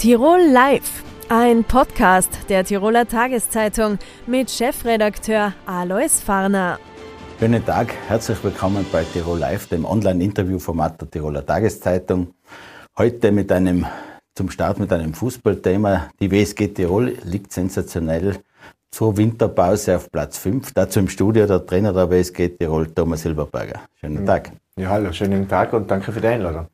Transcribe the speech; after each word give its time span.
Tirol 0.00 0.40
Live, 0.50 1.04
ein 1.28 1.62
Podcast 1.62 2.48
der 2.48 2.64
Tiroler 2.64 3.06
Tageszeitung 3.06 3.98
mit 4.26 4.50
Chefredakteur 4.50 5.52
Alois 5.66 6.22
Farner. 6.24 6.78
Schönen 7.38 7.62
Tag, 7.66 7.92
herzlich 8.08 8.42
willkommen 8.42 8.86
bei 8.90 9.04
Tirol 9.04 9.38
Live, 9.38 9.66
dem 9.66 9.84
Online-Interviewformat 9.84 11.02
der 11.02 11.10
Tiroler 11.10 11.44
Tageszeitung. 11.44 12.32
Heute 12.96 13.30
mit 13.30 13.52
einem, 13.52 13.84
zum 14.34 14.48
Start 14.48 14.78
mit 14.78 14.90
einem 14.90 15.12
Fußballthema. 15.12 16.08
Die 16.18 16.30
WSG 16.30 16.68
Tirol 16.68 17.18
liegt 17.24 17.52
sensationell 17.52 18.38
zur 18.90 19.18
Winterpause 19.18 19.96
auf 19.96 20.10
Platz 20.10 20.38
5. 20.38 20.72
Dazu 20.72 21.00
im 21.00 21.10
Studio 21.10 21.46
der 21.46 21.66
Trainer 21.66 21.92
der 21.92 22.08
WSG 22.08 22.48
Tirol, 22.48 22.86
Thomas 22.86 23.20
Silberberger. 23.20 23.80
Schönen 24.00 24.24
Tag. 24.24 24.50
Ja, 24.76 24.88
hallo, 24.88 25.12
schönen 25.12 25.46
Tag 25.46 25.74
und 25.74 25.90
danke 25.90 26.10
für 26.10 26.22
die 26.22 26.28
Einladung. 26.28 26.68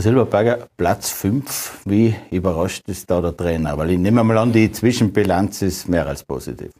Herr 0.00 0.04
Silberberger, 0.04 0.68
Platz 0.78 1.10
5, 1.10 1.82
wie 1.84 2.14
überrascht 2.30 2.88
ist 2.88 3.10
da 3.10 3.20
der 3.20 3.36
Trainer? 3.36 3.76
Weil 3.76 3.90
ich 3.90 3.98
nehme 3.98 4.24
mal 4.24 4.38
an, 4.38 4.50
die 4.50 4.72
Zwischenbilanz 4.72 5.60
ist 5.60 5.90
mehr 5.90 6.06
als 6.06 6.24
positiv. 6.24 6.70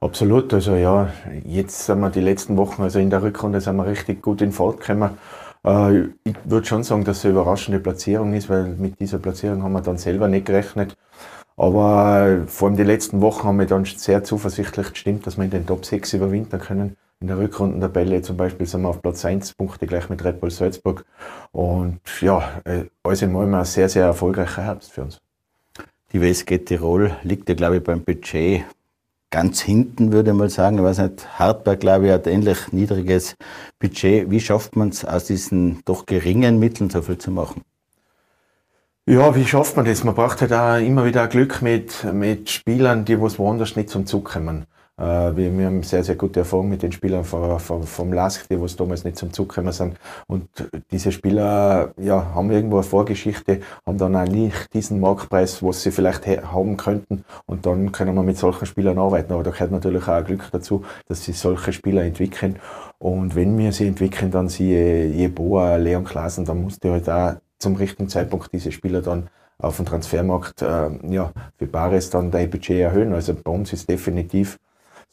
Absolut, 0.00 0.52
also 0.52 0.74
ja, 0.74 1.08
jetzt 1.46 1.86
sind 1.86 2.00
wir 2.00 2.10
die 2.10 2.20
letzten 2.20 2.58
Wochen, 2.58 2.82
also 2.82 2.98
in 2.98 3.08
der 3.08 3.22
Rückrunde 3.22 3.62
sind 3.62 3.76
wir 3.76 3.86
richtig 3.86 4.20
gut 4.20 4.42
in 4.42 4.52
Fahrt 4.52 4.80
gekommen. 4.80 5.12
Äh, 5.64 6.00
ich 6.24 6.34
würde 6.44 6.66
schon 6.66 6.82
sagen, 6.82 7.04
dass 7.04 7.16
es 7.16 7.24
eine 7.24 7.32
überraschende 7.32 7.80
Platzierung 7.80 8.34
ist, 8.34 8.50
weil 8.50 8.64
mit 8.76 9.00
dieser 9.00 9.20
Platzierung 9.20 9.62
haben 9.62 9.72
wir 9.72 9.80
dann 9.80 9.96
selber 9.96 10.28
nicht 10.28 10.44
gerechnet. 10.44 10.98
Aber 11.56 12.26
äh, 12.26 12.46
vor 12.46 12.68
allem 12.68 12.76
die 12.76 12.82
letzten 12.82 13.22
Wochen 13.22 13.48
haben 13.48 13.58
wir 13.58 13.66
dann 13.66 13.86
sehr 13.86 14.22
zuversichtlich 14.22 14.90
gestimmt, 14.90 15.26
dass 15.26 15.38
wir 15.38 15.44
in 15.44 15.50
den 15.50 15.66
Top 15.66 15.86
6 15.86 16.12
überwintern 16.12 16.60
können. 16.60 16.96
In 17.24 17.28
der 17.28 17.38
Rückrundentabelle 17.38 18.20
zum 18.20 18.36
Beispiel 18.36 18.66
sind 18.66 18.82
wir 18.82 18.90
auf 18.90 19.00
Platz 19.00 19.24
1, 19.24 19.54
Punkte 19.54 19.86
gleich 19.86 20.10
mit 20.10 20.22
Red 20.22 20.40
Bull 20.40 20.50
Salzburg. 20.50 21.06
Und 21.52 21.98
ja, 22.20 22.60
äh, 22.66 22.84
alles 23.02 23.22
in 23.22 23.34
allem 23.34 23.54
ein 23.54 23.64
sehr, 23.64 23.88
sehr 23.88 24.04
erfolgreicher 24.04 24.60
Herbst 24.60 24.92
für 24.92 25.04
uns. 25.04 25.22
Die 26.12 26.20
WSG 26.20 26.58
Tirol 26.58 27.16
liegt 27.22 27.48
ja, 27.48 27.54
glaube 27.54 27.78
ich, 27.78 27.82
beim 27.82 28.04
Budget 28.04 28.66
ganz 29.30 29.62
hinten, 29.62 30.12
würde 30.12 30.32
ich 30.32 30.36
mal 30.36 30.50
sagen. 30.50 30.76
Ich 30.76 30.84
weiß 30.84 30.98
nicht, 30.98 31.38
Hartberg, 31.38 31.80
glaube 31.80 32.08
ich, 32.08 32.12
hat 32.12 32.26
ähnlich 32.26 32.72
niedriges 32.72 33.36
Budget. 33.78 34.30
Wie 34.30 34.40
schafft 34.40 34.76
man 34.76 34.90
es, 34.90 35.06
aus 35.06 35.24
diesen 35.24 35.80
doch 35.86 36.04
geringen 36.04 36.58
Mitteln 36.58 36.90
so 36.90 37.00
viel 37.00 37.16
zu 37.16 37.30
machen? 37.30 37.62
Ja, 39.06 39.34
wie 39.34 39.46
schafft 39.46 39.76
man 39.76 39.86
das? 39.86 40.04
Man 40.04 40.14
braucht 40.14 40.42
halt 40.42 40.52
auch 40.52 40.76
immer 40.76 41.06
wieder 41.06 41.26
Glück 41.28 41.62
mit, 41.62 42.04
mit 42.12 42.50
Spielern, 42.50 43.06
die 43.06 43.18
was 43.18 43.38
woanders 43.38 43.76
nicht 43.76 43.88
zum 43.88 44.04
Zug 44.04 44.26
kommen. 44.26 44.66
Äh, 44.96 45.36
wir, 45.36 45.58
wir 45.58 45.66
haben 45.66 45.82
sehr, 45.82 46.04
sehr 46.04 46.14
gute 46.14 46.40
Erfahrungen 46.40 46.70
mit 46.70 46.82
den 46.82 46.92
Spielern 46.92 47.24
vom, 47.24 47.58
vom, 47.58 47.82
vom 47.82 48.12
LASK, 48.12 48.48
die 48.48 48.60
was 48.60 48.76
damals 48.76 49.04
nicht 49.04 49.16
zum 49.16 49.32
Zug 49.32 49.48
gekommen 49.48 49.72
sind. 49.72 49.96
Und 50.26 50.48
diese 50.90 51.10
Spieler 51.10 51.92
ja, 51.96 52.34
haben 52.34 52.50
irgendwo 52.50 52.76
eine 52.76 52.84
Vorgeschichte, 52.84 53.60
haben 53.86 53.98
dann 53.98 54.14
auch 54.14 54.26
nicht 54.26 54.72
diesen 54.72 55.00
Marktpreis, 55.00 55.62
was 55.62 55.82
sie 55.82 55.90
vielleicht 55.90 56.26
haben 56.26 56.76
könnten. 56.76 57.24
Und 57.46 57.66
dann 57.66 57.90
können 57.92 58.14
wir 58.14 58.22
mit 58.22 58.38
solchen 58.38 58.66
Spielern 58.66 58.98
arbeiten. 58.98 59.32
Aber 59.32 59.42
da 59.42 59.50
gehört 59.50 59.72
natürlich 59.72 60.06
auch 60.06 60.24
Glück 60.24 60.48
dazu, 60.52 60.84
dass 61.08 61.24
sie 61.24 61.32
solche 61.32 61.72
Spieler 61.72 62.04
entwickeln. 62.04 62.56
Und 62.98 63.34
wenn 63.34 63.58
wir 63.58 63.72
sie 63.72 63.88
entwickeln, 63.88 64.30
dann 64.30 64.48
sie 64.48 64.74
Jeboa, 64.74 65.76
Leon 65.76 66.04
Klaasen, 66.04 66.44
dann 66.44 66.62
musst 66.62 66.84
du 66.84 66.90
halt 66.90 67.08
auch 67.10 67.34
zum 67.58 67.76
richtigen 67.76 68.08
Zeitpunkt 68.08 68.52
diese 68.52 68.70
Spieler 68.70 69.02
dann 69.02 69.28
auf 69.58 69.76
dem 69.76 69.86
Transfermarkt 69.86 70.62
äh, 70.62 70.90
ja, 71.08 71.32
für 71.56 71.66
Bares 71.66 72.10
dann 72.10 72.30
dein 72.30 72.50
Budget 72.50 72.80
erhöhen. 72.80 73.12
Also 73.12 73.34
bei 73.34 73.50
uns 73.50 73.72
ist 73.72 73.88
definitiv 73.88 74.58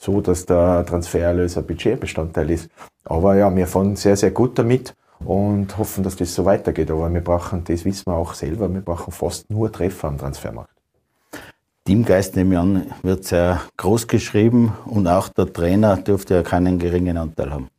so, 0.02 0.20
dass 0.20 0.46
der 0.48 0.84
Transfererlös 0.86 1.58
ein 1.58 1.66
Budgetbestandteil 1.66 2.50
ist. 2.50 2.70
Aber 3.04 3.36
ja, 3.36 3.56
wir 3.56 3.68
fahren 3.68 3.96
sehr, 3.96 4.18
sehr 4.18 4.32
gut 4.32 4.58
damit 4.58 4.96
und 5.24 5.78
hoffen, 5.78 6.04
dass 6.04 6.16
das 6.16 6.34
so 6.34 6.44
weitergeht. 6.44 6.90
Aber 6.90 7.14
wir 7.14 7.22
brauchen, 7.22 7.64
das 7.64 7.86
wissen 7.86 8.08
wir 8.08 8.16
auch 8.16 8.34
selber, 8.34 8.74
wir 8.74 8.82
brauchen 8.82 9.12
fast 9.12 9.50
nur 9.52 9.72
Treffer 9.72 10.08
am 10.08 10.18
Transfermarkt. 10.18 10.72
Teamgeist, 11.86 12.36
nehme 12.36 12.56
ich 12.56 12.60
an, 12.60 12.86
wird 13.04 13.26
sehr 13.26 13.62
groß 13.78 14.08
geschrieben 14.08 14.74
und 14.86 15.08
auch 15.08 15.30
der 15.30 15.52
Trainer 15.52 15.98
dürfte 15.98 16.36
ja 16.36 16.44
keinen 16.44 16.80
geringen 16.80 17.18
Anteil 17.18 17.52
haben. 17.52 17.70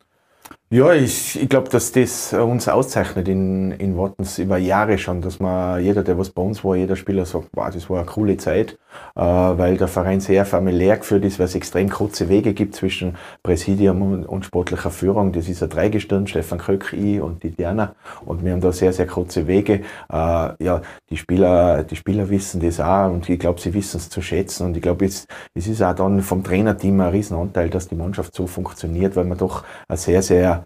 Ja, 0.73 0.91
ich, 0.91 1.39
ich 1.39 1.49
glaube, 1.49 1.69
dass 1.69 1.91
das 1.91 2.33
uns 2.33 2.67
auszeichnet 2.67 3.27
in, 3.27 3.73
in 3.73 3.95
Wattens 3.95 4.39
über 4.39 4.57
Jahre 4.57 4.97
schon, 4.97 5.21
dass 5.21 5.39
man, 5.39 5.83
jeder, 5.83 6.01
der 6.01 6.17
was 6.17 6.31
bei 6.31 6.41
uns 6.41 6.63
war, 6.63 6.75
jeder 6.75 6.95
Spieler 6.95 7.27
sagt, 7.27 7.49
wow, 7.53 7.69
das 7.71 7.91
war 7.91 7.99
eine 7.99 8.07
coole 8.07 8.37
Zeit, 8.37 8.79
äh, 9.15 9.21
weil 9.21 9.77
der 9.77 9.87
Verein 9.87 10.19
sehr 10.19 10.47
familiär 10.47 10.97
geführt 10.97 11.25
ist, 11.25 11.37
weil 11.37 11.45
es 11.45 11.53
extrem 11.53 11.89
kurze 11.91 12.27
Wege 12.27 12.55
gibt 12.55 12.73
zwischen 12.73 13.17
Präsidium 13.43 14.01
und, 14.01 14.25
und 14.25 14.45
sportlicher 14.45 14.89
Führung. 14.89 15.31
Das 15.31 15.47
ist 15.47 15.61
ein 15.61 15.69
Dreigestirn, 15.69 16.25
Stefan 16.25 16.57
Kröck, 16.57 16.91
ich 16.93 17.21
und 17.21 17.43
die 17.43 17.51
Diana. 17.51 17.93
Und 18.25 18.43
wir 18.43 18.53
haben 18.53 18.61
da 18.61 18.71
sehr, 18.71 18.93
sehr 18.93 19.05
kurze 19.05 19.45
Wege. 19.45 19.81
Äh, 20.11 20.63
ja, 20.63 20.81
die 21.11 21.17
Spieler, 21.17 21.83
die 21.83 21.95
Spieler 21.95 22.31
wissen 22.31 22.59
das 22.61 22.79
auch 22.79 23.11
und 23.11 23.29
ich 23.29 23.37
glaube, 23.37 23.61
sie 23.61 23.75
wissen 23.75 23.97
es 23.97 24.09
zu 24.09 24.23
schätzen. 24.23 24.65
Und 24.65 24.75
ich 24.75 24.81
glaube, 24.81 25.05
es, 25.05 25.27
es 25.53 25.67
ist 25.67 25.83
auch 25.83 25.93
dann 25.93 26.21
vom 26.21 26.43
Trainerteam 26.43 26.99
ein 26.99 27.09
Riesenanteil, 27.11 27.69
dass 27.69 27.89
die 27.89 27.95
Mannschaft 27.95 28.33
so 28.33 28.47
funktioniert, 28.47 29.15
weil 29.15 29.25
man 29.25 29.37
doch 29.37 29.63
ein 29.87 29.97
sehr, 29.97 30.23
sehr 30.23 30.62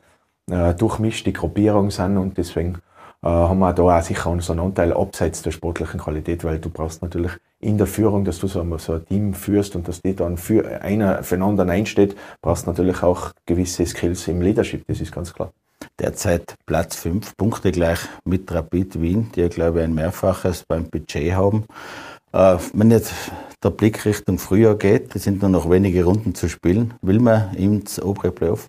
äh, 0.49 0.73
durchmischte 0.73 1.31
Gruppierung 1.31 1.91
sind 1.91 2.17
und 2.17 2.37
deswegen 2.37 2.79
äh, 3.23 3.27
haben 3.27 3.59
wir 3.59 3.73
da 3.73 3.83
auch 3.83 4.01
sicher 4.01 4.29
unseren 4.29 4.59
Anteil 4.59 4.93
abseits 4.93 5.41
der 5.41 5.51
sportlichen 5.51 5.99
Qualität, 5.99 6.43
weil 6.43 6.59
du 6.59 6.69
brauchst 6.69 7.01
natürlich 7.01 7.31
in 7.59 7.77
der 7.77 7.87
Führung, 7.87 8.23
dass 8.23 8.39
du 8.39 8.47
so, 8.47 8.77
so 8.77 8.93
ein 8.93 9.05
Team 9.05 9.33
führst 9.33 9.75
und 9.75 9.87
dass 9.87 10.01
die 10.01 10.15
dann 10.15 10.37
für 10.37 10.81
einer 10.81 11.23
für 11.23 11.35
einen 11.35 11.43
anderen 11.43 11.69
einsteht, 11.69 12.15
brauchst 12.41 12.67
natürlich 12.67 13.01
auch 13.03 13.31
gewisse 13.45 13.85
Skills 13.85 14.27
im 14.27 14.41
Leadership, 14.41 14.85
das 14.87 15.01
ist 15.01 15.11
ganz 15.11 15.33
klar. 15.33 15.51
Derzeit 15.99 16.55
Platz 16.65 16.95
5, 16.97 17.35
Punkte 17.37 17.71
gleich 17.71 17.99
mit 18.23 18.51
Rapid 18.51 19.01
Wien, 19.01 19.31
die 19.35 19.41
ja 19.41 19.47
glaube 19.47 19.79
ich 19.79 19.85
ein 19.85 19.95
Mehrfaches 19.95 20.63
beim 20.67 20.85
Budget 20.89 21.33
haben. 21.33 21.65
Äh, 22.33 22.57
wenn 22.73 22.91
jetzt 22.91 23.13
der 23.63 23.71
Blick 23.71 24.05
Richtung 24.05 24.37
Frühjahr 24.37 24.75
geht, 24.75 25.15
es 25.15 25.23
sind 25.23 25.41
nur 25.41 25.49
noch 25.49 25.69
wenige 25.69 26.03
Runden 26.03 26.35
zu 26.35 26.49
spielen, 26.49 26.93
will 27.01 27.19
man 27.19 27.55
ins 27.55 27.99
obere 28.01 28.31
Playoff? 28.31 28.67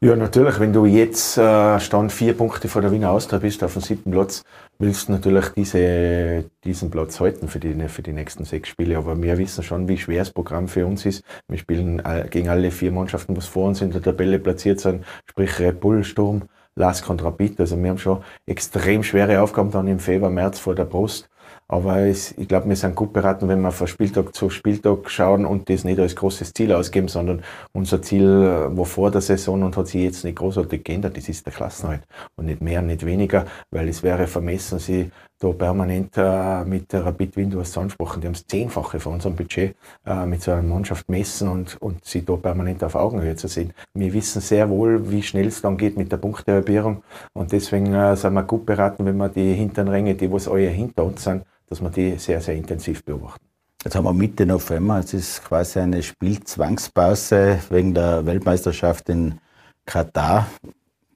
Ja, 0.00 0.14
natürlich. 0.14 0.60
Wenn 0.60 0.72
du 0.72 0.86
jetzt 0.86 1.36
äh, 1.38 1.80
Stand 1.80 2.12
vier 2.12 2.32
Punkte 2.32 2.68
vor 2.68 2.82
der 2.82 2.92
Wiener 2.92 3.10
Austria 3.10 3.40
bist, 3.40 3.64
auf 3.64 3.72
dem 3.72 3.82
siebten 3.82 4.12
Platz, 4.12 4.44
willst 4.78 5.08
du 5.08 5.12
natürlich 5.12 5.48
diese, 5.48 6.44
diesen 6.62 6.88
Platz 6.88 7.18
halten 7.18 7.48
für 7.48 7.58
die, 7.58 7.74
für 7.88 8.02
die 8.02 8.12
nächsten 8.12 8.44
sechs 8.44 8.68
Spiele. 8.68 8.96
Aber 8.96 9.20
wir 9.20 9.36
wissen 9.38 9.64
schon, 9.64 9.88
wie 9.88 9.98
schwer 9.98 10.20
das 10.20 10.30
Programm 10.30 10.68
für 10.68 10.86
uns 10.86 11.04
ist. 11.04 11.24
Wir 11.48 11.58
spielen 11.58 12.00
gegen 12.30 12.48
alle 12.48 12.70
vier 12.70 12.92
Mannschaften, 12.92 13.34
die 13.34 13.40
vor 13.40 13.66
uns 13.66 13.80
in 13.82 13.90
der 13.90 14.00
Tabelle 14.00 14.38
platziert 14.38 14.78
sind, 14.78 15.04
sprich 15.26 15.58
Red 15.58 15.80
Bull, 15.80 16.04
Sturm, 16.04 16.42
Lask 16.76 17.10
und 17.10 17.24
Rapid. 17.24 17.58
Also 17.58 17.76
wir 17.76 17.90
haben 17.90 17.98
schon 17.98 18.22
extrem 18.46 19.02
schwere 19.02 19.42
Aufgaben 19.42 19.72
dann 19.72 19.88
im 19.88 19.98
Februar, 19.98 20.30
März 20.30 20.60
vor 20.60 20.76
der 20.76 20.84
Brust. 20.84 21.28
Aber 21.70 21.98
es, 21.98 22.32
ich 22.38 22.48
glaube, 22.48 22.68
wir 22.70 22.76
sind 22.76 22.94
gut 22.94 23.12
beraten, 23.12 23.46
wenn 23.46 23.60
wir 23.60 23.72
von 23.72 23.86
Spieltag 23.86 24.34
zu 24.34 24.48
Spieltag 24.48 25.10
schauen 25.10 25.44
und 25.44 25.68
das 25.68 25.84
nicht 25.84 26.00
als 26.00 26.16
großes 26.16 26.54
Ziel 26.54 26.72
ausgeben, 26.72 27.08
sondern 27.08 27.42
unser 27.72 28.00
Ziel 28.00 28.26
war 28.26 28.86
vor 28.86 29.10
der 29.10 29.20
Saison 29.20 29.62
und 29.62 29.76
hat 29.76 29.88
sich 29.88 30.02
jetzt 30.02 30.24
nicht 30.24 30.38
großartig 30.38 30.82
geändert. 30.82 31.18
Das 31.18 31.28
ist 31.28 31.44
der 31.44 31.52
Klassenhalt. 31.52 32.02
Und 32.36 32.46
nicht 32.46 32.62
mehr, 32.62 32.80
nicht 32.80 33.04
weniger, 33.04 33.44
weil 33.70 33.86
es 33.88 34.02
wäre 34.02 34.26
vermessen, 34.26 34.78
sie 34.78 35.10
da 35.40 35.52
permanent 35.52 36.16
äh, 36.16 36.64
mit 36.64 36.92
der 36.92 37.06
Rapid 37.06 37.36
hast 37.54 37.68
es 37.68 37.78
angesprochen, 37.78 38.20
die 38.20 38.26
haben 38.26 38.34
das 38.34 38.46
Zehnfache 38.46 38.98
von 38.98 39.14
unserem 39.14 39.36
Budget 39.36 39.76
äh, 40.04 40.26
mit 40.26 40.42
so 40.42 40.50
einer 40.50 40.62
Mannschaft 40.62 41.08
messen 41.08 41.48
und, 41.48 41.80
und 41.80 42.04
sie 42.04 42.24
da 42.24 42.34
permanent 42.36 42.82
auf 42.82 42.96
Augenhöhe 42.96 43.36
zu 43.36 43.46
sehen. 43.46 43.72
Wir 43.94 44.12
wissen 44.12 44.40
sehr 44.40 44.68
wohl, 44.68 45.10
wie 45.10 45.22
schnell 45.22 45.46
es 45.46 45.62
dann 45.62 45.76
geht 45.76 45.96
mit 45.96 46.10
der 46.10 46.16
Punktehalbierung 46.16 47.02
und 47.34 47.52
deswegen 47.52 47.94
äh, 47.94 48.16
sind 48.16 48.34
wir 48.34 48.42
gut 48.42 48.66
beraten, 48.66 49.04
wenn 49.04 49.16
wir 49.16 49.28
die 49.28 49.54
hinteren 49.54 49.88
Ränge, 49.88 50.14
die 50.14 50.32
was 50.32 50.48
euer 50.48 50.70
hinter 50.70 51.04
uns 51.04 51.22
sind, 51.22 51.44
dass 51.68 51.80
wir 51.80 51.90
die 51.90 52.18
sehr, 52.18 52.40
sehr 52.40 52.54
intensiv 52.54 53.04
beobachten. 53.04 53.44
Jetzt 53.84 53.94
haben 53.94 54.04
wir 54.04 54.12
Mitte 54.12 54.44
November, 54.44 54.98
es 54.98 55.14
ist 55.14 55.44
quasi 55.44 55.78
eine 55.78 56.02
Spielzwangspause 56.02 57.60
wegen 57.70 57.94
der 57.94 58.26
Weltmeisterschaft 58.26 59.08
in 59.08 59.38
Katar. 59.86 60.48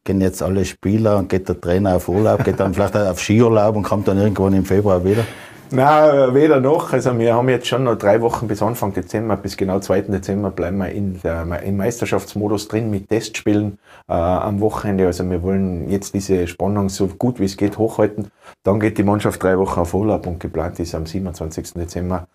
Gehen 0.05 0.21
jetzt 0.21 0.43
alle 0.43 0.65
Spieler 0.65 1.19
und 1.19 1.29
geht 1.29 1.49
der 1.49 1.61
Trainer 1.61 1.97
auf 1.97 2.09
Urlaub, 2.09 2.45
geht 2.45 2.61
dann 2.61 2.73
vielleicht 2.75 2.97
auf 2.97 3.21
Skiurlaub 3.21 3.77
und 3.77 3.83
kommt 3.83 4.07
dann 4.07 4.19
irgendwann 4.19 4.55
im 4.55 4.65
Februar 4.65 5.05
wieder? 5.05 5.25
Nein, 5.75 6.35
weder 6.35 6.61
noch. 6.61 6.93
Also 6.93 7.19
wir 7.19 7.35
haben 7.35 7.49
jetzt 7.49 7.67
schon 7.67 7.85
noch 7.85 7.97
drei 7.97 8.21
Wochen 8.21 8.47
bis 8.47 8.61
Anfang 8.61 8.93
Dezember, 8.93 9.39
bis 9.39 9.57
genau 9.57 9.81
2. 9.81 10.03
Dezember 10.03 10.51
bleiben 10.51 10.77
wir 10.77 10.91
in 10.91 11.19
der, 11.23 11.63
im 11.63 11.79
Meisterschaftsmodus 11.79 12.69
drin 12.69 12.91
mit 12.91 13.09
Testspielen 13.09 13.79
äh, 14.07 14.13
am 14.13 14.61
Wochenende. 14.61 15.07
Also 15.07 15.29
wir 15.31 15.43
wollen 15.43 15.89
jetzt 15.89 16.13
diese 16.13 16.47
Spannung 16.47 16.91
so 16.91 17.07
gut 17.07 17.41
wie 17.41 17.47
es 17.47 17.57
geht 17.57 17.79
hochhalten. 17.79 18.29
Dann 18.65 18.81
geht 18.81 18.99
die 18.99 19.03
Mannschaft 19.03 19.43
drei 19.43 19.59
Wochen 19.59 19.81
auf 19.81 19.95
Urlaub 19.95 20.27
und 20.27 20.41
geplant 20.41 20.79
ist 20.79 20.95
am 20.95 21.07
27. 21.07 21.73
Dezember 21.73 22.29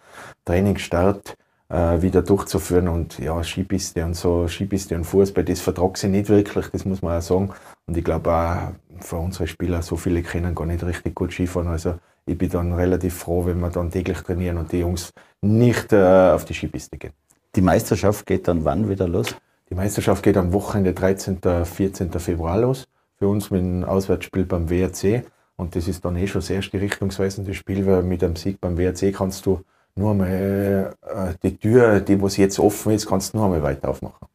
Trainingsstart 0.43 1.37
äh, 1.69 2.01
wieder 2.01 2.21
durchzuführen 2.21 2.87
und 2.87 3.19
ja, 3.19 3.43
Skipiste 3.43 4.05
und 4.05 4.15
so, 4.15 4.47
Skipiste 4.47 4.95
und 4.95 5.03
Fußball, 5.03 5.43
das 5.43 5.59
vertragt 5.59 5.97
sie 5.97 6.07
nicht 6.07 6.29
wirklich, 6.29 6.67
das 6.67 6.85
muss 6.85 7.01
man 7.01 7.17
auch 7.17 7.21
sagen. 7.21 7.49
Und 7.85 7.97
ich 7.97 8.03
glaube 8.03 8.31
auch 8.31 9.03
für 9.03 9.17
unsere 9.17 9.47
Spieler, 9.47 9.81
so 9.81 9.97
viele 9.97 10.21
können 10.23 10.55
gar 10.55 10.65
nicht 10.65 10.83
richtig 10.83 11.15
gut 11.15 11.33
Skifahren. 11.33 11.67
Also 11.67 11.95
ich 12.25 12.37
bin 12.37 12.49
dann 12.49 12.73
relativ 12.73 13.15
froh, 13.15 13.45
wenn 13.45 13.59
wir 13.59 13.69
dann 13.69 13.91
täglich 13.91 14.19
trainieren 14.19 14.57
und 14.57 14.71
die 14.71 14.79
Jungs 14.79 15.11
nicht 15.41 15.93
äh, 15.93 16.31
auf 16.31 16.45
die 16.45 16.53
Skipiste 16.53 16.97
gehen. 16.97 17.13
Die 17.55 17.61
Meisterschaft 17.61 18.25
geht 18.25 18.47
dann 18.47 18.65
wann 18.65 18.89
wieder 18.89 19.07
los? 19.07 19.35
Die 19.69 19.75
Meisterschaft 19.75 20.23
geht 20.23 20.37
am 20.37 20.53
Wochenende 20.53 20.93
13. 20.93 21.39
14. 21.65 22.11
Februar 22.11 22.57
los. 22.59 22.87
Für 23.17 23.27
uns 23.27 23.51
mit 23.51 23.61
einem 23.61 23.83
Auswärtsspiel 23.83 24.45
beim 24.45 24.69
WRC. 24.69 25.25
Und 25.55 25.75
das 25.75 25.87
ist 25.87 26.05
dann 26.05 26.15
eh 26.15 26.27
schon 26.27 26.41
das 26.41 26.49
erste 26.49 26.79
richtungsweisende 26.79 27.53
Spiel, 27.53 27.85
weil 27.87 28.03
mit 28.03 28.23
einem 28.23 28.35
Sieg 28.35 28.61
beim 28.61 28.77
WRC 28.77 29.13
kannst 29.13 29.45
du 29.45 29.61
nur 29.97 30.11
einmal 30.11 30.95
äh, 31.01 31.33
die 31.43 31.57
Tür, 31.57 31.99
die 31.99 32.21
was 32.21 32.37
jetzt 32.37 32.59
offen 32.59 32.93
ist, 32.93 33.07
kannst 33.07 33.33
du 33.33 33.37
nur 33.37 33.45
einmal 33.45 33.63
weiter 33.63 33.89
aufmachen. 33.89 34.27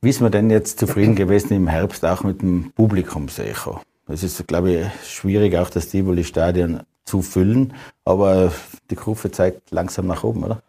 Wie 0.00 0.10
ist 0.10 0.20
man 0.20 0.32
denn 0.32 0.50
jetzt 0.50 0.78
zufrieden 0.78 1.14
gewesen 1.14 1.52
im 1.52 1.68
Herbst 1.68 2.04
auch 2.04 2.24
mit 2.24 2.42
dem 2.42 2.72
Publikumsecho? 2.74 3.80
Es 4.08 4.22
ist, 4.22 4.46
glaube 4.46 4.72
ich, 4.72 5.08
schwierig, 5.08 5.56
auch 5.56 5.70
das 5.70 5.88
Tivoli-Stadion 5.88 6.80
zu 7.04 7.22
füllen, 7.22 7.74
aber 8.04 8.52
die 8.90 8.96
Kurve 8.96 9.30
zeigt 9.30 9.70
langsam 9.70 10.06
nach 10.06 10.24
oben, 10.24 10.44
oder? 10.44 10.62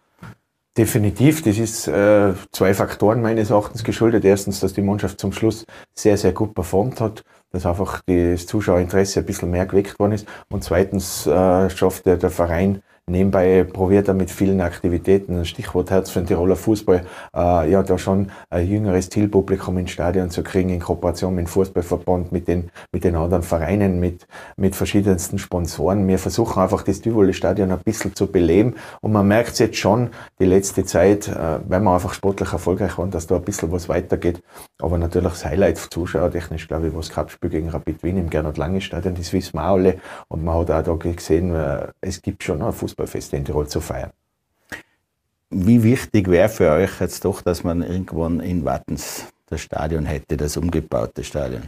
Definitiv, 0.75 1.43
das 1.43 1.59
ist 1.59 1.87
äh, 1.87 2.33
zwei 2.51 2.73
Faktoren 2.73 3.21
meines 3.21 3.51
Erachtens 3.51 3.83
geschuldet. 3.83 4.25
Erstens, 4.25 4.59
dass 4.59 4.73
die 4.73 4.81
Mannschaft 4.81 5.19
zum 5.19 5.31
Schluss 5.31 5.67
sehr, 5.93 6.17
sehr 6.17 6.31
gut 6.31 6.55
performt 6.55 6.99
hat, 6.99 7.23
dass 7.51 7.67
einfach 7.67 8.01
das 8.07 8.47
Zuschauerinteresse 8.47 9.19
ein 9.19 9.25
bisschen 9.27 9.51
mehr 9.51 9.67
geweckt 9.67 9.99
worden 9.99 10.13
ist. 10.13 10.27
Und 10.49 10.63
zweitens 10.63 11.27
äh, 11.27 11.69
schafft 11.69 12.07
der, 12.07 12.17
der 12.17 12.31
Verein 12.31 12.81
Nebenbei 13.05 13.65
probiert 13.65 14.07
er 14.07 14.13
mit 14.13 14.31
vielen 14.31 14.61
Aktivitäten, 14.61 15.43
Stichwort 15.43 15.91
Herz 15.91 16.09
für 16.09 16.21
den 16.21 16.27
Tiroler 16.27 16.55
Fußball, 16.55 17.01
äh, 17.35 17.69
ja, 17.69 17.83
da 17.83 17.97
schon 17.97 18.31
ein 18.49 18.65
jüngeres 18.65 19.09
Zielpublikum 19.09 19.77
ins 19.77 19.91
Stadion 19.91 20.29
zu 20.29 20.41
kriegen, 20.41 20.69
in 20.69 20.79
Kooperation 20.79 21.35
mit 21.35 21.47
dem 21.47 21.49
Fußballverband, 21.49 22.31
mit 22.31 22.47
den, 22.47 22.71
mit 22.93 23.03
den 23.03 23.17
anderen 23.17 23.43
Vereinen, 23.43 23.99
mit, 23.99 24.25
mit 24.55 24.73
verschiedensten 24.77 25.37
Sponsoren. 25.37 26.07
Wir 26.07 26.17
versuchen 26.17 26.63
einfach 26.63 26.83
das 26.83 27.01
Tivoli-Stadion 27.01 27.73
ein 27.73 27.79
bisschen 27.79 28.15
zu 28.15 28.27
beleben 28.27 28.75
und 29.01 29.11
man 29.11 29.27
merkt 29.27 29.59
jetzt 29.59 29.75
schon 29.75 30.11
die 30.39 30.45
letzte 30.45 30.85
Zeit, 30.85 31.27
äh, 31.27 31.59
wenn 31.67 31.83
wir 31.83 31.93
einfach 31.93 32.13
sportlich 32.13 32.53
erfolgreich 32.53 32.97
waren, 32.97 33.11
dass 33.11 33.27
da 33.27 33.35
ein 33.35 33.41
bisschen 33.41 33.69
was 33.73 33.89
weitergeht. 33.89 34.41
Aber 34.81 34.97
natürlich 34.97 35.31
das 35.31 35.43
Highlight 35.43 35.77
zuschauertechnisch, 35.77 36.69
glaube 36.69 36.87
ich, 36.87 36.95
was 36.95 37.09
Cup-Spiel 37.09 37.49
gegen 37.49 37.67
Rapid 37.67 38.01
Wien 38.01 38.15
im 38.15 38.29
Gernot-Lange-Stadion, 38.29 39.15
das 39.15 39.33
wissen 39.33 39.55
wir 39.55 39.63
alle. 39.63 39.97
Und 40.29 40.45
man 40.45 40.55
hat 40.55 40.71
auch 40.71 40.97
da 40.99 41.11
gesehen, 41.11 41.53
äh, 41.53 41.87
es 41.99 42.21
gibt 42.21 42.43
schon 42.43 42.59
noch 42.59 42.73
Fußball 42.73 42.92
Fußballfeste 42.93 43.37
in 43.37 43.45
Tirol 43.45 43.67
zu 43.67 43.81
feiern. 43.81 44.11
Wie 45.49 45.83
wichtig 45.83 46.29
wäre 46.29 46.49
für 46.49 46.71
euch 46.71 46.99
jetzt 46.99 47.25
doch, 47.25 47.41
dass 47.41 47.63
man 47.63 47.81
irgendwann 47.81 48.39
in 48.39 48.65
Wattens 48.65 49.27
das 49.47 49.61
Stadion 49.61 50.05
hätte, 50.05 50.37
das 50.37 50.57
umgebaute 50.57 51.23
Stadion? 51.23 51.63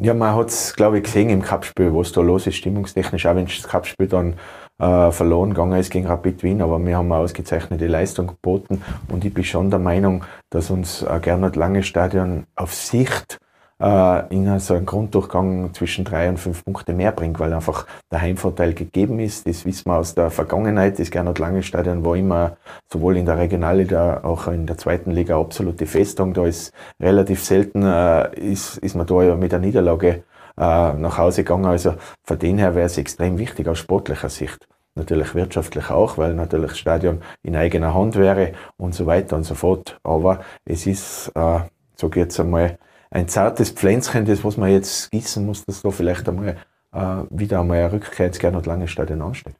Ja, 0.00 0.14
man 0.14 0.34
hat 0.34 0.48
es, 0.48 0.74
glaube 0.74 0.98
ich, 0.98 1.04
gesehen 1.04 1.28
im 1.28 1.42
Cup-Spiel, 1.42 1.92
was 1.92 2.12
da 2.12 2.20
los 2.20 2.46
ist, 2.46 2.56
stimmungstechnisch, 2.56 3.26
auch 3.26 3.34
wenn 3.34 3.46
das 3.46 3.64
Cup-Spiel 3.64 4.06
dann 4.06 4.34
äh, 4.78 5.10
verloren 5.10 5.50
gegangen 5.50 5.78
ist 5.78 5.90
gegen 5.90 6.06
Rapid 6.06 6.42
Wien, 6.42 6.62
aber 6.62 6.78
wir 6.78 6.96
haben 6.96 7.10
eine 7.10 7.20
ausgezeichnete 7.20 7.88
Leistung 7.88 8.28
geboten 8.28 8.82
und 9.08 9.24
ich 9.24 9.34
bin 9.34 9.42
schon 9.42 9.70
der 9.70 9.80
Meinung, 9.80 10.24
dass 10.50 10.70
uns 10.70 11.02
ein 11.02 11.20
Gernot 11.20 11.56
Lange 11.56 11.82
Stadion 11.82 12.46
auf 12.54 12.72
Sicht 12.74 13.40
äh, 13.80 14.34
in 14.34 14.58
so 14.58 14.74
einem 14.74 14.86
Grunddurchgang 14.86 15.72
zwischen 15.74 16.04
drei 16.04 16.28
und 16.28 16.38
fünf 16.38 16.64
Punkte 16.64 16.92
mehr 16.92 17.12
bringt, 17.12 17.38
weil 17.38 17.52
einfach 17.52 17.86
der 18.10 18.20
Heimvorteil 18.20 18.74
gegeben 18.74 19.20
ist. 19.20 19.46
Das 19.46 19.64
wissen 19.64 19.86
wir 19.86 19.96
aus 19.96 20.14
der 20.14 20.30
Vergangenheit. 20.30 20.98
Das 20.98 21.10
Gernot 21.10 21.38
Lange 21.38 21.62
Stadion 21.62 22.04
war 22.04 22.16
immer 22.16 22.56
sowohl 22.92 23.16
in 23.16 23.26
der 23.26 23.38
Regionalliga, 23.38 24.22
auch 24.24 24.48
in 24.48 24.66
der 24.66 24.78
zweiten 24.78 25.10
Liga 25.10 25.40
absolute 25.40 25.86
Festung. 25.86 26.34
Da 26.34 26.46
ist 26.46 26.72
relativ 27.00 27.42
selten, 27.42 27.82
äh, 27.82 28.34
ist, 28.38 28.78
ist 28.78 28.94
man 28.94 29.06
da 29.06 29.22
ja 29.22 29.36
mit 29.36 29.52
der 29.52 29.60
Niederlage 29.60 30.24
äh, 30.56 30.92
nach 30.92 31.18
Hause 31.18 31.44
gegangen. 31.44 31.66
Also 31.66 31.94
von 32.24 32.38
dem 32.38 32.58
her 32.58 32.74
wäre 32.74 32.86
es 32.86 32.98
extrem 32.98 33.38
wichtig 33.38 33.68
aus 33.68 33.78
sportlicher 33.78 34.28
Sicht 34.28 34.66
natürlich 34.98 35.34
wirtschaftlich 35.34 35.90
auch, 35.90 36.18
weil 36.18 36.34
natürlich 36.34 36.70
das 36.70 36.78
Stadion 36.78 37.22
in 37.42 37.56
eigener 37.56 37.94
Hand 37.94 38.16
wäre 38.16 38.52
und 38.76 38.94
so 38.94 39.06
weiter 39.06 39.36
und 39.36 39.44
so 39.44 39.54
fort. 39.54 39.98
Aber 40.02 40.40
es 40.64 40.86
ist, 40.86 41.30
äh, 41.34 41.60
so 41.94 42.10
jetzt 42.14 42.38
einmal, 42.38 42.78
ein 43.10 43.28
zartes 43.28 43.70
Pflänzchen, 43.70 44.24
das 44.24 44.44
was 44.44 44.56
man 44.56 44.70
jetzt 44.70 45.10
gießen 45.10 45.44
muss, 45.44 45.64
dass 45.64 45.82
da 45.82 45.90
vielleicht 45.90 46.28
einmal 46.28 46.56
äh, 46.92 47.22
wieder 47.30 47.60
einmal 47.60 47.78
eine 47.78 47.92
Rückkehr 47.92 48.26
ins 48.26 48.38
Gernot 48.38 48.66
Lange 48.66 48.88
Stadion 48.88 49.22
ansteht. 49.22 49.54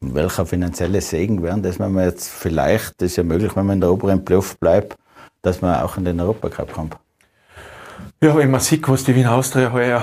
Welcher 0.00 0.46
finanzielle 0.46 1.00
Segen 1.00 1.42
wäre 1.42 1.60
das, 1.60 1.78
wenn 1.78 1.92
man 1.92 2.04
jetzt 2.04 2.28
vielleicht, 2.28 3.00
das 3.00 3.12
ist 3.12 3.16
ja 3.16 3.22
möglich, 3.22 3.56
wenn 3.56 3.66
man 3.66 3.76
in 3.76 3.80
der 3.80 3.92
oberen 3.92 4.24
Playoff 4.24 4.58
bleibt, 4.58 4.96
dass 5.42 5.62
man 5.62 5.82
auch 5.82 5.96
in 5.96 6.04
den 6.04 6.20
Europacup 6.20 6.72
kommt? 6.72 6.96
Ja, 8.20 8.36
wenn 8.36 8.50
man 8.50 8.60
sieht, 8.60 8.88
was 8.88 9.04
die 9.04 9.14
Wien 9.14 9.26
Austria 9.26 9.72
heuer 9.72 10.02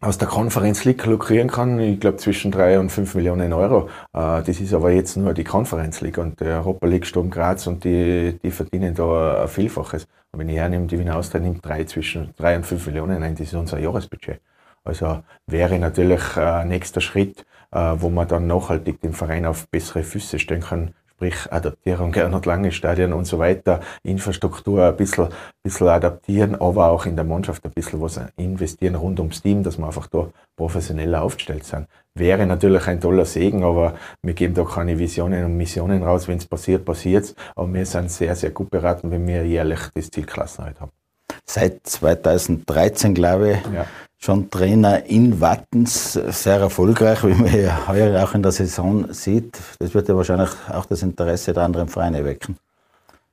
aus 0.00 0.18
der 0.18 0.28
Konferenz 0.28 0.84
League 0.84 1.04
lukrieren 1.06 1.48
kann, 1.48 1.80
ich 1.80 1.98
glaube 1.98 2.18
zwischen 2.18 2.50
drei 2.50 2.78
und 2.78 2.90
fünf 2.90 3.14
Millionen 3.14 3.52
Euro. 3.54 3.88
Äh, 4.12 4.42
das 4.42 4.60
ist 4.60 4.74
aber 4.74 4.90
jetzt 4.90 5.16
nur 5.16 5.32
die 5.32 5.44
Konferenz 5.44 6.00
League 6.02 6.18
und 6.18 6.40
der 6.40 6.58
Europa 6.58 6.86
League 6.86 7.06
Sturm 7.06 7.30
Graz 7.30 7.66
und 7.66 7.84
die, 7.84 8.38
die 8.42 8.50
verdienen 8.50 8.94
da 8.94 9.42
ein 9.42 9.48
Vielfaches. 9.48 10.06
Und 10.34 10.40
wenn 10.40 10.48
ich 10.48 10.56
hernehme, 10.56 10.88
die 10.88 10.98
Wiener 10.98 11.14
Austria 11.14 11.40
nimmt 11.40 11.64
drei 11.64 11.84
zwischen 11.84 12.34
drei 12.36 12.56
und 12.56 12.66
fünf 12.66 12.84
Millionen 12.88 13.22
ein, 13.22 13.36
das 13.36 13.46
ist 13.46 13.54
unser 13.54 13.78
Jahresbudget. 13.78 14.40
Also 14.82 15.22
wäre 15.46 15.78
natürlich 15.78 16.36
ein 16.36 16.66
nächster 16.66 17.00
Schritt, 17.00 17.46
äh, 17.70 17.94
wo 17.98 18.10
man 18.10 18.26
dann 18.26 18.48
nachhaltig 18.48 19.00
den 19.00 19.12
Verein 19.12 19.46
auf 19.46 19.68
bessere 19.68 20.02
Füße 20.02 20.40
stellen 20.40 20.62
kann, 20.62 20.92
sprich 21.14 21.52
Adaptierung 21.52 22.10
Gernot 22.12 22.44
Lange 22.44 22.72
Stadion 22.72 23.12
und 23.12 23.24
so 23.24 23.38
weiter, 23.38 23.80
Infrastruktur 24.02 24.88
ein 24.88 24.96
bisschen, 24.96 25.28
bisschen 25.62 25.88
adaptieren, 25.88 26.54
aber 26.56 26.90
auch 26.90 27.06
in 27.06 27.14
der 27.14 27.24
Mannschaft 27.24 27.64
ein 27.64 27.70
bisschen 27.70 28.00
was 28.00 28.20
investieren 28.36 28.96
rund 28.96 29.20
ums 29.20 29.40
Team, 29.40 29.62
dass 29.62 29.78
wir 29.78 29.86
einfach 29.86 30.08
da 30.08 30.28
professioneller 30.56 31.22
aufgestellt 31.22 31.64
sind. 31.64 31.86
Wäre 32.14 32.46
natürlich 32.46 32.86
ein 32.88 33.00
toller 33.00 33.24
Segen, 33.24 33.64
aber 33.64 33.94
wir 34.22 34.34
geben 34.34 34.54
da 34.54 34.64
keine 34.64 34.98
Visionen 34.98 35.44
und 35.44 35.56
Missionen 35.56 36.02
raus. 36.02 36.28
Wenn 36.28 36.38
es 36.38 36.46
passiert, 36.46 36.84
passiert 36.84 37.34
Aber 37.56 37.72
wir 37.72 37.86
sind 37.86 38.10
sehr, 38.10 38.36
sehr 38.36 38.50
gut 38.50 38.70
beraten, 38.70 39.10
wenn 39.10 39.26
wir 39.26 39.44
jährlich 39.44 39.80
das 39.94 40.10
Ziel 40.10 40.24
Klassenheit 40.24 40.80
haben. 40.80 40.92
Seit 41.44 41.86
2013, 41.86 43.14
glaube 43.14 43.52
ich, 43.52 43.72
ja 43.74 43.86
schon 44.24 44.50
Trainer 44.50 45.04
in 45.04 45.38
Wattens, 45.40 46.14
sehr 46.14 46.58
erfolgreich, 46.58 47.22
wie 47.24 47.34
man 47.34 47.60
ja 47.60 47.86
heuer 47.86 48.24
auch 48.24 48.34
in 48.34 48.42
der 48.42 48.52
Saison 48.52 49.12
sieht. 49.12 49.58
Das 49.78 49.92
wird 49.92 50.08
ja 50.08 50.16
wahrscheinlich 50.16 50.48
auch 50.72 50.86
das 50.86 51.02
Interesse 51.02 51.52
der 51.52 51.64
anderen 51.64 51.88
Vereine 51.88 52.24
wecken. 52.24 52.56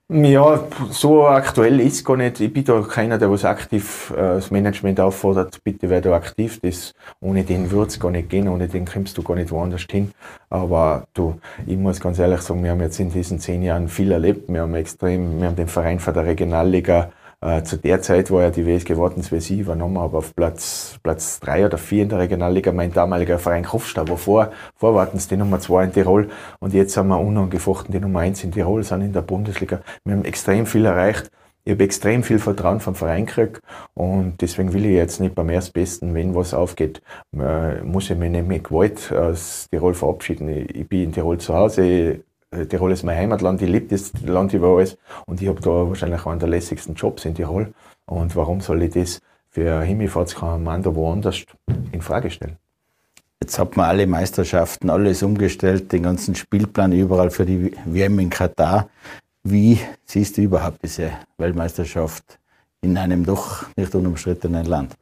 Ja, 0.09 0.65
so 0.89 1.25
aktuell 1.25 1.79
ist 1.79 1.93
es 1.93 2.03
gar 2.03 2.17
nicht. 2.17 2.41
Ich 2.41 2.51
bin 2.51 2.65
da 2.65 2.81
keiner, 2.81 3.17
der 3.17 3.31
was 3.31 3.45
aktiv 3.45 4.11
äh, 4.13 4.17
das 4.17 4.51
Management 4.51 4.99
auffordert, 4.99 5.63
bitte 5.63 5.89
werde 5.89 6.09
da 6.09 6.15
aktiv. 6.17 6.59
Das, 6.61 6.93
ohne 7.21 7.45
den 7.45 7.71
wird 7.71 7.91
es 7.91 7.97
gar 7.97 8.11
nicht 8.11 8.29
gehen, 8.29 8.49
ohne 8.49 8.67
den 8.67 8.83
kommst 8.83 9.17
du 9.17 9.23
gar 9.23 9.35
nicht 9.35 9.51
woanders 9.51 9.87
hin. 9.89 10.11
Aber 10.49 11.07
du, 11.13 11.39
ich 11.65 11.77
muss 11.77 12.01
ganz 12.01 12.19
ehrlich 12.19 12.41
sagen, 12.41 12.61
wir 12.61 12.71
haben 12.71 12.81
jetzt 12.81 12.99
in 12.99 13.09
diesen 13.09 13.39
zehn 13.39 13.63
Jahren 13.63 13.87
viel 13.87 14.11
erlebt. 14.11 14.51
Wir 14.51 14.63
haben 14.63 14.75
extrem, 14.75 15.39
wir 15.39 15.47
haben 15.47 15.55
den 15.55 15.69
Verein 15.69 16.01
von 16.01 16.13
der 16.13 16.25
Regionalliga 16.25 17.13
äh, 17.41 17.63
zu 17.63 17.77
der 17.77 18.01
Zeit 18.01 18.29
war 18.29 18.43
ja 18.43 18.51
die 18.51 18.65
WSG 18.65 18.97
Wartens 18.97 19.31
WSI 19.31 19.59
übernommen, 19.59 19.97
aber 19.97 20.19
auf 20.19 20.35
Platz, 20.35 20.99
Platz 21.01 21.39
drei 21.39 21.65
oder 21.65 21.77
vier 21.77 22.03
in 22.03 22.09
der 22.09 22.19
Regionalliga. 22.19 22.71
Mein 22.71 22.93
damaliger 22.93 23.39
Verein 23.39 23.65
Kofstadt 23.65 24.09
war 24.09 24.17
vor, 24.17 24.51
vor 24.75 24.93
Wartens 24.93 25.27
die 25.27 25.37
Nummer 25.37 25.59
zwei 25.59 25.85
in 25.85 25.93
Tirol 25.93 26.29
und 26.59 26.73
jetzt 26.73 26.95
haben 26.97 27.09
wir 27.09 27.19
unangefochten 27.19 27.91
die 27.91 27.99
Nummer 27.99 28.19
eins 28.19 28.43
in 28.43 28.51
Tirol, 28.51 28.83
sind 28.83 29.01
in 29.01 29.13
der 29.13 29.21
Bundesliga. 29.21 29.81
Wir 30.05 30.15
haben 30.15 30.25
extrem 30.25 30.65
viel 30.67 30.85
erreicht. 30.85 31.31
Ich 31.63 31.73
habe 31.73 31.83
extrem 31.83 32.23
viel 32.23 32.39
Vertrauen 32.39 32.79
vom 32.79 32.95
Verein 32.95 33.27
gekriegt 33.27 33.61
und 33.93 34.41
deswegen 34.41 34.73
will 34.73 34.85
ich 34.85 34.93
jetzt 34.93 35.19
nicht 35.19 35.35
beim 35.35 35.49
Erstbesten, 35.49 36.13
wenn 36.15 36.33
was 36.33 36.55
aufgeht, 36.55 37.03
äh, 37.37 37.81
muss 37.83 38.09
ich 38.09 38.17
mich 38.17 38.31
nicht 38.31 38.47
mit 38.47 38.63
Gewalt 38.63 39.11
aus 39.11 39.67
Tirol 39.69 39.93
verabschieden. 39.93 40.49
Ich 40.49 40.87
bin 40.87 41.03
in 41.03 41.11
Tirol 41.11 41.37
zu 41.37 41.53
Hause, 41.53 42.23
Tirol 42.69 42.91
ist 42.91 43.03
mein 43.03 43.17
Heimatland, 43.17 43.61
ich 43.61 43.69
liebe 43.69 43.87
das 43.87 44.11
Land 44.23 44.53
über 44.53 44.75
alles 44.75 44.97
und 45.25 45.41
ich 45.41 45.47
habe 45.47 45.61
da 45.61 45.69
wahrscheinlich 45.69 46.25
einen 46.25 46.39
der 46.39 46.49
lässigsten 46.49 46.95
Jobs 46.95 47.23
in 47.25 47.33
Tirol. 47.33 47.73
Und 48.05 48.35
warum 48.35 48.59
soll 48.59 48.83
ich 48.83 48.93
das 48.93 49.21
für 49.49 49.79
ein 49.79 49.87
Himmelfahrtskommando 49.87 50.93
woanders 50.95 51.45
in 51.93 52.01
Frage 52.01 52.29
stellen? 52.29 52.57
Jetzt 53.41 53.57
hat 53.57 53.75
man 53.77 53.87
alle 53.87 54.05
Meisterschaften, 54.05 54.89
alles 54.89 55.23
umgestellt, 55.23 55.91
den 55.91 56.03
ganzen 56.03 56.35
Spielplan 56.35 56.91
überall 56.91 57.31
für 57.31 57.45
die 57.45 57.71
WM 57.85 58.19
in 58.19 58.29
Katar. 58.29 58.89
Wie 59.43 59.79
siehst 60.05 60.37
du 60.37 60.41
überhaupt 60.41 60.83
diese 60.83 61.11
Weltmeisterschaft 61.37 62.37
in 62.81 62.97
einem 62.97 63.25
doch 63.25 63.65
nicht 63.77 63.95
unumstrittenen 63.95 64.65
Land? 64.65 64.95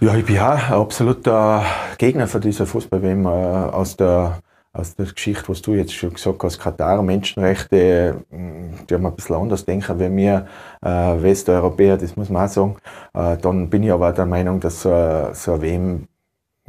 Ja, 0.00 0.14
ich 0.14 0.26
bin 0.26 0.36
ja 0.36 0.54
absoluter 0.54 1.64
Gegner 1.98 2.28
für 2.28 2.38
diese 2.38 2.66
Fußball-WM 2.66 3.24
äh, 3.24 3.28
aus 3.28 3.96
der 3.96 4.40
aus 4.72 4.94
der 4.94 5.06
Geschichte, 5.06 5.48
was 5.48 5.62
du 5.62 5.74
jetzt 5.74 5.92
schon 5.94 6.14
gesagt 6.14 6.42
hast, 6.44 6.58
Katar, 6.58 7.02
Menschenrechte, 7.02 8.24
mm, 8.30 8.86
die 8.88 8.94
haben 8.94 9.06
ein 9.06 9.16
bisschen 9.16 9.36
anders 9.36 9.64
denken 9.64 9.98
wie 9.98 10.16
wir 10.16 10.46
äh, 10.82 10.88
Westeuropäer, 10.88 11.96
das 11.96 12.16
muss 12.16 12.28
man 12.28 12.46
auch 12.46 12.52
sagen. 12.52 12.76
Äh, 13.14 13.36
dann 13.38 13.68
bin 13.70 13.82
ich 13.82 13.92
aber 13.92 14.12
der 14.12 14.26
Meinung, 14.26 14.60
dass 14.60 14.82
so, 14.82 15.30
so 15.32 15.54
ein 15.54 15.62
WM 15.62 16.08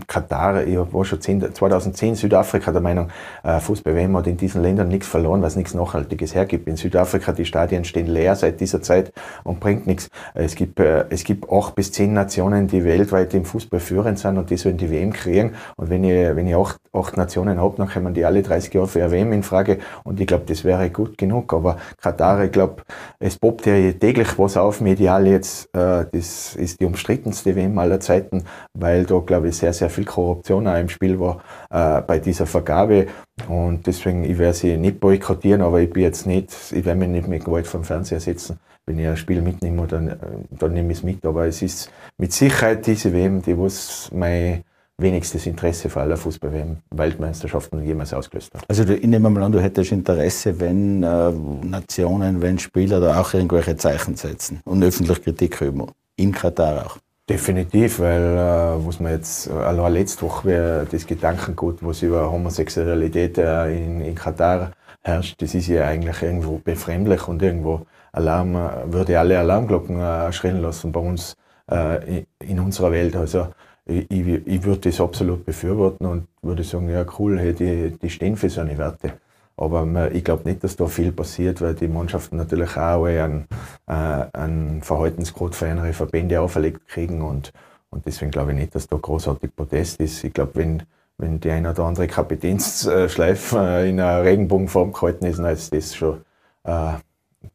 Katar, 0.07 0.63
ich 0.63 0.77
war 0.77 1.05
schon 1.05 1.21
10, 1.21 1.53
2010 1.53 2.15
Südafrika 2.15 2.71
der 2.71 2.81
Meinung, 2.81 3.09
äh, 3.43 3.59
Fußball-WM 3.59 4.17
hat 4.17 4.27
in 4.27 4.37
diesen 4.37 4.61
Ländern 4.61 4.87
nichts 4.87 5.07
verloren, 5.07 5.41
was 5.41 5.55
nichts 5.55 5.73
Nachhaltiges 5.73 6.35
hergibt. 6.35 6.67
In 6.67 6.77
Südafrika, 6.77 7.31
die 7.31 7.45
Stadien 7.45 7.83
stehen 7.85 8.07
leer 8.07 8.35
seit 8.35 8.59
dieser 8.59 8.81
Zeit 8.81 9.11
und 9.43 9.59
bringt 9.59 9.87
nichts. 9.87 10.09
Es 10.33 10.55
gibt, 10.55 10.79
äh, 10.79 11.05
es 11.09 11.23
gibt 11.23 11.51
acht 11.51 11.75
bis 11.75 11.91
zehn 11.91 12.13
Nationen, 12.13 12.67
die 12.67 12.83
weltweit 12.83 13.33
im 13.33 13.45
Fußball 13.45 13.79
führend 13.79 14.19
sind 14.19 14.37
und 14.37 14.49
die 14.49 14.57
sollen 14.57 14.77
die 14.77 14.89
WM 14.89 15.13
kriegen. 15.13 15.53
Und 15.77 15.89
wenn 15.89 16.03
ich, 16.03 16.35
wenn 16.35 16.47
ich 16.47 16.55
acht, 16.55 16.79
acht 16.93 17.17
Nationen 17.17 17.59
habe, 17.59 17.77
dann 17.77 17.89
kommen 17.89 18.13
die 18.13 18.25
alle 18.25 18.41
30 18.41 18.73
Jahre 18.73 18.87
für 18.87 19.03
eine 19.03 19.11
WM 19.11 19.33
in 19.33 19.43
Frage. 19.43 19.79
Und 20.03 20.19
ich 20.19 20.27
glaube, 20.27 20.45
das 20.47 20.63
wäre 20.63 20.89
gut 20.89 21.17
genug. 21.17 21.53
Aber 21.53 21.77
Katar, 22.01 22.43
ich 22.43 22.51
glaube, 22.51 22.83
es 23.19 23.37
poppt 23.37 23.65
ja 23.65 23.91
täglich 23.93 24.37
was 24.37 24.57
auf, 24.57 24.81
medial 24.81 25.27
jetzt. 25.27 25.65
Äh, 25.75 26.05
das 26.11 26.55
ist 26.55 26.79
die 26.79 26.85
umstrittenste 26.85 27.55
WM 27.55 27.77
aller 27.77 27.99
Zeiten, 27.99 28.43
weil 28.73 29.05
da, 29.05 29.19
glaube 29.19 29.49
ich, 29.49 29.57
sehr, 29.57 29.73
sehr 29.73 29.89
viel 29.91 30.05
Korruption 30.05 30.67
auch 30.67 30.79
im 30.79 30.89
Spiel 30.89 31.19
war 31.19 31.43
äh, 31.69 32.01
bei 32.01 32.19
dieser 32.19 32.45
Vergabe. 32.45 33.07
Und 33.47 33.85
deswegen, 33.85 34.23
ich 34.23 34.37
werde 34.37 34.57
sie 34.57 34.77
nicht 34.77 34.99
boykottieren, 34.99 35.61
aber 35.61 35.81
ich 35.81 35.91
bin 35.91 36.03
jetzt 36.03 36.25
nicht, 36.25 36.51
ich 36.71 36.85
werde 36.85 36.99
mich 36.99 37.09
nicht 37.09 37.27
mit 37.27 37.45
Gewalt 37.45 37.67
vom 37.67 37.83
Fernseher 37.83 38.19
setzen. 38.19 38.59
Wenn 38.85 38.97
ich 38.97 39.07
ein 39.07 39.17
Spiel 39.17 39.41
mitnehme, 39.41 39.85
dann, 39.87 40.07
äh, 40.07 40.17
dann 40.51 40.73
nehme 40.73 40.91
ich 40.91 40.99
es 40.99 41.03
mit. 41.03 41.25
Aber 41.25 41.45
es 41.45 41.61
ist 41.61 41.91
mit 42.17 42.33
Sicherheit 42.33 42.87
diese 42.87 43.13
WM, 43.13 43.41
die 43.41 43.57
was 43.57 44.09
mein 44.13 44.63
wenigstes 45.01 45.45
Interesse 45.45 45.89
für 45.89 46.01
alle 46.01 46.15
Fußball-Weltmeisterschaften 46.15 47.83
jemals 47.83 48.13
ausgelöst 48.13 48.53
hat. 48.53 48.63
Also 48.67 48.83
ich 48.83 49.03
nehme 49.03 49.29
mal 49.29 49.43
an, 49.43 49.51
du 49.51 49.59
hättest 49.59 49.91
Interesse, 49.91 50.59
wenn 50.59 51.03
äh, 51.03 51.31
Nationen, 51.63 52.41
wenn 52.41 52.59
Spieler 52.59 52.99
da 52.99 53.19
auch 53.19 53.33
irgendwelche 53.33 53.75
Zeichen 53.75 54.15
setzen 54.15 54.61
und 54.65 54.83
öffentlich 54.83 55.21
Kritik 55.23 55.59
üben. 55.61 55.87
In 56.15 56.31
Katar 56.31 56.85
auch. 56.85 56.97
Definitiv, 57.31 57.99
weil 57.99 58.23
äh, 58.23 58.85
was 58.85 58.99
man 58.99 59.13
jetzt, 59.13 59.47
äh, 59.47 59.53
allein 59.53 59.93
letzte 59.93 60.23
Woche 60.23 60.85
das 60.91 61.07
Gedankengut, 61.07 61.77
was 61.81 62.01
über 62.01 62.29
Homosexualität 62.29 63.37
äh, 63.37 63.73
in, 63.73 64.01
in 64.01 64.15
Katar 64.15 64.71
herrscht, 65.01 65.41
das 65.41 65.55
ist 65.55 65.67
ja 65.67 65.85
eigentlich 65.87 66.21
irgendwo 66.21 66.57
befremdlich 66.57 67.29
und 67.29 67.41
irgendwo 67.41 67.85
Alarm, 68.11 68.55
äh, 68.57 68.91
würde 68.91 69.17
alle 69.17 69.39
Alarmglocken 69.39 69.97
äh, 70.01 70.33
schrillen 70.33 70.61
lassen 70.61 70.91
bei 70.91 70.99
uns 70.99 71.37
äh, 71.71 72.17
in, 72.17 72.25
in 72.39 72.59
unserer 72.59 72.91
Welt. 72.91 73.15
Also 73.15 73.47
ich, 73.85 74.11
ich, 74.11 74.45
ich 74.45 74.63
würde 74.65 74.89
das 74.89 74.99
absolut 74.99 75.45
befürworten 75.45 76.05
und 76.05 76.27
würde 76.41 76.63
sagen, 76.65 76.89
ja 76.89 77.05
cool, 77.17 77.39
hey, 77.39 77.53
die, 77.53 77.97
die 77.97 78.09
stehen 78.09 78.35
für 78.35 78.49
so 78.49 78.59
eine 78.59 78.77
Werte. 78.77 79.13
Aber 79.61 79.85
man, 79.85 80.15
ich 80.15 80.23
glaube 80.23 80.49
nicht, 80.49 80.63
dass 80.63 80.75
da 80.75 80.87
viel 80.87 81.11
passiert, 81.11 81.61
weil 81.61 81.75
die 81.75 81.87
Mannschaften 81.87 82.35
natürlich 82.35 82.75
auch 82.77 83.05
einen, 83.05 83.47
äh, 83.85 84.25
einen 84.33 84.81
Verhaltenscode 84.81 85.53
für 85.53 85.69
andere 85.69 85.93
Verbände 85.93 86.41
auferlegt 86.41 86.87
kriegen 86.87 87.21
und, 87.21 87.53
und 87.91 88.03
deswegen 88.07 88.31
glaube 88.31 88.53
ich 88.53 88.57
nicht, 88.57 88.73
dass 88.73 88.87
da 88.87 88.97
großartig 88.97 89.55
Protest 89.55 89.99
ist. 89.99 90.23
Ich 90.23 90.33
glaube, 90.33 90.55
wenn, 90.55 90.81
wenn 91.19 91.39
die 91.39 91.51
eine 91.51 91.69
oder 91.69 91.83
andere 91.83 92.07
Kapitänsschleife 92.07 93.59
äh, 93.59 93.89
in 93.91 93.99
einer 93.99 94.23
Regenbogenform 94.23 94.93
gehalten 94.93 95.25
ist, 95.25 95.37
dann 95.37 95.45
ist 95.45 95.71
das 95.71 95.95
schon 95.95 96.21
äh, 96.63 96.93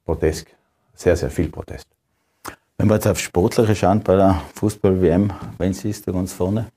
Protest, 0.04 0.46
sehr, 0.94 1.16
sehr 1.16 1.30
viel 1.30 1.48
Protest. 1.48 1.88
Wenn 2.78 2.86
wir 2.86 2.94
jetzt 2.94 3.08
auf 3.08 3.18
Sportliche 3.18 3.74
schauen 3.74 4.00
bei 4.04 4.14
der 4.14 4.42
Fußball-WM, 4.54 5.32
wen 5.58 5.72
siehst 5.72 6.06
du 6.06 6.12
ganz 6.12 6.32
vorne? 6.32 6.68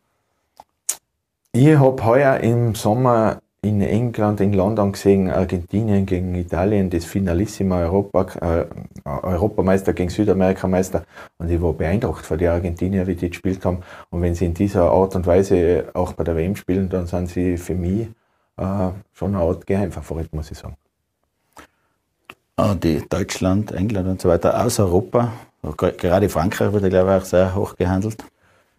Ich 1.52 1.78
habe 1.78 2.04
heuer 2.04 2.38
im 2.38 2.74
Sommer 2.74 3.42
in 3.62 3.82
England, 3.82 4.40
in 4.40 4.54
London 4.54 4.94
gesehen, 4.94 5.30
Argentinien 5.30 6.06
gegen 6.06 6.34
Italien, 6.36 6.90
das 6.90 7.04
Finalissima 7.04 7.80
Europa, 7.80 8.28
äh, 8.42 8.66
Europameister 9.06 9.94
gegen 9.94 10.10
Südamerikameister. 10.10 11.04
Und 11.38 11.50
ich 11.50 11.62
war 11.62 11.74
beeindruckt 11.74 12.26
von 12.26 12.38
den 12.38 12.50
Argentinier, 12.50 13.06
wie 13.08 13.16
die 13.16 13.30
gespielt 13.30 13.66
haben. 13.66 13.80
Und 14.12 14.22
wenn 14.22 14.34
sie 14.34 14.46
in 14.46 14.54
dieser 14.54 14.90
Art 14.90 15.16
und 15.16 15.28
Weise 15.28 15.86
auch 15.94 16.14
bei 16.14 16.24
der 16.24 16.38
WM 16.38 16.56
spielen, 16.56 16.88
dann 16.88 17.06
sind 17.08 17.28
sie 17.28 17.58
für 17.58 17.76
mich 17.76 18.08
äh, 18.58 18.90
schon 19.14 19.36
eine 19.36 19.44
Art 19.44 19.68
Geheimfavorit, 19.68 20.34
muss 20.34 20.52
ich 20.52 20.58
sagen. 20.58 20.78
Ah, 22.56 22.76
die 22.76 23.02
Deutschland, 23.08 23.72
England 23.72 24.08
und 24.08 24.22
so 24.22 24.30
weiter 24.30 24.66
aus 24.66 24.80
Europa, 24.80 25.34
gerade 25.98 26.30
Frankreich 26.30 26.72
wird, 26.72 26.90
glaube 26.90 27.12
ich, 27.16 27.22
auch 27.22 27.26
sehr 27.26 27.56
hoch 27.56 27.76
gehandelt. 27.76 28.24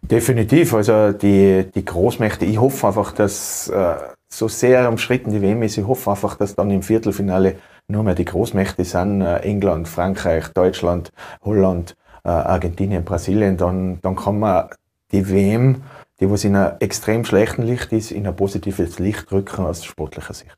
Definitiv. 0.01 0.73
Also 0.73 1.11
die, 1.11 1.65
die 1.73 1.85
Großmächte, 1.85 2.45
ich 2.45 2.59
hoffe 2.59 2.87
einfach, 2.87 3.11
dass 3.11 3.69
äh, 3.69 3.95
so 4.33 4.47
sehr 4.47 4.89
umstritten 4.89 5.31
die 5.31 5.41
WM 5.41 5.61
ist, 5.63 5.77
ich 5.77 5.85
hoffe 5.85 6.11
einfach, 6.11 6.35
dass 6.35 6.55
dann 6.55 6.71
im 6.71 6.81
Viertelfinale 6.81 7.57
nur 7.87 8.03
mehr 8.03 8.15
die 8.15 8.25
Großmächte 8.25 8.85
sind, 8.85 9.21
äh, 9.21 9.39
England, 9.39 9.87
Frankreich, 9.87 10.47
Deutschland, 10.49 11.11
Holland, 11.43 11.95
äh, 12.23 12.29
Argentinien, 12.29 13.03
Brasilien, 13.03 13.57
dann, 13.57 13.99
dann 14.01 14.15
kann 14.15 14.39
man 14.39 14.69
die 15.11 15.29
WM, 15.29 15.83
die 16.19 16.29
was 16.29 16.45
in 16.45 16.55
einem 16.55 16.77
extrem 16.79 17.25
schlechten 17.25 17.63
Licht 17.63 17.91
ist, 17.91 18.11
in 18.11 18.25
ein 18.25 18.35
positives 18.35 18.99
Licht 18.99 19.31
rücken 19.31 19.65
aus 19.65 19.83
sportlicher 19.83 20.33
Sicht. 20.33 20.55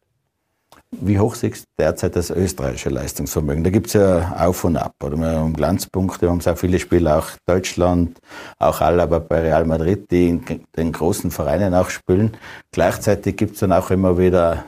Wie 1.01 1.19
hoch 1.19 1.35
siehst 1.35 1.63
du 1.63 1.83
derzeit 1.83 2.15
das 2.15 2.29
österreichische 2.29 2.89
Leistungsvermögen? 2.89 3.63
Da 3.63 3.69
gibt 3.69 3.87
es 3.87 3.93
ja 3.93 4.35
auf 4.37 4.63
und 4.63 4.77
ab. 4.77 4.95
Oder? 5.03 5.17
Wir 5.17 5.27
haben 5.27 5.53
Glanzpunkte, 5.53 6.21
wir 6.21 6.29
haben 6.29 6.41
sehr 6.41 6.55
viele 6.55 6.79
Spieler, 6.79 7.19
auch 7.19 7.27
Deutschland, 7.45 8.19
auch 8.59 8.81
Alaba 8.81 9.19
bei 9.19 9.41
Real 9.41 9.65
Madrid, 9.65 10.09
die 10.11 10.29
in 10.29 10.65
den 10.77 10.91
großen 10.91 11.31
Vereinen 11.31 11.73
auch 11.73 11.89
spielen. 11.89 12.37
Gleichzeitig 12.71 13.35
gibt 13.37 13.53
es 13.53 13.59
dann 13.59 13.73
auch 13.73 13.91
immer 13.91 14.17
wieder, 14.17 14.65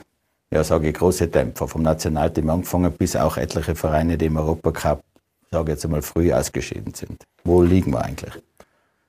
ja, 0.50 0.64
sage 0.64 0.88
ich, 0.88 0.94
große 0.94 1.28
Dämpfer 1.28 1.68
vom 1.68 1.82
Nationalteam 1.82 2.50
angefangen 2.50 2.92
bis 2.92 3.16
auch 3.16 3.36
etliche 3.36 3.74
Vereine, 3.74 4.18
die 4.18 4.26
im 4.26 4.36
Europacup, 4.36 5.02
sage 5.50 5.72
ich 5.72 5.76
jetzt 5.76 5.84
einmal, 5.84 6.02
früh 6.02 6.32
ausgeschieden 6.32 6.94
sind. 6.94 7.22
Wo 7.44 7.62
liegen 7.62 7.92
wir 7.92 8.02
eigentlich? 8.04 8.34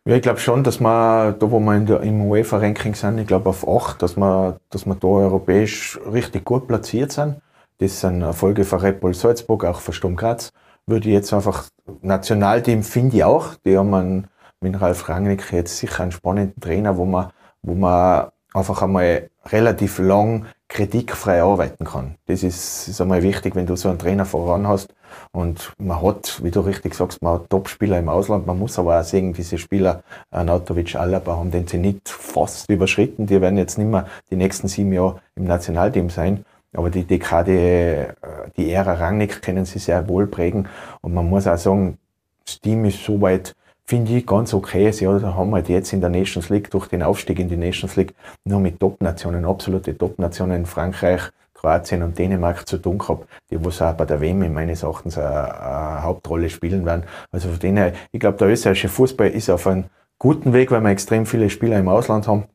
Ja, 0.08 0.16
ich 0.16 0.22
glaube 0.22 0.40
schon, 0.40 0.64
dass 0.64 0.80
wir, 0.80 1.34
da 1.34 1.52
wo 1.52 1.60
wir 1.60 1.76
in 1.76 1.86
der, 1.86 2.00
im 2.00 2.22
UEFA-Ranking 2.22 2.96
sind, 2.96 3.18
ich 3.18 3.28
glaube 3.28 3.50
auf 3.50 3.68
8, 3.68 4.02
dass 4.02 4.16
wir, 4.16 4.58
dass 4.70 4.86
wir 4.86 4.96
da 4.96 5.06
europäisch 5.06 6.00
richtig 6.10 6.46
gut 6.46 6.66
platziert 6.66 7.12
sind. 7.12 7.42
Das 7.80 8.00
sind 8.00 8.22
Erfolge 8.22 8.64
von 8.64 8.80
Red 8.80 9.02
Bull 9.02 9.14
Salzburg, 9.14 9.66
auch 9.66 9.82
von 9.82 9.94
Sturm 9.94 10.16
Graz. 10.16 10.54
Würde 10.86 11.10
ich 11.10 11.14
jetzt 11.14 11.34
einfach, 11.34 11.66
Nationalteam 12.02 12.84
finde 12.84 13.18
ich 13.18 13.24
auch, 13.26 13.56
die 13.66 13.78
haben 13.78 13.94
einen, 13.94 14.28
mit 14.62 14.80
Ralf 14.80 15.10
Rangnick 15.10 15.52
jetzt 15.52 15.78
sicher 15.78 16.04
einen 16.04 16.14
spannenden 16.14 16.62
Trainer, 16.62 16.96
wo 16.96 17.04
man, 17.04 17.34
wo 17.62 17.74
man 17.74 18.30
einfach 18.54 18.82
einmal 18.82 19.30
relativ 19.48 20.00
lang 20.00 20.46
kritikfrei 20.70 21.42
arbeiten 21.42 21.86
kann. 21.86 22.16
Das 22.26 22.44
ist, 22.44 22.88
ist 22.88 23.00
einmal 23.00 23.24
wichtig, 23.24 23.56
wenn 23.56 23.66
du 23.66 23.76
so 23.76 23.90
einen 23.90 24.00
Trainer 24.00 24.26
voran 24.26 24.68
hast. 24.68 24.94
Und 25.32 25.74
man 25.78 26.02
hat, 26.02 26.44
wie 26.44 26.52
du 26.52 26.60
richtig 26.60 26.94
sagst, 26.94 27.22
man 27.22 27.36
hat 27.36 27.50
Top-Spieler 27.50 27.98
im 28.00 28.10
Ausland. 28.10 28.46
Man 28.46 28.60
muss 28.60 28.78
aber 28.78 29.00
auch 29.00 29.04
sehen, 29.04 29.34
diese 29.34 29.58
Spieler, 29.58 30.04
Anatovic, 30.30 30.96
Alaba, 30.96 31.38
haben 31.38 31.52
den 31.52 31.68
Zenit 31.68 32.10
fast 32.10 32.70
überschritten. 32.70 33.26
Die 33.28 33.40
werden 33.40 33.58
jetzt 33.58 33.78
nicht 33.78 33.88
mehr 33.88 34.08
die 34.30 34.36
nächsten 34.36 34.68
sieben 34.68 34.92
Jahre 34.92 35.22
im 35.36 35.46
Nationalteam 35.46 36.10
sein. 36.10 36.46
Aber 36.74 36.90
die 36.90 37.06
Dekade, 37.06 37.52
äh, 37.52 38.16
die 38.58 38.72
Ära 38.72 38.94
Rangnick 38.94 39.42
können 39.42 39.66
sie 39.66 39.80
sehr 39.80 40.08
wohl 40.10 40.28
prägen. 40.28 40.68
Und 41.02 41.14
man 41.14 41.30
muss 41.30 41.48
auch 41.48 41.58
sagen, 41.58 41.98
das 42.46 42.60
Team 42.60 42.86
ist 42.86 43.04
soweit 43.04 43.56
finde 43.88 44.18
ich 44.18 44.26
ganz 44.26 44.54
okay. 44.54 44.92
Sie 44.92 45.08
haben 45.08 45.54
halt 45.54 45.70
jetzt 45.70 45.94
in 45.94 46.02
der 46.02 46.10
Nations 46.10 46.50
League 46.50 46.70
durch 46.70 46.88
den 46.88 47.02
Aufstieg 47.02 47.40
in 47.40 47.50
die 47.50 47.58
Nations 47.58 47.96
League 47.96 48.14
nur 48.44 48.60
mit 48.60 48.80
Top-Nationen, 48.80 49.46
absolute 49.46 49.98
Top-Nationen, 49.98 50.66
Frankreich, 50.66 51.22
Kroatien 51.54 52.04
und 52.04 52.18
Dänemark 52.20 52.68
zu 52.68 52.78
tun 52.78 52.98
gehabt, 52.98 53.28
die 53.50 53.64
was 53.64 53.82
auch 53.82 53.94
bei 53.94 54.06
der 54.06 54.22
WM 54.22 54.54
meines 54.54 54.84
Erachtens 54.84 55.18
eine, 55.18 55.60
eine 55.60 56.04
Hauptrolle 56.04 56.50
spielen 56.50 56.86
werden. 56.86 57.04
Also 57.32 57.50
von 57.50 57.60
denen 57.60 57.94
ich 58.12 58.20
glaube, 58.20 58.38
der 58.38 58.50
österreichische 58.50 58.90
Fußball 58.90 59.30
ist 59.30 59.50
auf 59.50 59.66
einem 59.66 59.86
guten 60.20 60.54
Weg, 60.54 60.70
weil 60.70 60.82
wir 60.82 60.90
extrem 60.90 61.26
viele 61.26 61.50
Spieler 61.50 61.80
im 61.80 61.88
Ausland 61.88 62.28
haben. 62.28 62.46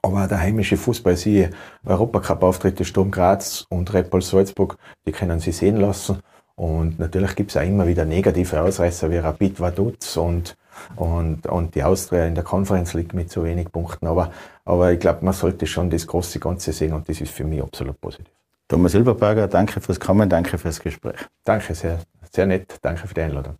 Aber 0.00 0.26
der 0.26 0.40
heimische 0.40 0.76
Fußball, 0.76 1.16
sie 1.16 1.48
Europacup-Auftritte 1.84 2.84
Sturm 2.84 3.10
Graz 3.10 3.66
und 3.68 3.92
Red 3.92 4.10
Bull 4.10 4.22
Salzburg, 4.22 4.76
die 5.06 5.12
können 5.12 5.38
sie 5.38 5.52
sehen 5.52 5.76
lassen. 5.76 6.18
Und 6.56 6.98
natürlich 6.98 7.36
gibt 7.36 7.50
es 7.50 7.56
auch 7.56 7.62
immer 7.62 7.86
wieder 7.86 8.04
negative 8.04 8.60
Ausreißer 8.60 9.10
wie 9.10 9.18
Rapid 9.18 9.60
Vaduz 9.60 10.16
und 10.16 10.56
und, 10.96 11.46
und 11.46 11.74
die 11.74 11.82
Austria 11.82 12.26
in 12.26 12.34
der 12.34 12.44
Conference 12.44 12.94
League 12.94 13.14
mit 13.14 13.30
so 13.30 13.44
wenig 13.44 13.70
Punkten. 13.70 14.06
Aber, 14.06 14.32
aber 14.64 14.92
ich 14.92 15.00
glaube, 15.00 15.24
man 15.24 15.34
sollte 15.34 15.66
schon 15.66 15.90
das 15.90 16.06
große 16.06 16.38
Ganze 16.38 16.72
sehen 16.72 16.92
und 16.92 17.08
das 17.08 17.20
ist 17.20 17.32
für 17.32 17.44
mich 17.44 17.62
absolut 17.62 18.00
positiv. 18.00 18.32
Thomas 18.68 18.92
Silberberger, 18.92 19.48
danke 19.48 19.80
fürs 19.80 20.00
Kommen, 20.00 20.28
danke 20.28 20.56
fürs 20.56 20.80
Gespräch. 20.80 21.18
Danke 21.44 21.74
sehr, 21.74 21.98
sehr 22.30 22.46
nett, 22.46 22.78
danke 22.80 23.06
für 23.06 23.14
die 23.14 23.20
Einladung. 23.20 23.56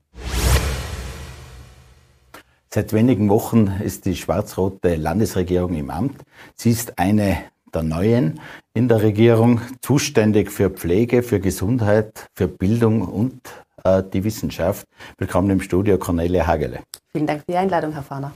Seit 2.74 2.94
wenigen 2.94 3.28
Wochen 3.28 3.66
ist 3.84 4.06
die 4.06 4.16
schwarz-rote 4.16 4.94
Landesregierung 4.94 5.74
im 5.74 5.90
Amt. 5.90 6.22
Sie 6.54 6.70
ist 6.70 6.98
eine 6.98 7.36
der 7.74 7.82
Neuen 7.82 8.40
in 8.72 8.88
der 8.88 9.02
Regierung, 9.02 9.60
zuständig 9.82 10.50
für 10.50 10.70
Pflege, 10.70 11.22
für 11.22 11.40
Gesundheit, 11.40 12.28
für 12.34 12.48
Bildung 12.48 13.02
und 13.02 13.40
äh, 13.84 14.02
die 14.02 14.24
Wissenschaft. 14.24 14.86
Willkommen 15.18 15.50
im 15.50 15.60
Studio, 15.60 15.98
Cornelia 15.98 16.46
Hagele. 16.46 16.80
Vielen 17.14 17.26
Dank 17.26 17.40
für 17.40 17.52
die 17.52 17.58
Einladung, 17.58 17.92
Herr 17.92 18.02
Fahner. 18.02 18.32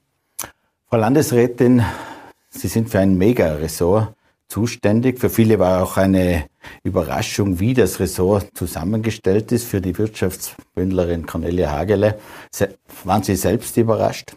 Frau 0.91 0.99
Landesrätin, 0.99 1.83
Sie 2.51 2.69
sind 2.69 2.91
für 2.91 2.99
ein 2.99 3.17
Mega-Ressort 3.17 4.13
zuständig. 4.49 5.19
Für 5.19 5.31
viele 5.31 5.59
war 5.59 5.83
auch 5.83 5.97
eine 5.97 6.45
Überraschung, 6.83 7.59
wie 7.59 7.73
das 7.73 8.01
Ressort 8.01 8.51
zusammengestellt 8.53 9.51
ist. 9.51 9.65
Für 9.65 9.81
die 9.81 9.97
Wirtschaftsbündlerin 9.97 11.25
Cornelia 11.25 11.71
Hagele. 11.71 12.19
Waren 13.05 13.23
Sie 13.23 13.35
selbst 13.35 13.79
überrascht? 13.79 14.37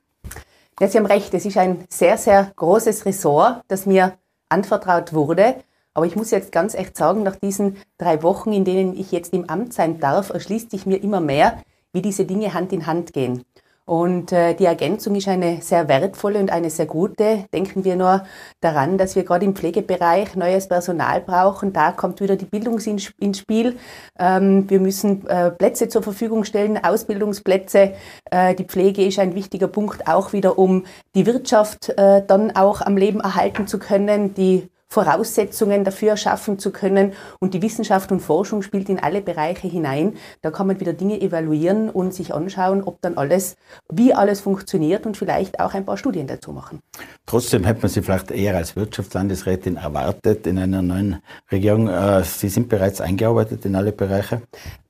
Ja, 0.80 0.88
Sie 0.88 0.98
haben 0.98 1.06
recht. 1.06 1.34
Es 1.34 1.46
ist 1.46 1.58
ein 1.58 1.84
sehr, 1.90 2.18
sehr 2.18 2.54
großes 2.56 3.06
Ressort, 3.06 3.64
das 3.68 3.86
mir 3.86 4.18
anvertraut 4.48 5.12
wurde. 5.12 5.56
Aber 5.94 6.06
ich 6.06 6.16
muss 6.16 6.32
jetzt 6.32 6.54
ganz 6.54 6.76
echt 6.76 6.96
sagen, 6.96 7.24
nach 7.24 7.36
diesen 7.36 7.76
drei 7.98 8.24
Wochen, 8.24 8.54
in 8.54 8.64
denen 8.64 8.98
ich 8.98 9.12
jetzt 9.12 9.34
im 9.34 9.50
Amt 9.50 9.74
sein 9.74 10.00
darf, 10.00 10.30
erschließt 10.30 10.72
sich 10.72 10.86
mir 10.86 11.04
immer 11.04 11.20
mehr, 11.20 11.62
wie 11.92 12.02
diese 12.02 12.24
Dinge 12.24 12.54
Hand 12.54 12.72
in 12.72 12.88
Hand 12.88 13.12
gehen. 13.12 13.44
Und 13.90 14.32
äh, 14.32 14.54
die 14.54 14.66
Ergänzung 14.66 15.16
ist 15.16 15.28
eine 15.28 15.64
sehr 15.64 15.88
wertvolle 15.88 16.38
und 16.38 16.52
eine 16.52 16.70
sehr 16.70 16.86
gute. 16.86 17.46
Denken 17.52 17.86
wir 17.86 17.96
nur 17.96 18.24
daran, 18.62 19.00
dass 19.00 19.16
wir 19.16 19.24
gerade 19.24 19.46
im 19.46 19.56
Pflegebereich 19.56 20.36
neues 20.36 20.68
Personal 20.68 21.22
brauchen. 21.22 21.74
Da 21.74 21.92
kommt 21.92 22.22
wieder 22.22 22.36
die 22.36 22.46
Bildung 22.46 22.78
ins 22.78 23.40
Spiel. 23.40 23.80
Ähm, 24.20 24.70
wir 24.70 24.80
müssen 24.80 25.26
äh, 25.26 25.50
Plätze 25.50 25.90
zur 25.90 26.04
Verfügung 26.04 26.44
stellen, 26.44 26.78
Ausbildungsplätze. 26.78 27.94
Äh, 28.30 28.54
die 28.54 28.66
Pflege 28.66 29.04
ist 29.04 29.18
ein 29.18 29.34
wichtiger 29.34 29.68
Punkt 29.68 30.08
auch 30.08 30.34
wieder, 30.34 30.60
um 30.60 30.86
die 31.16 31.26
Wirtschaft 31.26 31.90
äh, 31.90 32.22
dann 32.24 32.56
auch 32.56 32.82
am 32.82 32.96
Leben 32.96 33.22
erhalten 33.22 33.66
zu 33.66 33.80
können. 33.80 34.36
Die 34.36 34.70
Voraussetzungen 34.92 35.84
dafür 35.84 36.18
schaffen 36.18 36.58
zu 36.58 36.72
können. 36.72 37.14
Und 37.40 37.54
die 37.54 37.62
Wissenschaft 37.62 38.12
und 38.12 38.22
Forschung 38.22 38.64
spielt 38.64 38.90
in 38.90 39.00
alle 39.00 39.22
Bereiche 39.22 39.68
hinein. 39.68 40.16
Da 40.42 40.50
kann 40.50 40.68
man 40.68 40.80
wieder 40.80 40.94
Dinge 40.94 41.22
evaluieren 41.22 41.90
und 41.90 42.14
sich 42.14 42.34
anschauen, 42.34 42.84
ob 42.84 43.00
dann 43.02 43.18
alles, 43.18 43.56
wie 43.92 44.14
alles 44.14 44.42
funktioniert 44.42 45.06
und 45.06 45.16
vielleicht 45.16 45.60
auch 45.60 45.74
ein 45.74 45.86
paar 45.86 45.98
Studien 45.98 46.28
dazu 46.28 46.52
machen. 46.52 46.80
Trotzdem 47.26 47.64
hätte 47.66 47.82
man 47.82 47.90
Sie 47.90 48.02
vielleicht 48.02 48.32
eher 48.32 48.56
als 48.56 48.76
Wirtschaftslandesrätin 48.76 49.78
erwartet 49.78 50.48
in 50.48 50.58
einer 50.58 50.82
neuen 50.82 51.22
Regierung. 51.52 51.88
Äh, 51.88 52.24
Sie 52.24 52.50
sind 52.50 52.70
bereits 52.70 53.00
eingearbeitet 53.00 53.66
in 53.66 53.76
alle 53.76 53.92
Bereiche 53.92 54.42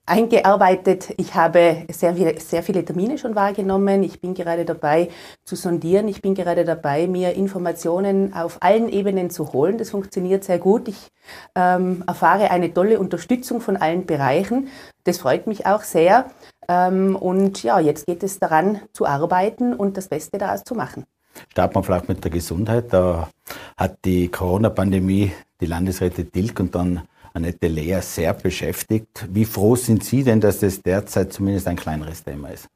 eingearbeitet. 0.10 1.14
Ich 1.18 1.36
habe 1.36 1.86
sehr 1.92 2.16
viele, 2.16 2.40
sehr 2.40 2.64
viele 2.64 2.84
Termine 2.84 3.18
schon 3.18 3.36
wahrgenommen. 3.36 4.04
Ich 4.04 4.20
bin 4.20 4.34
gerade 4.34 4.66
dabei 4.66 5.10
zu 5.46 5.56
sondieren. 5.56 6.08
Ich 6.08 6.22
bin 6.22 6.36
gerade 6.36 6.66
dabei, 6.66 7.08
mir 7.08 7.34
Informationen 7.34 8.34
auf 8.34 8.58
allen 8.62 8.90
Ebenen 8.90 9.30
zu 9.30 9.54
holen. 9.54 9.78
Das 9.78 9.92
funktioniert 9.92 10.44
sehr 10.44 10.60
gut. 10.60 10.88
Ich 10.88 11.10
ähm, 11.56 12.04
erfahre 12.08 12.52
eine 12.52 12.74
tolle 12.74 13.00
Unterstützung 13.00 13.62
von 13.62 13.78
allen 13.78 14.06
Bereichen. 14.06 14.68
Das 15.04 15.20
freut 15.20 15.48
mich 15.48 15.66
auch 15.66 15.84
sehr. 15.84 16.26
Ähm, 16.68 17.16
und 17.16 17.64
ja, 17.64 17.80
jetzt 17.80 18.06
geht 18.06 18.24
es 18.24 18.40
daran 18.40 18.82
zu 18.94 19.06
arbeiten 19.06 19.74
und 19.74 19.98
das 19.98 20.08
Beste 20.08 20.38
daraus 20.38 20.64
zu 20.64 20.76
machen. 20.76 21.06
Starten 21.52 21.76
wir 21.76 21.84
vielleicht 21.84 22.10
mit 22.10 22.24
der 22.24 22.32
Gesundheit. 22.32 22.92
Da 22.92 23.30
hat 23.78 23.98
die 24.06 24.28
Corona-Pandemie 24.28 25.32
die 25.62 25.66
Landesräte 25.66 26.24
Dilk 26.26 26.60
und 26.60 26.76
dann 26.76 27.02
Annette 27.34 27.68
Lea 27.68 28.00
sehr 28.02 28.34
beschäftigt. 28.34 29.28
Wie 29.30 29.46
froh 29.46 29.76
sind 29.76 30.04
Sie 30.04 30.24
denn, 30.24 30.42
dass 30.42 30.60
das 30.60 30.82
derzeit 30.82 31.34
zumindest 31.34 31.68
ein 31.68 31.76
kleineres 31.76 32.24
Thema 32.24 32.50
ist? 32.50 32.68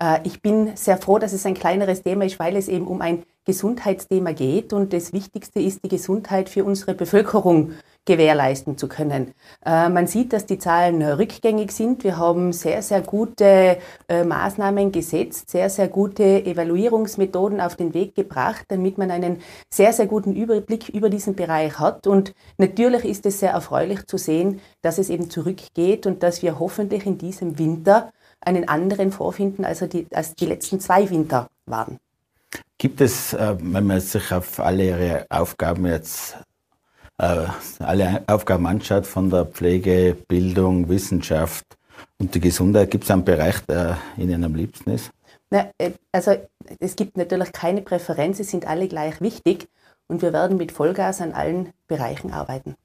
Äh, 0.00 0.20
ich 0.24 0.42
bin 0.42 0.76
sehr 0.76 0.96
froh, 0.96 1.18
dass 1.18 1.32
es 1.32 1.46
ein 1.46 1.54
kleineres 1.54 2.02
Thema 2.02 2.24
ist, 2.24 2.38
weil 2.38 2.56
es 2.56 2.68
eben 2.68 2.86
um 2.86 3.00
ein 3.00 3.22
Gesundheitsthema 3.46 4.32
geht 4.32 4.72
und 4.72 4.92
das 4.92 5.12
Wichtigste 5.12 5.60
ist 5.60 5.82
die 5.84 5.88
Gesundheit 5.88 6.48
für 6.48 6.64
unsere 6.64 6.94
Bevölkerung 6.94 7.72
gewährleisten 8.04 8.76
zu 8.76 8.86
können. 8.86 9.34
Äh, 9.64 9.88
man 9.88 10.06
sieht, 10.06 10.32
dass 10.32 10.46
die 10.46 10.58
Zahlen 10.58 11.02
rückgängig 11.02 11.72
sind. 11.72 12.04
Wir 12.04 12.18
haben 12.18 12.52
sehr, 12.52 12.82
sehr 12.82 13.00
gute 13.00 13.78
äh, 14.08 14.24
Maßnahmen 14.24 14.92
gesetzt, 14.92 15.50
sehr, 15.50 15.70
sehr 15.70 15.88
gute 15.88 16.44
Evaluierungsmethoden 16.44 17.60
auf 17.60 17.76
den 17.76 17.94
Weg 17.94 18.14
gebracht, 18.14 18.66
damit 18.68 18.98
man 18.98 19.10
einen 19.10 19.40
sehr, 19.72 19.92
sehr 19.92 20.06
guten 20.06 20.34
Überblick 20.34 20.88
über 20.88 21.10
diesen 21.10 21.34
Bereich 21.34 21.78
hat. 21.78 22.06
Und 22.06 22.34
natürlich 22.58 23.04
ist 23.04 23.26
es 23.26 23.40
sehr 23.40 23.52
erfreulich 23.52 24.06
zu 24.06 24.16
sehen, 24.16 24.60
dass 24.82 24.98
es 24.98 25.10
eben 25.10 25.30
zurückgeht 25.30 26.06
und 26.06 26.22
dass 26.22 26.42
wir 26.42 26.58
hoffentlich 26.58 27.06
in 27.06 27.18
diesem 27.18 27.58
Winter 27.58 28.12
einen 28.40 28.68
anderen 28.68 29.12
vorfinden, 29.12 29.64
als 29.64 29.80
die, 29.80 30.06
als 30.12 30.34
die 30.34 30.46
letzten 30.46 30.80
zwei 30.80 31.08
Winter 31.10 31.48
waren. 31.66 31.98
Gibt 32.78 33.00
es, 33.00 33.34
äh, 33.34 33.56
wenn 33.60 33.86
man 33.86 34.00
sich 34.00 34.32
auf 34.32 34.58
alle 34.60 34.84
Ihre 34.84 35.26
Aufgaben 35.28 35.86
jetzt 35.86 36.36
äh, 37.18 37.46
alle 37.78 38.24
Aufgaben 38.26 38.66
anschaut, 38.66 39.06
von 39.06 39.30
der 39.30 39.44
Pflege, 39.44 40.16
Bildung, 40.26 40.88
Wissenschaft 40.88 41.66
und 42.18 42.34
die 42.34 42.40
Gesundheit, 42.40 42.90
gibt 42.90 43.04
es 43.04 43.10
einen 43.10 43.24
Bereich, 43.24 43.60
der 43.66 43.98
Ihnen 44.16 44.42
am 44.42 44.54
liebsten 44.54 44.90
ist? 44.90 45.10
Na, 45.50 45.70
äh, 45.78 45.90
also 46.12 46.36
es 46.78 46.96
gibt 46.96 47.16
natürlich 47.16 47.52
keine 47.52 47.82
Präferenz, 47.82 48.38
sie 48.38 48.44
sind 48.44 48.66
alle 48.66 48.88
gleich 48.88 49.20
wichtig 49.20 49.68
und 50.08 50.22
wir 50.22 50.32
werden 50.32 50.56
mit 50.56 50.72
Vollgas 50.72 51.20
an 51.20 51.32
allen 51.32 51.72
Bereichen 51.88 52.32
arbeiten. 52.32 52.76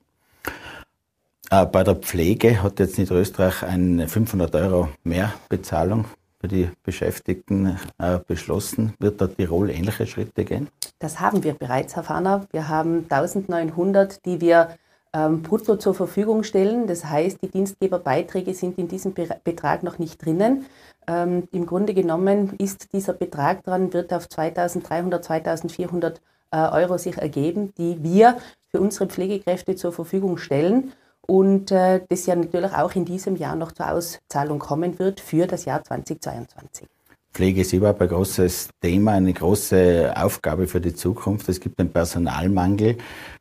Äh, 1.52 1.66
bei 1.66 1.84
der 1.84 1.96
Pflege 1.96 2.62
hat 2.64 2.80
jetzt 2.80 2.98
Niederösterreich 2.98 3.64
eine 3.64 4.08
500 4.08 4.56
Euro 4.56 4.90
Mehrbezahlung 5.04 6.06
für 6.40 6.48
die 6.48 6.70
Beschäftigten 6.84 7.80
beschlossen. 8.28 8.94
Wird 9.00 9.20
da 9.20 9.28
Tirol 9.28 9.72
ähnliche 9.72 10.06
Schritte 10.06 10.46
gehen? 10.46 10.68
Das 11.00 11.20
haben 11.20 11.44
wir 11.44 11.54
bereits, 11.54 11.96
Herr 11.96 12.04
Fahner. 12.04 12.46
Wir 12.52 12.68
haben 12.68 13.06
1900, 13.10 14.26
die 14.26 14.42
wir 14.42 14.76
ähm, 15.16 15.42
brutto 15.42 15.78
zur 15.78 15.94
Verfügung 15.94 16.44
stellen. 16.44 16.88
Das 16.88 17.06
heißt, 17.06 17.42
die 17.42 17.50
Dienstgeberbeiträge 17.50 18.54
sind 18.54 18.78
in 18.78 18.88
diesem 18.88 19.14
Be 19.14 19.30
Betrag 19.44 19.84
noch 19.84 19.98
nicht 19.98 20.24
drinnen. 20.24 20.66
Ähm, 21.08 21.48
Im 21.52 21.66
Grunde 21.66 21.94
genommen 21.94 22.54
ist 22.58 22.92
dieser 22.94 23.14
Betrag 23.14 23.64
dran, 23.64 23.94
wird 23.94 24.14
auf 24.14 24.28
2300, 24.28 25.24
2400 25.24 26.22
äh, 26.52 26.58
Euro 26.58 26.98
sich 26.98 27.18
ergeben, 27.18 27.74
die 27.78 28.04
wir 28.04 28.38
für 28.70 28.82
unsere 28.82 29.08
Pflegekräfte 29.08 29.76
zur 29.76 29.94
Verfügung 29.94 30.38
stellen 30.38 30.92
und 31.28 31.72
äh, 31.72 32.02
das 32.10 32.26
ja 32.26 32.36
natürlich 32.36 32.74
auch 32.74 32.94
in 32.96 33.06
diesem 33.06 33.36
Jahr 33.36 33.56
noch 33.56 33.72
zur 33.72 33.92
Auszahlung 33.92 34.60
kommen 34.60 35.00
wird 35.00 35.20
für 35.20 35.48
das 35.48 35.66
Jahr 35.66 35.84
2022. 35.84 36.88
Pflege 37.36 37.62
ist 37.62 37.74
überhaupt 37.74 38.02
ein 38.02 38.08
großes 38.08 38.70
Thema, 38.82 39.12
eine 39.12 39.34
große 39.34 40.14
Aufgabe 40.16 40.68
für 40.68 40.80
die 40.80 40.96
Zukunft. 40.96 41.50
Es 41.50 41.60
gibt 41.60 41.80
einen 41.82 41.92
Personalmangel. 41.92 42.98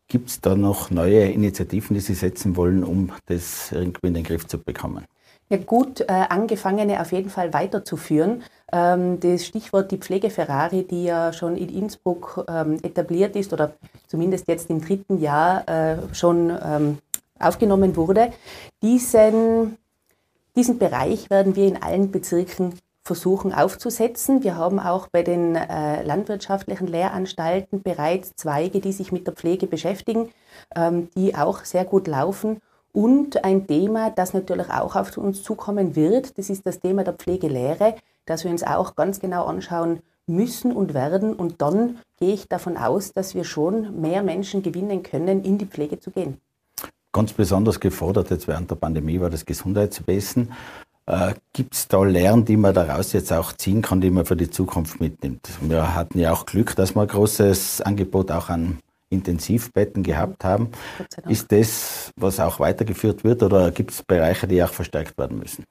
Gibt 0.09 0.31
es 0.31 0.41
da 0.41 0.57
noch 0.57 0.91
neue 0.91 1.31
Initiativen, 1.31 1.95
die 1.95 2.01
Sie 2.01 2.15
setzen 2.15 2.57
wollen, 2.57 2.83
um 2.83 3.13
das 3.27 3.71
irgendwie 3.71 4.09
in 4.09 4.15
den 4.15 4.25
Griff 4.25 4.49
zu 4.49 4.59
bekommen? 4.59 5.05
Ja, 5.49 5.59
gut 5.59 6.01
äh, 6.01 6.07
angefangene 6.09 7.01
auf 7.01 7.13
jeden 7.13 7.31
Fall 7.31 7.53
weiterzuführen. 7.53 8.43
Ähm, 8.73 9.21
das 9.21 9.47
Stichwort 9.47 9.93
die 9.93 9.99
Pflege 9.99 10.31
Ferrari, 10.31 10.83
die 10.83 11.05
ja 11.05 11.33
schon 11.33 11.57
in 11.57 11.69
Innsbruck 11.69 12.45
ähm, 12.49 12.79
etabliert 12.83 13.37
ist 13.37 13.53
oder 13.53 13.75
zumindest 14.09 14.49
jetzt 14.49 14.71
im 14.71 14.81
dritten 14.81 15.21
Jahr 15.21 15.69
äh, 15.69 15.97
schon 16.15 16.51
ähm, 16.51 16.99
aufgenommen 17.45 17.97
wurde. 17.97 18.33
Diesen, 18.83 19.77
diesen 20.57 20.79
Bereich 20.79 21.31
werden 21.31 21.57
wir 21.57 21.67
in 21.67 21.83
allen 21.83 22.11
Bezirken 22.11 22.75
versuchen 23.05 23.53
aufzusetzen. 23.53 24.43
Wir 24.43 24.57
haben 24.57 24.81
auch 24.81 25.09
bei 25.09 25.23
den 25.23 25.57
äh, 25.57 26.03
landwirtschaftlichen 26.03 26.87
Lehranstalten 26.87 27.83
bereits 27.83 28.35
Zweige, 28.35 28.81
die 28.81 28.93
sich 28.93 29.13
mit 29.13 29.27
der 29.27 29.35
Pflege 29.35 29.67
beschäftigen, 29.67 30.31
ähm, 30.75 31.11
die 31.15 31.35
auch 31.35 31.65
sehr 31.65 31.85
gut 31.85 32.07
laufen. 32.07 32.61
Und 32.93 33.45
ein 33.45 33.67
Thema, 33.67 34.11
das 34.11 34.33
natürlich 34.33 34.71
auch 34.71 34.97
auf 34.97 35.19
uns 35.19 35.43
zukommen 35.43 35.97
wird, 35.97 36.39
das 36.39 36.49
ist 36.49 36.67
das 36.67 36.81
Thema 36.81 37.05
der 37.05 37.15
Pflegelehre, 37.15 37.97
das 38.25 38.45
wir 38.45 38.51
uns 38.51 38.63
auch 38.63 38.95
ganz 38.95 39.21
genau 39.21 39.45
anschauen 39.45 40.01
müssen 40.27 40.73
und 40.73 40.95
werden. 40.95 41.35
Und 41.35 41.61
dann 41.61 41.99
gehe 42.19 42.33
ich 42.33 42.49
davon 42.49 42.79
aus, 42.79 43.13
dass 43.13 43.35
wir 43.35 43.45
schon 43.45 44.01
mehr 44.01 44.23
Menschen 44.23 44.63
gewinnen 44.63 45.03
können, 45.03 45.45
in 45.45 45.59
die 45.59 45.67
Pflege 45.67 46.01
zu 46.01 46.11
gehen. 46.11 46.41
Ganz 47.15 47.33
besonders 47.33 47.79
gefordert 47.79 48.31
jetzt 48.31 48.49
während 48.49 48.73
der 48.73 48.75
Pandemie 48.75 49.21
war 49.21 49.31
das 49.31 49.47
Gesundheitswesen. 49.47 50.53
Äh, 51.07 51.35
Gibt 51.53 51.75
es 51.75 51.87
da 51.87 52.03
Lehren, 52.03 52.45
die 52.45 52.57
man 52.57 52.75
daraus 52.75 53.13
jetzt 53.13 53.33
auch 53.33 53.53
ziehen 53.53 53.83
kann, 53.83 54.01
die 54.01 54.11
man 54.11 54.25
für 54.27 54.35
die 54.35 54.51
Zukunft 54.51 55.01
mitnimmt? 55.01 55.49
Wir 55.61 55.95
hatten 55.95 56.19
ja 56.19 56.33
auch 56.33 56.45
Glück, 56.45 56.75
dass 56.75 56.97
wir 56.97 57.03
ein 57.03 57.09
großes 57.09 57.83
Angebot 57.83 58.33
auch 58.33 58.49
an 58.49 58.81
Intensivbetten 59.11 60.03
gehabt 60.03 60.45
haben. 60.45 60.71
Ist 61.29 61.53
das, 61.53 62.11
was 62.17 62.41
auch 62.41 62.59
weitergeführt 62.59 63.23
wird 63.23 63.45
oder 63.45 63.71
gibt 63.71 63.93
es 63.93 64.03
Bereiche, 64.03 64.49
die 64.49 64.61
auch 64.65 64.73
verstärkt 64.73 65.17
werden 65.17 65.39
müssen? 65.39 65.67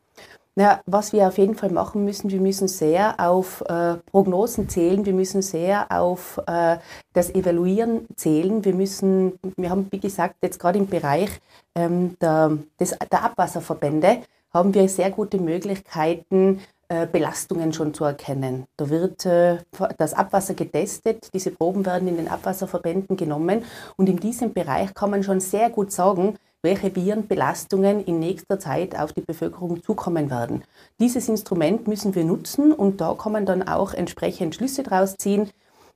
Ja, 0.56 0.82
was 0.86 1.14
wir 1.14 1.28
auf 1.28 1.40
jeden 1.40 1.56
Fall 1.56 1.72
machen 1.72 2.06
müssen, 2.06 2.30
wir 2.30 2.40
müssen 2.40 2.68
sehr 2.68 3.20
auf 3.20 3.62
äh, 3.62 3.96
Prognosen 4.12 4.70
zählen, 4.70 5.04
wir 5.04 5.14
müssen 5.14 5.42
sehr 5.42 5.92
auf 5.92 6.40
äh, 6.46 6.78
das 7.14 7.34
Evaluieren 7.34 8.06
zählen. 8.16 8.64
Wir 8.64 8.76
müssen, 8.76 9.40
wir 9.58 9.72
haben, 9.72 9.88
wie 9.90 10.00
gesagt, 10.00 10.36
jetzt 10.44 10.60
gerade 10.60 10.78
im 10.78 10.86
Bereich 10.86 11.32
ähm, 11.74 12.18
der, 12.22 12.56
des, 12.80 12.96
der 13.12 13.24
Abwasserverbände 13.24 14.20
haben 14.54 14.76
wir 14.76 14.88
sehr 14.90 15.10
gute 15.10 15.40
Möglichkeiten, 15.40 16.62
äh, 16.88 17.08
Belastungen 17.08 17.74
schon 17.74 17.96
zu 17.96 18.04
erkennen. 18.04 18.68
Da 18.78 18.88
wird 18.92 19.26
äh, 19.26 19.58
das 19.98 20.14
Abwasser 20.14 20.54
getestet, 20.54 21.30
diese 21.34 21.50
Proben 21.50 21.84
werden 21.84 22.08
in 22.08 22.18
den 22.18 22.28
Abwasserverbänden 22.28 23.18
genommen 23.18 23.66
und 23.98 24.08
in 24.08 24.20
diesem 24.20 24.54
Bereich 24.54 24.94
kann 24.94 25.10
man 25.10 25.24
schon 25.24 25.40
sehr 25.40 25.72
gut 25.72 25.92
sagen, 25.92 26.36
welche 26.64 26.96
Virenbelastungen 26.96 28.04
in 28.04 28.20
nächster 28.20 28.60
Zeit 28.60 28.98
auf 28.98 29.14
die 29.14 29.22
Bevölkerung 29.22 29.84
zukommen 29.84 30.32
werden. 30.32 30.64
Dieses 31.00 31.30
Instrument 31.30 31.88
müssen 31.88 32.16
wir 32.16 32.24
nutzen 32.24 32.72
und 32.72 33.02
da 33.02 33.14
kann 33.14 33.34
man 33.34 33.46
dann 33.46 33.62
auch 33.68 33.94
entsprechend 33.94 34.56
Schlüsse 34.56 34.82
draus 34.82 35.18
ziehen, 35.18 35.52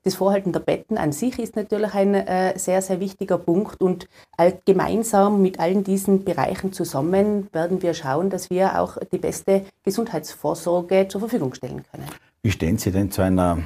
das 0.07 0.15
Vorhalten 0.15 0.53
der 0.53 0.61
Betten 0.61 0.97
an 0.97 1.11
sich 1.11 1.37
ist 1.37 1.57
natürlich 1.57 1.93
ein 1.93 2.13
äh, 2.13 2.57
sehr, 2.57 2.81
sehr 2.81 3.01
wichtiger 3.01 3.37
Punkt 3.37 3.81
und 3.81 4.07
äh, 4.37 4.53
gemeinsam 4.63 5.41
mit 5.41 5.59
allen 5.59 5.83
diesen 5.83 6.23
Bereichen 6.23 6.71
zusammen 6.71 7.49
werden 7.51 7.81
wir 7.81 7.93
schauen, 7.93 8.29
dass 8.29 8.49
wir 8.49 8.79
auch 8.79 8.97
die 9.11 9.17
beste 9.17 9.65
Gesundheitsvorsorge 9.83 11.09
zur 11.09 11.19
Verfügung 11.19 11.53
stellen 11.53 11.83
können. 11.91 12.05
Wie 12.41 12.51
stehen 12.51 12.77
Sie 12.77 12.91
denn 12.91 13.11
zu 13.11 13.21
einer 13.21 13.57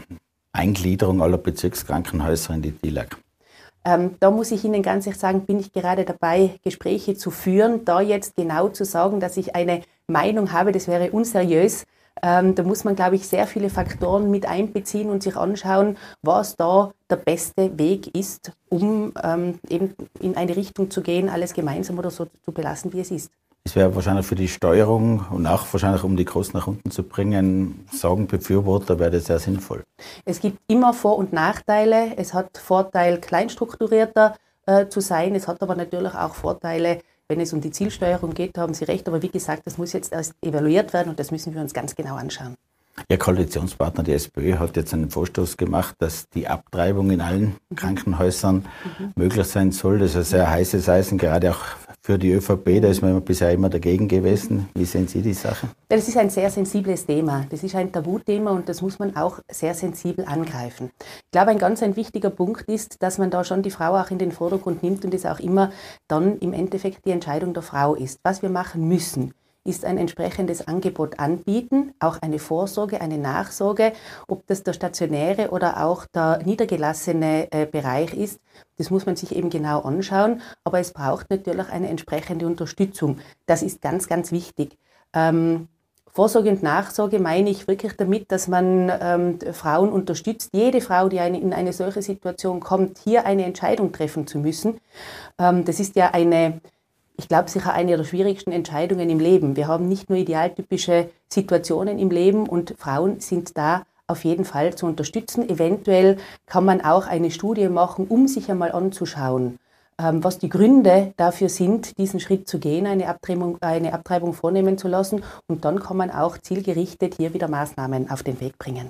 Eingliederung 0.52 1.22
aller 1.22 1.38
Bezirkskrankenhäuser 1.38 2.56
in 2.56 2.64
die 2.64 2.72
DILAG? 2.72 3.18
Ähm, 3.84 4.16
da 4.20 4.30
muss 4.30 4.52
ich 4.52 4.64
Ihnen 4.64 4.84
ganz 4.84 5.08
ehrlich 5.08 5.20
sagen, 5.20 5.46
bin 5.46 5.60
ich 5.60 5.74
gerade 5.74 6.06
dabei, 6.06 6.60
Gespräche 6.64 7.16
zu 7.16 7.32
führen. 7.32 7.84
Da 7.86 8.02
jetzt 8.02 8.36
genau 8.36 8.70
zu 8.70 8.86
sagen, 8.86 9.20
dass 9.20 9.38
ich 9.38 9.56
eine 9.56 9.82
Meinung 10.08 10.52
habe, 10.52 10.72
das 10.72 10.88
wäre 10.88 11.12
unseriös. 11.12 11.86
Ähm, 12.24 12.54
da 12.54 12.64
muss 12.64 12.84
man, 12.84 12.96
glaube 12.96 13.16
ich, 13.16 13.28
sehr 13.28 13.48
viele 13.48 13.70
Faktoren 13.70 14.30
mit 14.30 14.46
einbeziehen 14.46 15.10
und 15.10 15.24
sich 15.24 15.36
anschauen, 15.36 15.98
was 16.22 16.56
da 16.56 16.92
der 17.10 17.16
beste 17.16 17.78
Weg 17.80 18.16
ist, 18.16 18.52
um 18.70 19.14
ähm, 19.24 19.60
eben 19.70 19.96
in 20.20 20.38
eine 20.38 20.56
Richtung 20.56 20.92
zu 20.92 21.02
gehen, 21.02 21.30
alles 21.30 21.54
gemeinsam 21.54 21.98
oder 21.98 22.12
so 22.12 22.28
zu 22.44 22.52
belassen, 22.52 22.94
wie 22.94 23.00
es 23.00 23.10
ist. 23.12 23.32
Es 23.64 23.76
wäre 23.76 23.94
wahrscheinlich 23.96 24.26
für 24.26 24.36
die 24.36 24.48
Steuerung 24.48 25.26
und 25.30 25.46
auch 25.46 25.66
wahrscheinlich, 25.72 26.04
um 26.04 26.18
die 26.18 26.26
Kosten 26.26 26.58
nach 26.58 26.68
unten 26.68 26.90
zu 26.90 27.04
bringen, 27.04 27.86
sagen 27.92 28.28
Befürworter, 28.28 28.98
wäre 28.98 29.12
das 29.12 29.26
sehr 29.26 29.40
sinnvoll. 29.40 29.84
Es 30.26 30.40
gibt 30.40 30.60
immer 30.68 30.94
Vor- 30.94 31.18
und 31.18 31.32
Nachteile. 31.32 32.18
Es 32.18 32.34
hat 32.34 32.58
Vorteil, 32.58 33.20
kleinstrukturierter 33.20 34.36
äh, 34.66 34.88
zu 34.88 35.00
sein. 35.00 35.36
Es 35.36 35.48
hat 35.48 35.62
aber 35.62 35.76
natürlich 35.76 36.14
auch 36.16 36.34
Vorteile, 36.34 37.00
wenn 37.28 37.40
es 37.40 37.54
um 37.54 37.62
die 37.62 37.72
Zielsteuerung 37.72 38.34
geht, 38.34 38.58
haben 38.58 38.74
Sie 38.74 38.86
recht. 38.86 39.08
Aber 39.08 39.22
wie 39.22 39.30
gesagt, 39.30 39.66
das 39.66 39.78
muss 39.78 39.94
jetzt 39.94 40.12
erst 40.12 40.34
evaluiert 40.42 40.92
werden 40.92 41.10
und 41.10 41.20
das 41.20 41.32
müssen 41.32 41.54
wir 41.54 41.62
uns 41.62 41.74
ganz 41.74 41.96
genau 41.96 42.16
anschauen. 42.16 42.56
Ihr 43.10 43.18
Koalitionspartner, 43.18 44.04
die 44.04 44.14
SPÖ, 44.14 44.58
hat 44.58 44.76
jetzt 44.76 44.94
einen 44.94 45.10
Vorstoß 45.10 45.56
gemacht, 45.56 45.96
dass 46.00 46.28
die 46.30 46.48
Abtreibung 46.48 47.10
in 47.12 47.22
allen 47.22 47.56
mhm. 47.70 47.76
Krankenhäusern 47.76 48.66
mhm. 49.00 49.14
möglich 49.16 49.48
sein 49.48 49.72
soll. 49.72 50.00
Das 50.00 50.12
ist 50.12 50.18
ein 50.18 50.24
sehr 50.24 50.50
heißes 50.50 50.90
Eisen, 50.90 51.18
gerade 51.18 51.52
auch 51.52 51.62
für 52.02 52.18
die 52.18 52.32
ÖVP. 52.32 52.82
Da 52.82 52.90
ist 52.90 53.02
man 53.02 53.22
bisher 53.22 53.52
immer 53.52 53.70
dagegen 53.70 54.08
gewesen. 54.08 54.68
Wie 54.74 54.86
sehen 54.86 55.08
Sie 55.08 55.22
die 55.22 55.34
Sache? 55.34 55.68
Das 55.88 56.08
ist 56.08 56.18
ein 56.18 56.30
sehr 56.30 56.50
sensibles 56.50 57.06
Thema. 57.06 57.46
Das 57.50 57.64
ist 57.64 57.76
ein 57.76 57.92
Tabuthema 57.92 58.52
und 58.52 58.68
das 58.68 58.82
muss 58.82 58.98
man 59.00 59.16
auch 59.16 59.40
sehr 59.50 59.74
sensibel 59.74 60.26
angreifen. 60.26 60.92
Ich 61.00 61.32
glaube, 61.32 61.52
ein 61.52 61.60
ganz 61.60 61.84
ein 61.84 61.96
wichtiger 61.96 62.32
Punkt 62.32 62.68
ist, 62.68 63.02
dass 63.04 63.18
man 63.18 63.30
da 63.30 63.44
schon 63.44 63.62
die 63.62 63.72
Frau 63.72 63.96
auch 63.96 64.10
in 64.10 64.18
den 64.18 64.32
Vordergrund 64.32 64.82
nimmt 64.84 65.06
und 65.06 65.14
es 65.14 65.26
auch 65.26 65.40
immer 65.40 65.72
dann 66.08 66.40
im 66.40 66.54
Endeffekt 66.54 67.06
die 67.06 67.12
Entscheidung 67.12 67.54
der 67.54 67.64
Frau 67.64 67.94
ist. 67.94 68.20
Was 68.24 68.42
wir 68.42 68.50
machen 68.50 68.88
müssen, 68.88 69.34
ist 69.64 69.86
ein 69.86 69.98
entsprechendes 69.98 70.68
Angebot 70.68 71.20
anbieten, 71.20 71.94
auch 72.00 72.18
eine 72.22 72.40
Vorsorge, 72.40 73.02
eine 73.02 73.18
Nachsorge, 73.18 73.94
ob 74.28 74.48
das 74.48 74.64
der 74.64 74.74
stationäre 74.74 75.52
oder 75.52 75.86
auch 75.86 76.06
der 76.06 76.42
niedergelassene 76.44 77.52
äh, 77.52 77.66
Bereich 77.66 78.14
ist. 78.14 78.40
Das 78.78 78.90
muss 78.90 79.06
man 79.06 79.16
sich 79.16 79.36
eben 79.36 79.50
genau 79.50 79.82
anschauen, 79.82 80.42
aber 80.64 80.80
es 80.80 80.94
braucht 80.94 81.30
natürlich 81.30 81.70
eine 81.70 81.90
entsprechende 81.90 82.48
Unterstützung. 82.48 83.20
Das 83.46 83.62
ist 83.62 83.82
ganz, 83.82 84.08
ganz 84.08 84.32
wichtig. 84.32 84.78
Ähm, 85.14 85.68
Vorsorge 86.14 86.50
und 86.50 86.62
Nachsorge 86.62 87.20
meine 87.20 87.50
ich 87.50 87.68
wirklich 87.68 87.94
damit, 87.94 88.32
dass 88.32 88.50
man 88.50 88.92
ähm, 89.02 89.40
Frauen 89.54 89.90
unterstützt, 89.90 90.50
jede 90.54 90.82
Frau, 90.82 91.08
die 91.08 91.20
eine, 91.20 91.40
in 91.40 91.54
eine 91.54 91.72
solche 91.72 92.02
Situation 92.02 92.60
kommt, 92.60 92.98
hier 92.98 93.26
eine 93.26 93.46
Entscheidung 93.46 93.94
treffen 93.94 94.28
zu 94.28 94.40
müssen. 94.40 94.82
Ähm, 95.40 95.64
das 95.64 95.80
ist 95.80 95.96
ja 95.96 96.10
eine, 96.12 96.60
ich 97.22 97.28
glaube, 97.28 97.52
sicher 97.52 97.72
eine 97.74 97.98
der 97.98 98.04
schwierigsten 98.04 98.52
Entscheidungen 98.52 99.08
im 99.12 99.20
Leben. 99.20 99.56
Wir 99.56 99.68
haben 99.68 99.88
nicht 99.88 100.10
nur 100.10 100.18
idealtypische 100.18 101.10
Situationen 101.30 102.00
im 102.00 102.10
Leben 102.10 102.50
und 102.50 102.74
Frauen 102.80 103.20
sind 103.20 103.56
da 103.56 103.84
auf 104.08 104.26
jeden 104.26 104.44
Fall 104.44 104.74
zu 104.76 104.88
unterstützen. 104.88 105.48
Eventuell 105.48 106.18
kann 106.48 106.66
man 106.66 106.82
auch 106.82 107.06
eine 107.06 107.30
Studie 107.30 107.70
machen, 107.70 108.08
um 108.08 108.28
sich 108.28 108.50
einmal 108.50 108.72
anzuschauen, 108.72 109.60
ähm, 110.00 110.24
was 110.24 110.40
die 110.40 110.50
Gründe 110.50 111.14
dafür 111.16 111.50
sind, 111.50 111.96
diesen 112.00 112.20
Schritt 112.20 112.48
zu 112.48 112.58
gehen, 112.58 112.88
eine 112.88 113.08
Abtreibung, 113.08 113.60
eine 113.62 113.94
Abtreibung 113.94 114.34
vornehmen 114.34 114.80
zu 114.80 114.88
lassen. 114.88 115.24
Und 115.48 115.64
dann 115.64 115.80
kann 115.80 115.98
man 115.98 116.10
auch 116.10 116.40
zielgerichtet 116.40 117.18
hier 117.18 117.36
wieder 117.36 117.48
Maßnahmen 117.48 118.10
auf 118.10 118.24
den 118.24 118.42
Weg 118.42 118.58
bringen. 118.58 118.90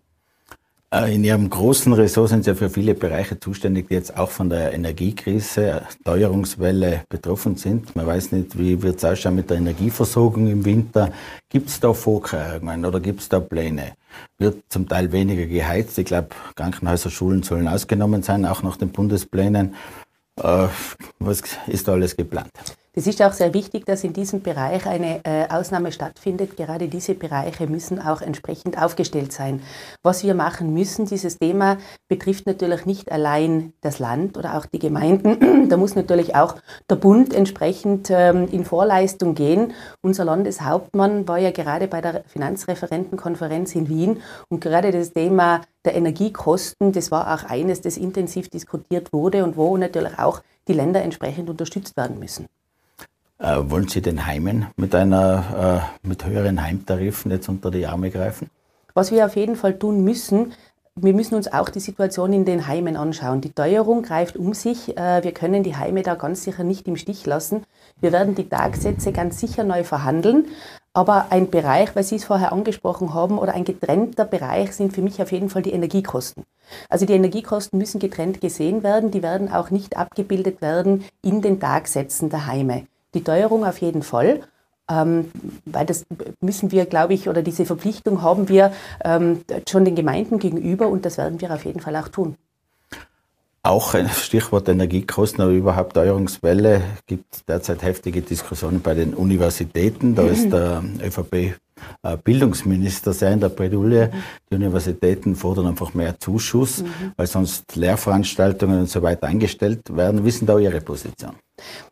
Äh, 0.93 1.15
in 1.15 1.23
Ihrem 1.23 1.49
großen 1.49 1.93
Ressort 1.93 2.29
sind 2.29 2.43
Sie 2.43 2.51
ja 2.51 2.55
für 2.55 2.69
viele 2.69 2.93
Bereiche 2.93 3.39
zuständig, 3.39 3.87
die 3.87 3.93
jetzt 3.93 4.17
auch 4.17 4.29
von 4.29 4.49
der 4.49 4.73
Energiekrise, 4.73 5.83
Teuerungswelle 6.03 7.03
betroffen 7.07 7.55
sind. 7.55 7.95
Man 7.95 8.07
weiß 8.07 8.33
nicht, 8.33 8.57
wie 8.57 8.81
wird 8.81 8.97
es 8.97 9.05
ausschauen 9.05 9.35
mit 9.35 9.49
der 9.49 9.57
Energieversorgung 9.57 10.47
im 10.49 10.65
Winter. 10.65 11.11
Gibt 11.49 11.69
es 11.69 11.79
da 11.79 11.93
Vorkehrungen 11.93 12.83
oder 12.85 12.99
gibt 12.99 13.21
es 13.21 13.29
da 13.29 13.39
Pläne? 13.39 13.93
Wird 14.37 14.63
zum 14.67 14.87
Teil 14.87 15.11
weniger 15.13 15.45
geheizt. 15.45 15.97
Ich 15.97 16.05
glaube, 16.05 16.29
Krankenhäuser, 16.55 17.09
Schulen 17.09 17.43
sollen 17.43 17.69
ausgenommen 17.69 18.21
sein, 18.21 18.45
auch 18.45 18.61
nach 18.61 18.75
den 18.75 18.89
Bundesplänen. 18.89 19.75
Äh, 20.35 20.67
was 21.19 21.41
ist 21.67 21.87
da 21.87 21.93
alles 21.93 22.17
geplant? 22.17 22.51
Das 22.93 23.07
ist 23.07 23.21
auch 23.21 23.31
sehr 23.31 23.53
wichtig, 23.53 23.85
dass 23.85 24.03
in 24.03 24.11
diesem 24.11 24.41
Bereich 24.41 24.85
eine 24.85 25.23
äh, 25.23 25.47
Ausnahme 25.47 25.93
stattfindet. 25.93 26.57
Gerade 26.57 26.89
diese 26.89 27.15
Bereiche 27.15 27.65
müssen 27.65 27.99
auch 27.99 28.21
entsprechend 28.21 28.77
aufgestellt 28.77 29.31
sein. 29.31 29.61
Was 30.03 30.25
wir 30.25 30.35
machen 30.35 30.73
müssen, 30.73 31.05
dieses 31.05 31.37
Thema 31.37 31.77
betrifft 32.09 32.47
natürlich 32.47 32.85
nicht 32.85 33.09
allein 33.09 33.71
das 33.79 33.99
Land 33.99 34.37
oder 34.37 34.57
auch 34.57 34.65
die 34.65 34.79
Gemeinden. 34.79 35.69
da 35.69 35.77
muss 35.77 35.95
natürlich 35.95 36.35
auch 36.35 36.55
der 36.89 36.97
Bund 36.97 37.33
entsprechend 37.33 38.09
ähm, 38.09 38.49
in 38.51 38.65
Vorleistung 38.65 39.35
gehen. 39.35 39.71
Unser 40.01 40.25
Landeshauptmann 40.25 41.25
war 41.29 41.37
ja 41.37 41.51
gerade 41.51 41.87
bei 41.87 42.01
der 42.01 42.25
Finanzreferentenkonferenz 42.25 43.73
in 43.73 43.87
Wien 43.87 44.21
und 44.49 44.59
gerade 44.59 44.91
das 44.91 45.13
Thema 45.13 45.61
der 45.85 45.95
Energiekosten, 45.95 46.91
das 46.91 47.09
war 47.09 47.33
auch 47.33 47.49
eines, 47.49 47.79
das 47.79 47.95
intensiv 47.95 48.49
diskutiert 48.49 49.13
wurde 49.13 49.45
und 49.45 49.55
wo 49.55 49.77
natürlich 49.77 50.19
auch 50.19 50.41
die 50.67 50.73
Länder 50.73 51.01
entsprechend 51.01 51.49
unterstützt 51.49 51.95
werden 51.95 52.19
müssen. 52.19 52.47
Äh, 53.41 53.71
wollen 53.71 53.87
Sie 53.87 54.01
den 54.01 54.27
Heimen 54.27 54.67
mit, 54.75 54.93
einer, 54.93 55.89
äh, 56.03 56.07
mit 56.07 56.23
höheren 56.25 56.61
Heimtarifen 56.61 57.31
jetzt 57.31 57.49
unter 57.49 57.71
die 57.71 57.87
Arme 57.87 58.11
greifen? 58.11 58.51
Was 58.93 59.11
wir 59.11 59.25
auf 59.25 59.35
jeden 59.35 59.55
Fall 59.55 59.79
tun 59.79 60.03
müssen, 60.03 60.53
wir 60.95 61.13
müssen 61.13 61.33
uns 61.33 61.51
auch 61.51 61.69
die 61.69 61.79
Situation 61.79 62.33
in 62.33 62.45
den 62.45 62.67
Heimen 62.67 62.97
anschauen. 62.97 63.41
Die 63.41 63.51
Teuerung 63.51 64.03
greift 64.03 64.37
um 64.37 64.53
sich. 64.53 64.95
Äh, 64.95 65.23
wir 65.23 65.31
können 65.31 65.63
die 65.63 65.75
Heime 65.75 66.03
da 66.03 66.13
ganz 66.13 66.43
sicher 66.43 66.63
nicht 66.63 66.87
im 66.87 66.97
Stich 66.97 67.25
lassen. 67.25 67.63
Wir 67.99 68.11
werden 68.11 68.35
die 68.35 68.47
Tagsätze 68.47 69.11
ganz 69.11 69.39
sicher 69.39 69.63
neu 69.63 69.83
verhandeln. 69.83 70.45
Aber 70.93 71.27
ein 71.31 71.49
Bereich, 71.49 71.95
weil 71.95 72.03
Sie 72.03 72.17
es 72.17 72.25
vorher 72.25 72.51
angesprochen 72.51 73.15
haben, 73.15 73.39
oder 73.39 73.55
ein 73.55 73.63
getrennter 73.63 74.25
Bereich 74.25 74.73
sind 74.73 74.93
für 74.93 75.01
mich 75.01 75.19
auf 75.19 75.31
jeden 75.31 75.49
Fall 75.49 75.63
die 75.63 75.71
Energiekosten. 75.71 76.43
Also 76.89 77.07
die 77.07 77.13
Energiekosten 77.13 77.79
müssen 77.79 77.99
getrennt 77.99 78.39
gesehen 78.39 78.83
werden. 78.83 79.09
Die 79.09 79.23
werden 79.23 79.51
auch 79.51 79.71
nicht 79.71 79.97
abgebildet 79.97 80.61
werden 80.61 81.05
in 81.23 81.41
den 81.41 81.59
Tagsätzen 81.59 82.29
der 82.29 82.45
Heime 82.45 82.85
die 83.13 83.23
Teuerung 83.23 83.65
auf 83.65 83.79
jeden 83.79 84.03
Fall. 84.03 84.41
Ähm, 84.89 85.31
weil 85.65 85.85
das 85.85 86.05
müssen 86.41 86.71
wir, 86.71 86.85
glaube 86.85 87.13
ich, 87.13 87.29
oder 87.29 87.41
diese 87.43 87.65
Verpflichtung 87.65 88.21
haben 88.21 88.49
wir 88.49 88.73
ähm, 89.05 89.41
schon 89.69 89.85
den 89.85 89.95
Gemeinden 89.95 90.39
gegenüber 90.39 90.87
und 90.87 91.05
das 91.05 91.17
werden 91.17 91.39
wir 91.39 91.53
auf 91.53 91.65
jeden 91.65 91.79
Fall 91.79 91.95
auch 91.95 92.09
tun. 92.09 92.35
Auch 93.63 93.93
ein 93.93 94.09
Stichwort 94.09 94.67
Energiekosten, 94.67 95.43
aber 95.43 95.51
überhaupt 95.51 95.93
Teuerungswelle 95.93 96.81
gibt 97.05 97.47
derzeit 97.47 97.83
heftige 97.83 98.21
Diskussionen 98.21 98.81
bei 98.81 98.95
den 98.95 99.13
Universitäten. 99.13 100.15
Da 100.15 100.23
ist 100.23 100.51
der 100.51 100.83
ÖVP 100.99 101.53
äh, 102.01 102.17
Bildungsminister 102.23 103.13
sehr 103.13 103.31
in 103.31 103.39
der 103.39 103.49
Bredouille. 103.49 104.07
Mhm. 104.07 104.23
Die 104.49 104.55
Universitäten 104.55 105.35
fordern 105.35 105.67
einfach 105.67 105.93
mehr 105.93 106.19
Zuschuss, 106.19 106.81
mhm. 106.81 107.13
weil 107.15 107.27
sonst 107.27 107.75
Lehrveranstaltungen 107.75 108.79
und 108.79 108.89
so 108.89 109.03
weiter 109.03 109.27
eingestellt 109.27 109.95
werden. 109.95 110.25
Wissen 110.25 110.47
da 110.47 110.57
Ihre 110.57 110.81
Position? 110.81 111.35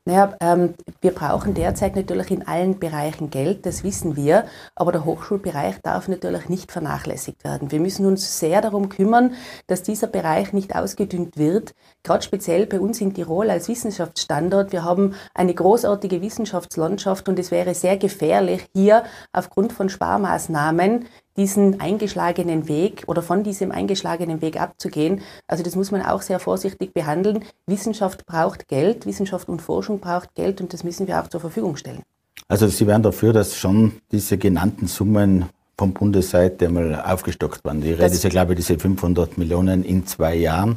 Naja, 0.05 0.35
ähm, 0.41 0.73
wir 1.01 1.11
brauchen 1.11 1.53
derzeit 1.53 1.95
natürlich 1.95 2.31
in 2.31 2.47
allen 2.47 2.79
Bereichen 2.79 3.29
Geld, 3.29 3.65
das 3.65 3.83
wissen 3.83 4.15
wir, 4.15 4.45
aber 4.75 4.91
der 4.91 5.05
Hochschulbereich 5.05 5.75
darf 5.83 6.07
natürlich 6.07 6.49
nicht 6.49 6.71
vernachlässigt 6.71 7.43
werden. 7.43 7.71
Wir 7.71 7.79
müssen 7.79 8.05
uns 8.05 8.39
sehr 8.39 8.61
darum 8.61 8.89
kümmern, 8.89 9.33
dass 9.67 9.83
dieser 9.83 10.07
Bereich 10.07 10.53
nicht 10.53 10.75
ausgedünnt 10.75 11.37
wird. 11.37 11.73
Gerade 12.03 12.23
speziell 12.23 12.65
bei 12.65 12.79
uns 12.79 13.01
in 13.01 13.13
Tirol 13.13 13.49
als 13.49 13.67
Wissenschaftsstandort. 13.67 14.71
Wir 14.71 14.83
haben 14.83 15.15
eine 15.33 15.53
großartige 15.53 16.21
Wissenschaftslandschaft 16.21 17.29
und 17.29 17.39
es 17.39 17.51
wäre 17.51 17.73
sehr 17.75 17.97
gefährlich, 17.97 18.67
hier 18.73 19.03
aufgrund 19.31 19.73
von 19.73 19.89
Sparmaßnahmen 19.89 21.05
diesen 21.39 21.79
eingeschlagenen 21.79 22.67
Weg 22.67 23.05
oder 23.07 23.21
von 23.21 23.43
diesem 23.43 23.71
eingeschlagenen 23.71 24.41
Weg 24.41 24.59
abzugehen. 24.59 25.21
Also 25.47 25.63
das 25.63 25.77
muss 25.77 25.89
man 25.89 26.01
auch 26.01 26.21
sehr 26.21 26.37
vorsichtig 26.37 26.93
behandeln. 26.93 27.45
Wissenschaft 27.65 28.25
braucht 28.25 28.67
Geld, 28.67 29.05
Wissenschaft 29.05 29.47
und 29.47 29.61
Forschung 29.61 29.99
braucht 29.99 30.35
Geld 30.35 30.59
und 30.59 30.73
das 30.73 30.83
müssen 30.83 31.07
wir 31.07 31.21
auch 31.21 31.29
zur 31.29 31.39
Verfügung 31.39 31.77
stellen. 31.77 32.03
Also 32.49 32.67
Sie 32.67 32.85
wären 32.85 33.03
dafür, 33.03 33.31
dass 33.31 33.55
schon 33.55 33.93
diese 34.11 34.37
genannten 34.37 34.87
Summen 34.87 35.45
von 35.77 35.93
Bundesseite 35.93 36.67
einmal 36.67 37.01
aufgestockt 37.01 37.63
werden. 37.63 37.79
Die 37.79 37.93
Rede 37.93 38.13
ist 38.13 38.23
ja, 38.25 38.29
glaube 38.29 38.51
ich, 38.51 38.57
diese 38.57 38.77
500 38.77 39.37
Millionen 39.37 39.85
in 39.85 40.05
zwei 40.05 40.35
Jahren. 40.35 40.75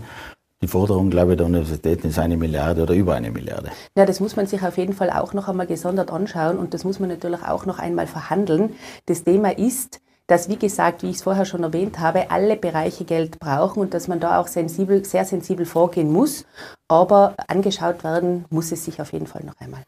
Die 0.61 0.69
Forderung, 0.69 1.11
glaube 1.11 1.33
ich, 1.33 1.39
der 1.39 1.47
Universitäten 1.47 2.07
ist 2.07 2.21
eine 2.21 2.37
Milliarde 2.37 2.85
oder 2.85 2.95
über 2.95 3.15
eine 3.15 3.33
Milliarde. 3.33 3.73
Ja, 3.97 4.07
das 4.07 4.21
muss 4.21 4.37
man 4.37 4.47
sich 4.47 4.63
auf 4.63 4.79
jeden 4.79 4.93
Fall 4.93 5.11
auch 5.11 5.33
noch 5.33 5.49
einmal 5.49 5.67
gesondert 5.67 6.13
anschauen 6.13 6.57
und 6.57 6.73
das 6.73 6.85
muss 6.85 7.01
man 7.01 7.09
natürlich 7.09 7.43
auch 7.43 7.67
noch 7.67 7.81
einmal 7.81 8.07
verhandeln. 8.07 8.77
Das 9.07 9.25
Thema 9.25 9.59
ist, 9.59 10.01
dass, 10.33 10.49
wie 10.49 10.57
gesagt, 10.57 11.03
wie 11.03 11.11
ich 11.11 11.17
es 11.17 11.23
vorher 11.25 11.45
schon 11.45 11.63
erwähnt 11.63 11.99
habe, 11.99 12.31
alle 12.31 12.57
Bereiche 12.57 13.05
Geld 13.05 13.39
brauchen 13.39 13.81
und 13.81 13.93
dass 13.93 14.09
man 14.09 14.19
da 14.19 14.41
auch 14.41 14.47
sensibel, 14.47 15.05
sehr 15.05 15.27
sensibel 15.27 15.67
vorgehen 15.67 16.11
muss. 16.11 16.47
Aber 16.89 17.35
angeschaut 17.49 18.03
werden 18.03 18.47
muss 18.49 18.73
es 18.73 18.87
sich 18.87 19.03
auf 19.03 19.13
jeden 19.13 19.27
Fall 19.27 19.45
noch 19.45 19.61
einmal. 19.61 19.83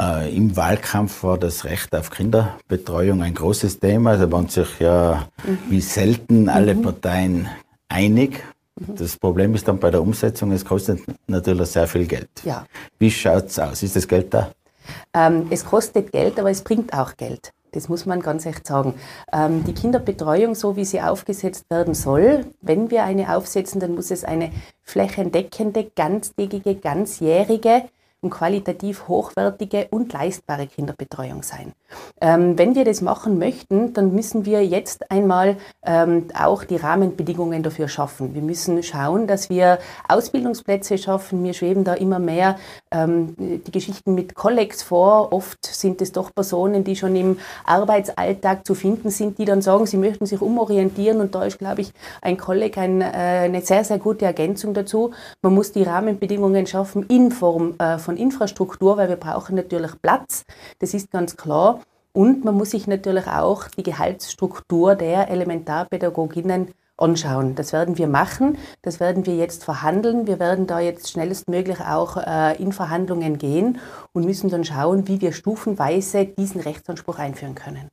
Äh, 0.00 0.36
Im 0.36 0.56
Wahlkampf 0.56 1.24
war 1.24 1.36
das 1.36 1.64
Recht 1.64 1.92
auf 1.96 2.10
Kinderbetreuung 2.10 3.22
ein 3.22 3.34
großes 3.34 3.80
Thema. 3.80 4.16
Da 4.16 4.30
waren 4.30 4.48
sich 4.48 4.78
ja 4.78 5.26
mhm. 5.44 5.58
wie 5.68 5.80
selten 5.80 6.48
alle 6.48 6.76
mhm. 6.76 6.82
Parteien 6.82 7.48
einig. 7.88 8.44
Das 8.76 9.16
Problem 9.16 9.52
ist 9.56 9.66
dann 9.66 9.80
bei 9.80 9.90
der 9.90 10.00
Umsetzung, 10.00 10.52
es 10.52 10.64
kostet 10.64 11.00
natürlich 11.26 11.70
sehr 11.70 11.88
viel 11.88 12.06
Geld. 12.06 12.28
Ja. 12.44 12.64
Wie 13.00 13.10
schaut 13.10 13.46
es 13.46 13.58
aus? 13.58 13.82
Ist 13.82 13.96
das 13.96 14.06
Geld 14.06 14.32
da? 14.32 14.52
Ähm, 15.12 15.48
es 15.50 15.64
kostet 15.64 16.12
Geld, 16.12 16.38
aber 16.38 16.50
es 16.50 16.62
bringt 16.62 16.92
auch 16.92 17.16
Geld. 17.16 17.52
Das 17.76 17.88
muss 17.88 18.06
man 18.06 18.20
ganz 18.20 18.46
echt 18.46 18.66
sagen. 18.66 18.94
Ähm, 19.32 19.64
die 19.64 19.74
Kinderbetreuung, 19.74 20.54
so 20.54 20.76
wie 20.76 20.84
sie 20.84 21.00
aufgesetzt 21.00 21.66
werden 21.70 21.94
soll, 21.94 22.46
wenn 22.62 22.90
wir 22.90 23.04
eine 23.04 23.36
aufsetzen, 23.36 23.80
dann 23.80 23.94
muss 23.94 24.10
es 24.10 24.24
eine 24.24 24.50
flächendeckende, 24.82 25.90
ganztägige, 25.94 26.74
ganzjährige 26.74 27.84
und 28.26 28.30
qualitativ 28.30 29.06
hochwertige 29.08 29.86
und 29.90 30.12
leistbare 30.12 30.66
Kinderbetreuung 30.66 31.42
sein. 31.42 31.72
Ähm, 32.20 32.58
wenn 32.58 32.74
wir 32.74 32.84
das 32.84 33.00
machen 33.00 33.38
möchten, 33.38 33.92
dann 33.92 34.14
müssen 34.14 34.44
wir 34.44 34.64
jetzt 34.66 35.10
einmal 35.10 35.56
ähm, 35.84 36.26
auch 36.34 36.64
die 36.64 36.76
Rahmenbedingungen 36.76 37.62
dafür 37.62 37.88
schaffen. 37.88 38.34
Wir 38.34 38.42
müssen 38.42 38.82
schauen, 38.82 39.26
dass 39.26 39.50
wir 39.50 39.78
Ausbildungsplätze 40.08 40.98
schaffen. 40.98 41.42
Mir 41.42 41.54
schweben 41.54 41.84
da 41.84 41.94
immer 41.94 42.18
mehr 42.18 42.56
ähm, 42.90 43.34
die 43.38 43.70
Geschichten 43.70 44.14
mit 44.14 44.34
Kollegs 44.34 44.82
vor. 44.82 45.32
Oft 45.32 45.64
sind 45.66 46.02
es 46.02 46.12
doch 46.12 46.34
Personen, 46.34 46.82
die 46.82 46.96
schon 46.96 47.14
im 47.14 47.38
Arbeitsalltag 47.64 48.66
zu 48.66 48.74
finden 48.74 49.10
sind, 49.10 49.38
die 49.38 49.44
dann 49.44 49.62
sagen, 49.62 49.86
sie 49.86 49.98
möchten 49.98 50.26
sich 50.26 50.40
umorientieren. 50.40 51.20
Und 51.20 51.34
da 51.34 51.44
ist, 51.44 51.58
glaube 51.58 51.82
ich, 51.82 51.92
ein 52.22 52.36
Kolleg 52.36 52.78
ein, 52.78 53.00
äh, 53.00 53.04
eine 53.04 53.60
sehr, 53.60 53.84
sehr 53.84 53.98
gute 53.98 54.24
Ergänzung 54.24 54.74
dazu. 54.74 55.12
Man 55.42 55.54
muss 55.54 55.70
die 55.70 55.84
Rahmenbedingungen 55.84 56.66
schaffen 56.66 57.04
in 57.08 57.30
Form 57.30 57.74
äh, 57.78 57.98
von 57.98 58.15
Infrastruktur, 58.16 58.96
weil 58.96 59.08
wir 59.08 59.16
brauchen 59.16 59.56
natürlich 59.56 59.92
Platz. 60.00 60.44
Das 60.78 60.94
ist 60.94 61.10
ganz 61.10 61.36
klar. 61.36 61.80
Und 62.12 62.44
man 62.44 62.54
muss 62.54 62.70
sich 62.70 62.86
natürlich 62.86 63.26
auch 63.26 63.68
die 63.68 63.82
Gehaltsstruktur 63.82 64.94
der 64.94 65.28
Elementarpädagoginnen 65.28 66.72
anschauen. 66.96 67.54
Das 67.54 67.72
werden 67.72 67.98
wir 67.98 68.06
machen, 68.06 68.58
das 68.82 69.00
werden 69.00 69.26
wir 69.26 69.36
jetzt 69.36 69.64
verhandeln. 69.64 70.26
Wir 70.26 70.38
werden 70.38 70.66
da 70.66 70.80
jetzt 70.80 71.10
schnellstmöglich 71.10 71.80
auch 71.80 72.16
äh, 72.16 72.56
in 72.56 72.72
Verhandlungen 72.72 73.38
gehen 73.38 73.78
und 74.12 74.24
müssen 74.24 74.48
dann 74.48 74.64
schauen, 74.64 75.06
wie 75.08 75.20
wir 75.20 75.32
stufenweise 75.32 76.24
diesen 76.24 76.60
Rechtsanspruch 76.60 77.18
einführen 77.18 77.54
können. 77.54 77.90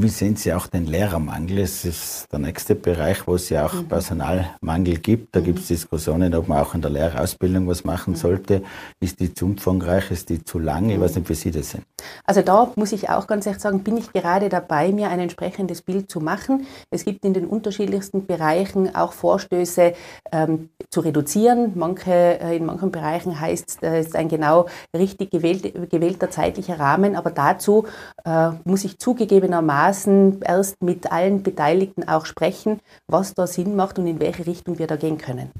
Wie 0.00 0.10
sehen 0.10 0.36
Sie 0.36 0.52
auch 0.52 0.68
den 0.68 0.86
Lehrermangel? 0.86 1.58
Es 1.58 1.84
ist 1.84 2.28
der 2.30 2.38
nächste 2.38 2.76
Bereich, 2.76 3.26
wo 3.26 3.34
es 3.34 3.48
ja 3.48 3.66
auch 3.66 3.72
mhm. 3.72 3.88
Personalmangel 3.88 4.98
gibt. 4.98 5.34
Da 5.34 5.40
mhm. 5.40 5.44
gibt 5.46 5.58
es 5.58 5.66
Diskussionen, 5.66 6.36
ob 6.36 6.46
man 6.46 6.60
auch 6.60 6.72
in 6.76 6.82
der 6.82 6.90
Lehrerausbildung 6.92 7.66
was 7.66 7.82
machen 7.82 8.12
mhm. 8.12 8.16
sollte. 8.16 8.62
Ist 9.00 9.18
die 9.18 9.34
zu 9.34 9.46
umfangreich? 9.46 10.12
Ist 10.12 10.28
die 10.28 10.44
zu 10.44 10.60
lang? 10.60 10.88
Ich 10.88 11.00
weiß 11.00 11.16
nicht, 11.16 11.28
wie 11.28 11.34
Sie 11.34 11.50
das 11.50 11.70
sehen. 11.70 11.82
Also 12.24 12.42
da 12.42 12.70
muss 12.76 12.92
ich 12.92 13.10
auch 13.10 13.26
ganz 13.26 13.44
ehrlich 13.44 13.60
sagen, 13.60 13.82
bin 13.82 13.96
ich 13.96 14.12
gerade 14.12 14.48
dabei, 14.48 14.92
mir 14.92 15.08
ein 15.08 15.18
entsprechendes 15.18 15.82
Bild 15.82 16.08
zu 16.08 16.20
machen. 16.20 16.68
Es 16.92 17.04
gibt 17.04 17.24
in 17.24 17.34
den 17.34 17.46
unterschiedlichsten 17.46 18.24
Bereichen 18.24 18.94
auch 18.94 19.12
Vorstöße 19.12 19.94
ähm, 20.30 20.68
zu 20.90 21.00
reduzieren. 21.00 21.72
Manche, 21.74 22.38
äh, 22.40 22.56
in 22.56 22.66
manchen 22.66 22.92
Bereichen 22.92 23.40
heißt 23.40 23.82
es 23.82 24.14
ein 24.14 24.28
genau 24.28 24.66
richtig 24.96 25.32
gewählt, 25.32 25.90
gewählter 25.90 26.30
zeitlicher 26.30 26.78
Rahmen. 26.78 27.16
Aber 27.16 27.32
dazu 27.32 27.84
äh, 28.24 28.50
muss 28.62 28.84
ich 28.84 29.00
zugegebenermaßen 29.00 29.87
Maßen 29.88 30.42
erst 30.42 30.82
mit 30.82 31.10
allen 31.10 31.42
Beteiligten 31.42 32.06
auch 32.06 32.26
sprechen, 32.26 32.80
was 33.06 33.32
da 33.34 33.46
Sinn 33.46 33.74
macht 33.74 33.98
und 33.98 34.06
in 34.06 34.20
welche 34.20 34.46
Richtung 34.46 34.78
wir 34.78 34.86
da 34.86 34.96
gehen 34.96 35.16
können. 35.16 35.50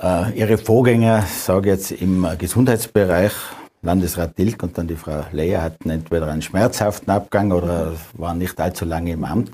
Äh, 0.00 0.38
Ihre 0.38 0.58
Vorgänger, 0.58 1.22
sage 1.22 1.70
jetzt 1.70 1.90
im 1.90 2.26
Gesundheitsbereich, 2.38 3.32
Landesrat 3.82 4.38
Dilk 4.38 4.62
und 4.62 4.78
dann 4.78 4.86
die 4.86 4.96
Frau 4.96 5.24
Leyer 5.32 5.62
hatten 5.62 5.90
entweder 5.90 6.28
einen 6.28 6.42
schmerzhaften 6.42 7.10
Abgang 7.10 7.50
oder 7.50 7.94
waren 8.14 8.38
nicht 8.38 8.60
allzu 8.60 8.84
lange 8.84 9.12
im 9.12 9.24
Amt. 9.24 9.50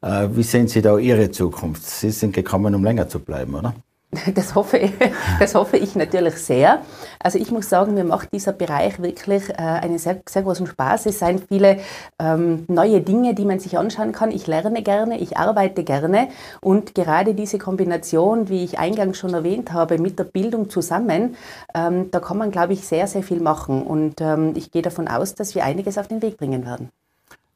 Äh, 0.00 0.28
wie 0.32 0.42
sehen 0.42 0.68
Sie 0.68 0.80
da 0.80 0.96
Ihre 0.96 1.30
Zukunft? 1.30 1.84
Sie 1.84 2.10
sind 2.10 2.34
gekommen, 2.34 2.74
um 2.74 2.84
länger 2.84 3.08
zu 3.08 3.18
bleiben, 3.18 3.54
oder? 3.54 3.74
Das 4.34 4.54
hoffe, 4.54 4.78
ich, 4.78 4.92
das 5.38 5.54
hoffe 5.54 5.76
ich 5.76 5.94
natürlich 5.96 6.36
sehr. 6.36 6.80
Also 7.22 7.38
ich 7.38 7.50
muss 7.50 7.68
sagen, 7.68 7.94
mir 7.94 8.04
macht 8.04 8.32
dieser 8.32 8.52
Bereich 8.52 9.00
wirklich 9.00 9.50
äh, 9.50 9.54
einen 9.56 9.98
sehr, 9.98 10.20
sehr 10.28 10.42
großen 10.42 10.66
Spaß. 10.66 11.06
Es 11.06 11.18
sind 11.20 11.44
viele 11.48 11.78
ähm, 12.18 12.64
neue 12.68 13.00
Dinge, 13.00 13.34
die 13.34 13.44
man 13.44 13.60
sich 13.60 13.78
anschauen 13.78 14.12
kann. 14.12 14.30
Ich 14.30 14.46
lerne 14.46 14.82
gerne, 14.82 15.18
ich 15.18 15.36
arbeite 15.36 15.84
gerne 15.84 16.28
und 16.60 16.94
gerade 16.94 17.34
diese 17.34 17.58
Kombination, 17.58 18.48
wie 18.48 18.64
ich 18.64 18.78
eingangs 18.78 19.18
schon 19.18 19.34
erwähnt 19.34 19.72
habe, 19.72 19.98
mit 19.98 20.18
der 20.18 20.24
Bildung 20.24 20.70
zusammen, 20.70 21.36
ähm, 21.74 22.10
da 22.10 22.20
kann 22.20 22.38
man, 22.38 22.50
glaube 22.50 22.72
ich, 22.72 22.86
sehr, 22.86 23.06
sehr 23.06 23.22
viel 23.22 23.40
machen. 23.40 23.82
Und 23.82 24.20
ähm, 24.20 24.52
ich 24.56 24.70
gehe 24.70 24.82
davon 24.82 25.08
aus, 25.08 25.34
dass 25.34 25.54
wir 25.54 25.64
einiges 25.64 25.98
auf 25.98 26.08
den 26.08 26.22
Weg 26.22 26.36
bringen 26.36 26.64
werden. 26.66 26.90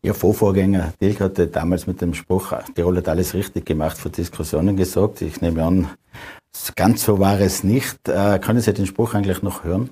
Ihr 0.03 0.15
Vorvorgänger 0.15 0.93
Dirk 1.01 1.21
hatte 1.21 1.49
damals 1.49 1.87
mit 1.87 2.01
dem 2.01 2.15
Spruch, 2.15 2.53
Tirol 2.75 2.99
hat 2.99 3.09
alles 3.09 3.35
richtig 3.35 3.67
gemacht, 3.67 3.99
für 3.99 4.11
Diskussionen 4.11 4.77
gesorgt. 4.77 5.23
Ich 5.23 5.41
nehme 5.41 5.65
an, 5.65 5.89
Ganz 6.77 7.05
so 7.05 7.19
war 7.19 7.41
es 7.41 7.65
nicht. 7.65 8.09
Äh, 8.09 8.39
können 8.39 8.61
Sie 8.61 8.73
den 8.73 8.87
Spruch 8.87 9.15
eigentlich 9.15 9.43
noch 9.43 9.65
hören? 9.65 9.91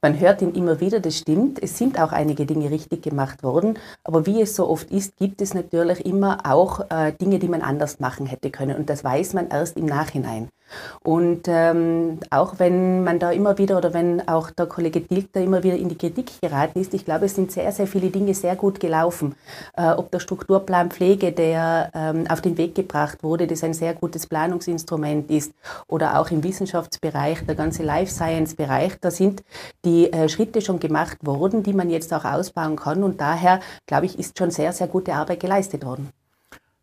Man 0.00 0.20
hört 0.20 0.42
ihn 0.42 0.52
immer 0.52 0.78
wieder, 0.78 1.00
das 1.00 1.18
stimmt. 1.18 1.60
Es 1.60 1.76
sind 1.76 2.00
auch 2.00 2.12
einige 2.12 2.46
Dinge 2.46 2.70
richtig 2.70 3.02
gemacht 3.02 3.42
worden. 3.42 3.80
Aber 4.04 4.26
wie 4.26 4.40
es 4.40 4.54
so 4.54 4.68
oft 4.68 4.92
ist, 4.92 5.16
gibt 5.16 5.42
es 5.42 5.54
natürlich 5.54 6.06
immer 6.06 6.38
auch 6.44 6.88
äh, 6.88 7.12
Dinge, 7.20 7.40
die 7.40 7.48
man 7.48 7.62
anders 7.62 7.98
machen 7.98 8.26
hätte 8.26 8.50
können. 8.50 8.76
Und 8.76 8.88
das 8.90 9.02
weiß 9.02 9.34
man 9.34 9.48
erst 9.48 9.76
im 9.76 9.86
Nachhinein. 9.86 10.50
Und 11.02 11.48
ähm, 11.48 12.20
auch 12.30 12.58
wenn 12.58 13.02
man 13.02 13.18
da 13.18 13.30
immer 13.30 13.58
wieder 13.58 13.78
oder 13.78 13.94
wenn 13.94 14.26
auch 14.28 14.50
der 14.50 14.66
Kollege 14.66 15.00
Dilk 15.00 15.32
da 15.32 15.40
immer 15.40 15.62
wieder 15.62 15.76
in 15.76 15.88
die 15.88 15.96
Kritik 15.96 16.30
geraten 16.40 16.78
ist, 16.78 16.94
ich 16.94 17.04
glaube, 17.04 17.26
es 17.26 17.34
sind 17.34 17.50
sehr, 17.50 17.72
sehr 17.72 17.86
viele 17.86 18.10
Dinge 18.10 18.34
sehr 18.34 18.54
gut 18.54 18.78
gelaufen. 18.78 19.34
Äh, 19.76 19.90
ob 19.92 20.10
der 20.10 20.20
Strukturplan 20.20 20.90
Pflege, 20.90 21.32
der 21.32 21.90
ähm, 21.94 22.26
auf 22.28 22.40
den 22.40 22.58
Weg 22.58 22.74
gebracht 22.74 23.22
wurde, 23.22 23.46
das 23.46 23.64
ein 23.64 23.74
sehr 23.74 23.94
gutes 23.94 24.26
Planungsinstrument 24.26 25.30
ist, 25.30 25.52
oder 25.86 26.20
auch 26.20 26.30
im 26.30 26.44
Wissenschaftsbereich, 26.44 27.46
der 27.46 27.54
ganze 27.54 27.82
Life 27.82 28.12
Science 28.12 28.54
Bereich, 28.54 28.92
da 29.00 29.10
sind 29.10 29.42
die 29.84 29.87
äh, 29.88 30.28
Schritte 30.28 30.60
schon 30.60 30.80
gemacht 30.80 31.18
worden, 31.22 31.62
die 31.62 31.72
man 31.72 31.90
jetzt 31.90 32.12
auch 32.12 32.24
ausbauen 32.24 32.76
kann. 32.76 33.02
Und 33.02 33.20
daher, 33.20 33.60
glaube 33.86 34.06
ich, 34.06 34.18
ist 34.18 34.38
schon 34.38 34.50
sehr, 34.50 34.72
sehr 34.72 34.86
gute 34.86 35.14
Arbeit 35.14 35.40
geleistet 35.40 35.84
worden. 35.84 36.10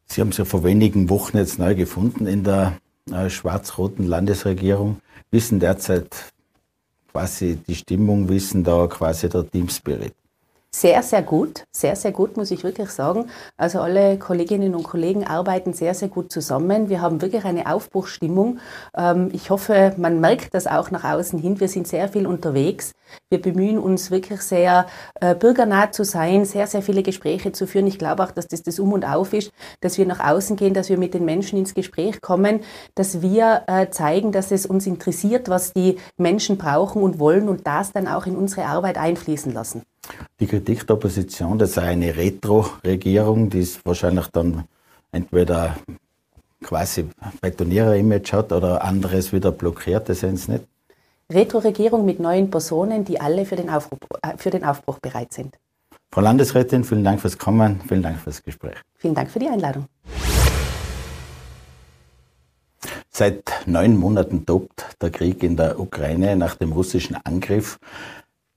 Sie 0.06 0.22
haben 0.22 0.30
es 0.30 0.38
ja 0.38 0.46
vor 0.46 0.64
wenigen 0.64 1.10
Wochen 1.10 1.38
jetzt 1.38 1.58
neu 1.60 1.76
gefunden 1.76 2.28
in 2.28 2.44
der 2.44 2.78
äh, 3.12 3.30
schwarz-roten 3.30 4.06
Landesregierung, 4.06 4.98
wissen 5.32 5.60
derzeit 5.60 6.34
quasi 7.12 7.58
die 7.68 7.76
Stimmung, 7.76 8.30
wissen 8.30 8.64
da 8.64 8.88
quasi 8.88 9.30
der 9.30 9.50
Team 9.50 9.70
Spirit 9.70 10.14
sehr, 10.76 11.04
sehr 11.04 11.22
gut. 11.22 11.64
Sehr, 11.72 11.96
sehr 11.96 12.12
gut, 12.12 12.36
muss 12.36 12.52
ich 12.52 12.66
wirklich 12.66 12.90
sagen. 12.90 13.30
Also 13.56 13.80
alle 13.80 14.20
Kolleginnen 14.20 14.76
und 14.76 14.84
Kollegen 14.84 15.26
arbeiten 15.26 15.72
sehr, 15.72 15.94
sehr 15.94 16.10
gut 16.10 16.34
zusammen. 16.34 16.90
Wir 16.90 17.02
haben 17.02 17.22
wirklich 17.22 17.46
eine 17.46 17.72
Aufbruchstimmung. 17.74 18.60
Ähm, 18.94 19.30
ich 19.32 19.50
hoffe, 19.50 19.94
man 19.96 20.20
merkt 20.20 20.54
das 20.54 20.68
auch 20.68 20.92
nach 20.92 21.06
außen 21.06 21.40
hin. 21.40 21.62
Wir 21.62 21.70
sind 21.70 21.88
sehr 21.88 22.10
viel 22.10 22.28
unterwegs. 22.28 22.92
Wir 23.30 23.42
bemühen 23.42 23.80
uns 23.80 24.12
wirklich 24.12 24.42
sehr, 24.42 24.88
äh, 25.22 25.34
bürgernah 25.34 25.94
zu 25.94 26.04
sein, 26.04 26.44
sehr, 26.44 26.68
sehr 26.68 26.82
viele 26.82 27.04
Gespräche 27.04 27.54
zu 27.54 27.68
führen. 27.68 27.88
Ich 27.88 27.98
glaube 27.98 28.24
auch, 28.24 28.32
dass 28.32 28.48
das 28.50 28.62
das 28.62 28.78
Um 28.78 28.92
und 28.92 29.06
Auf 29.06 29.32
ist, 29.32 29.52
dass 29.80 29.98
wir 29.98 30.06
nach 30.06 30.20
außen 30.20 30.58
gehen, 30.58 30.74
dass 30.74 30.90
wir 30.90 30.98
mit 30.98 31.14
den 31.14 31.24
Menschen 31.24 31.58
ins 31.58 31.74
Gespräch 31.74 32.20
kommen, 32.20 32.60
dass 32.96 33.22
wir 33.22 33.64
äh, 33.68 33.90
zeigen, 33.92 34.34
dass 34.34 34.52
es 34.52 34.66
uns 34.66 34.88
interessiert, 34.88 35.48
was 35.48 35.72
die 35.72 36.00
Menschen 36.18 36.58
brauchen 36.58 37.02
und 37.02 37.18
wollen 37.18 37.48
und 37.48 37.66
das 37.66 37.94
dann 37.94 38.10
auch 38.10 38.26
in 38.26 38.36
unsere 38.36 38.66
Arbeit 38.66 38.98
einfließen 38.98 39.54
lassen. 39.54 39.84
Die 40.40 40.48
Kritik 40.48 40.86
der 40.88 40.96
Opposition, 40.96 41.58
das 41.58 41.74
sei 41.74 41.84
eine 41.84 42.16
Retro-Regierung, 42.16 43.50
die 43.50 43.60
ist 43.60 43.86
wahrscheinlich 43.86 44.28
dann 44.28 44.66
entweder 45.12 45.78
quasi 46.64 47.10
Betonierer-Image 47.42 48.34
hat 48.34 48.52
oder 48.52 48.84
anderes 48.84 49.32
wieder 49.32 49.52
blockiert, 49.52 50.10
das 50.10 50.20
sehen 50.22 50.38
Sie 50.38 50.54
nicht? 50.54 50.66
Retro-Regierung 51.32 52.06
mit 52.06 52.20
neuen 52.20 52.52
Personen, 52.52 53.04
die 53.04 53.20
alle 53.20 53.46
für 53.46 53.56
den, 53.56 53.70
Aufbruch, 53.70 54.00
äh, 54.22 54.38
für 54.38 54.52
den 54.52 54.64
Aufbruch 54.64 55.00
bereit 55.00 55.34
sind. 55.34 55.56
Frau 56.12 56.22
Landesrätin, 56.22 56.84
vielen 56.84 57.04
Dank 57.04 57.20
fürs 57.20 57.38
Kommen, 57.38 57.82
vielen 57.88 58.04
Dank 58.04 58.20
fürs 58.20 58.44
Gespräch. 58.44 58.76
Vielen 58.98 59.16
Dank 59.16 59.30
für 59.30 59.40
die 59.40 59.48
Einladung. 59.48 59.86
Seit 63.10 63.44
neun 63.66 63.98
Monaten 63.98 64.46
tobt 64.46 64.98
der 65.02 65.10
Krieg 65.10 65.42
in 65.42 65.56
der 65.56 65.80
Ukraine 65.80 66.36
nach 66.36 66.56
dem 66.56 66.74
russischen 66.74 67.16
Angriff. 67.24 67.80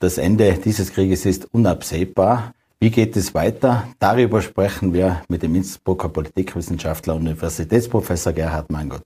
Das 0.00 0.16
Ende 0.16 0.52
dieses 0.64 0.92
Krieges 0.92 1.26
ist 1.26 1.52
unabsehbar. 1.52 2.54
Wie 2.78 2.90
geht 2.90 3.16
es 3.16 3.34
weiter? 3.34 3.88
Darüber 3.98 4.40
sprechen 4.42 4.92
wir 4.92 5.22
mit 5.28 5.42
dem 5.42 5.56
Innsbrucker 5.56 6.08
Politikwissenschaftler 6.08 7.16
und 7.16 7.22
Universitätsprofessor 7.22 8.32
Gerhard 8.32 8.70
Mangott. 8.70 9.02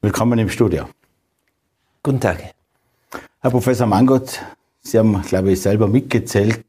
Willkommen 0.00 0.38
im 0.38 0.48
Studio. 0.48 0.84
Guten 2.04 2.20
Tag. 2.20 2.54
Herr 3.40 3.50
Professor 3.50 3.88
Mangott, 3.88 4.40
Sie 4.80 4.96
haben, 4.96 5.20
glaube 5.22 5.50
ich, 5.50 5.60
selber 5.60 5.88
mitgezählt. 5.88 6.66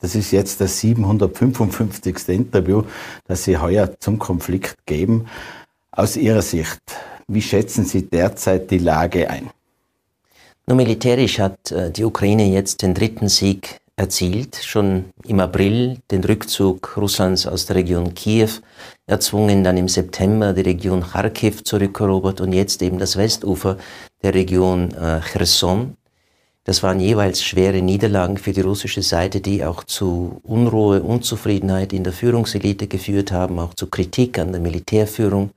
Das 0.00 0.14
ist 0.14 0.30
jetzt 0.30 0.60
das 0.60 0.78
755. 0.78 2.28
Interview, 2.28 2.84
das 3.26 3.42
Sie 3.42 3.58
heuer 3.58 3.98
zum 3.98 4.20
Konflikt 4.20 4.76
geben. 4.86 5.26
Aus 5.90 6.16
Ihrer 6.16 6.42
Sicht, 6.42 6.80
wie 7.26 7.42
schätzen 7.42 7.84
Sie 7.84 8.08
derzeit 8.08 8.70
die 8.70 8.78
Lage 8.78 9.28
ein? 9.28 9.50
Nur 10.68 10.76
militärisch 10.76 11.38
hat 11.38 11.72
äh, 11.72 11.90
die 11.90 12.04
Ukraine 12.04 12.44
jetzt 12.44 12.82
den 12.82 12.92
dritten 12.92 13.30
Sieg 13.30 13.80
erzielt, 13.96 14.56
schon 14.56 15.06
im 15.26 15.40
April 15.40 15.96
den 16.10 16.22
Rückzug 16.22 16.94
Russlands 16.98 17.46
aus 17.46 17.64
der 17.64 17.76
Region 17.76 18.12
Kiew 18.12 18.50
erzwungen, 19.06 19.64
dann 19.64 19.78
im 19.78 19.88
September 19.88 20.52
die 20.52 20.60
Region 20.60 21.02
Kharkiv 21.02 21.64
zurückerobert 21.64 22.42
und 22.42 22.52
jetzt 22.52 22.82
eben 22.82 22.98
das 22.98 23.16
Westufer 23.16 23.78
der 24.22 24.34
Region 24.34 24.92
äh, 24.92 25.22
Cherson. 25.22 25.96
Das 26.64 26.82
waren 26.82 27.00
jeweils 27.00 27.42
schwere 27.42 27.80
Niederlagen 27.80 28.36
für 28.36 28.52
die 28.52 28.60
russische 28.60 29.00
Seite, 29.00 29.40
die 29.40 29.64
auch 29.64 29.84
zu 29.84 30.38
Unruhe, 30.42 31.02
Unzufriedenheit 31.02 31.94
in 31.94 32.04
der 32.04 32.12
Führungselite 32.12 32.88
geführt 32.88 33.32
haben, 33.32 33.58
auch 33.58 33.72
zu 33.72 33.86
Kritik 33.86 34.38
an 34.38 34.52
der 34.52 34.60
Militärführung. 34.60 35.48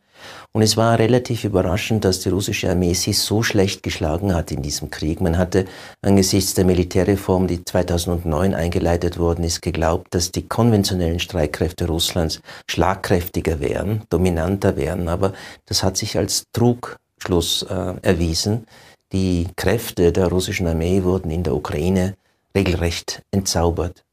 Und 0.54 0.64
es 0.64 0.76
war 0.76 1.00
relativ 1.00 1.46
überraschend, 1.46 2.04
dass 2.04 2.20
die 2.20 2.30
russische 2.30 2.70
Armee 2.70 2.94
sich 2.94 3.20
so 3.20 3.42
schlecht 3.42 3.84
geschlagen 3.84 4.34
hat 4.36 4.52
in 4.52 4.62
diesem 4.62 4.90
Krieg. 4.90 5.22
Man 5.22 5.38
hatte 5.38 5.66
angesichts 6.02 6.54
der 6.56 6.66
Militärreform, 6.66 7.48
die 7.48 7.64
2009 7.64 8.54
eingeleitet 8.54 9.18
worden 9.18 9.46
ist, 9.46 9.62
geglaubt, 9.62 10.14
dass 10.14 10.32
die 10.32 10.46
konventionellen 10.46 11.20
Streitkräfte 11.20 11.88
Russlands 11.88 12.42
schlagkräftiger 12.70 13.62
wären, 13.62 14.02
dominanter 14.10 14.76
wären. 14.76 15.08
Aber 15.08 15.32
das 15.68 15.84
hat 15.84 15.96
sich 15.96 16.18
als 16.18 16.44
Trugschluss 16.52 17.64
äh, 17.64 17.94
erwiesen. 18.02 18.68
Die 19.14 19.48
Kräfte 19.56 20.12
der 20.12 20.28
russischen 20.28 20.68
Armee 20.68 21.04
wurden 21.04 21.32
in 21.32 21.44
der 21.44 21.56
Ukraine 21.56 22.16
regelrecht 22.54 23.22
entzaubert. 23.32 24.04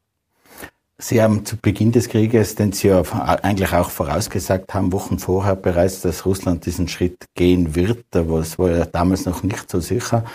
Sie 1.01 1.21
haben 1.21 1.45
zu 1.45 1.55
Beginn 1.55 1.93
des 1.93 2.09
Krieges, 2.09 2.55
den 2.55 2.73
Sie 2.73 2.89
ja 2.89 3.01
eigentlich 3.41 3.71
auch 3.71 3.89
vorausgesagt 3.89 4.73
haben, 4.73 4.91
Wochen 4.91 5.17
vorher 5.17 5.55
bereits, 5.55 6.01
dass 6.01 6.25
Russland 6.25 6.65
diesen 6.65 6.89
Schritt 6.89 7.23
gehen 7.35 7.73
wird. 7.73 8.03
Aber 8.13 8.39
es 8.39 8.59
war 8.59 8.71
ja 8.71 8.85
damals 8.85 9.25
noch 9.25 9.41
nicht 9.41 9.71
so 9.71 9.79
sicher. 9.79 10.25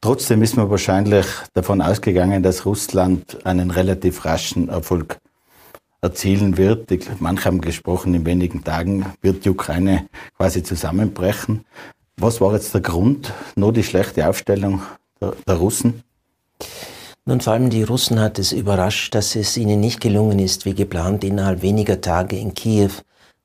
Trotzdem 0.00 0.42
ist 0.42 0.56
man 0.56 0.70
wahrscheinlich 0.70 1.26
davon 1.54 1.82
ausgegangen, 1.82 2.44
dass 2.44 2.64
Russland 2.66 3.44
einen 3.44 3.72
relativ 3.72 4.24
raschen 4.24 4.68
Erfolg 4.68 5.18
erzielen 6.00 6.56
wird. 6.56 6.88
Manche 7.18 7.46
haben 7.46 7.60
gesprochen, 7.60 8.14
in 8.14 8.24
wenigen 8.24 8.62
Tagen 8.62 9.06
wird 9.22 9.44
die 9.44 9.50
Ukraine 9.50 10.06
quasi 10.36 10.62
zusammenbrechen. 10.62 11.64
Was 12.16 12.40
war 12.40 12.54
jetzt 12.54 12.74
der 12.74 12.80
Grund? 12.80 13.32
Nur 13.56 13.72
die 13.72 13.82
schlechte 13.82 14.28
Aufstellung 14.28 14.82
der, 15.20 15.32
der 15.48 15.56
Russen? 15.56 16.04
Nun, 17.24 17.40
vor 17.40 17.52
allem 17.52 17.70
die 17.70 17.84
Russen 17.84 18.18
hat 18.18 18.40
es 18.40 18.50
überrascht, 18.50 19.14
dass 19.14 19.36
es 19.36 19.56
ihnen 19.56 19.78
nicht 19.78 20.00
gelungen 20.00 20.40
ist, 20.40 20.64
wie 20.64 20.74
geplant, 20.74 21.22
innerhalb 21.22 21.62
weniger 21.62 22.00
Tage 22.00 22.36
in 22.36 22.52
Kiew 22.52 22.90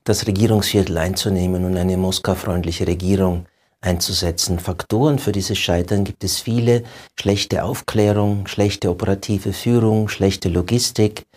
das 0.04 0.26
Regierungsviertel 0.26 0.98
einzunehmen 0.98 1.64
und 1.64 1.78
eine 1.78 1.96
Moskau-freundliche 1.96 2.88
Regierung 2.88 3.46
einzusetzen. 3.80 4.58
Faktoren 4.58 5.20
für 5.20 5.32
dieses 5.32 5.60
Scheitern 5.60 6.04
gibt 6.06 6.24
es 6.24 6.40
viele. 6.40 6.84
Schlechte 7.20 7.64
Aufklärung, 7.64 8.48
schlechte 8.48 8.90
operative 8.90 9.54
Führung, 9.54 10.10
schlechte 10.10 10.50
Logistik, 10.50 11.28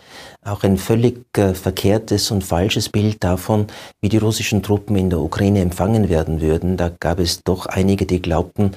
auch 0.42 0.62
ein 0.62 0.79
völlig 0.79 1.26
äh, 1.37 1.53
verkehrtes 1.53 2.31
und 2.31 2.42
falsches 2.42 2.88
Bild 2.88 3.22
davon, 3.22 3.66
wie 4.00 4.09
die 4.09 4.16
russischen 4.16 4.62
Truppen 4.62 4.96
in 4.96 5.11
der 5.11 5.20
Ukraine 5.20 5.61
empfangen 5.61 6.09
werden 6.09 6.40
würden. 6.40 6.79
Da 6.79 6.88
gab 6.88 7.18
es 7.18 7.42
doch 7.44 7.66
einige, 7.66 8.07
die 8.07 8.22
glaubten, 8.22 8.72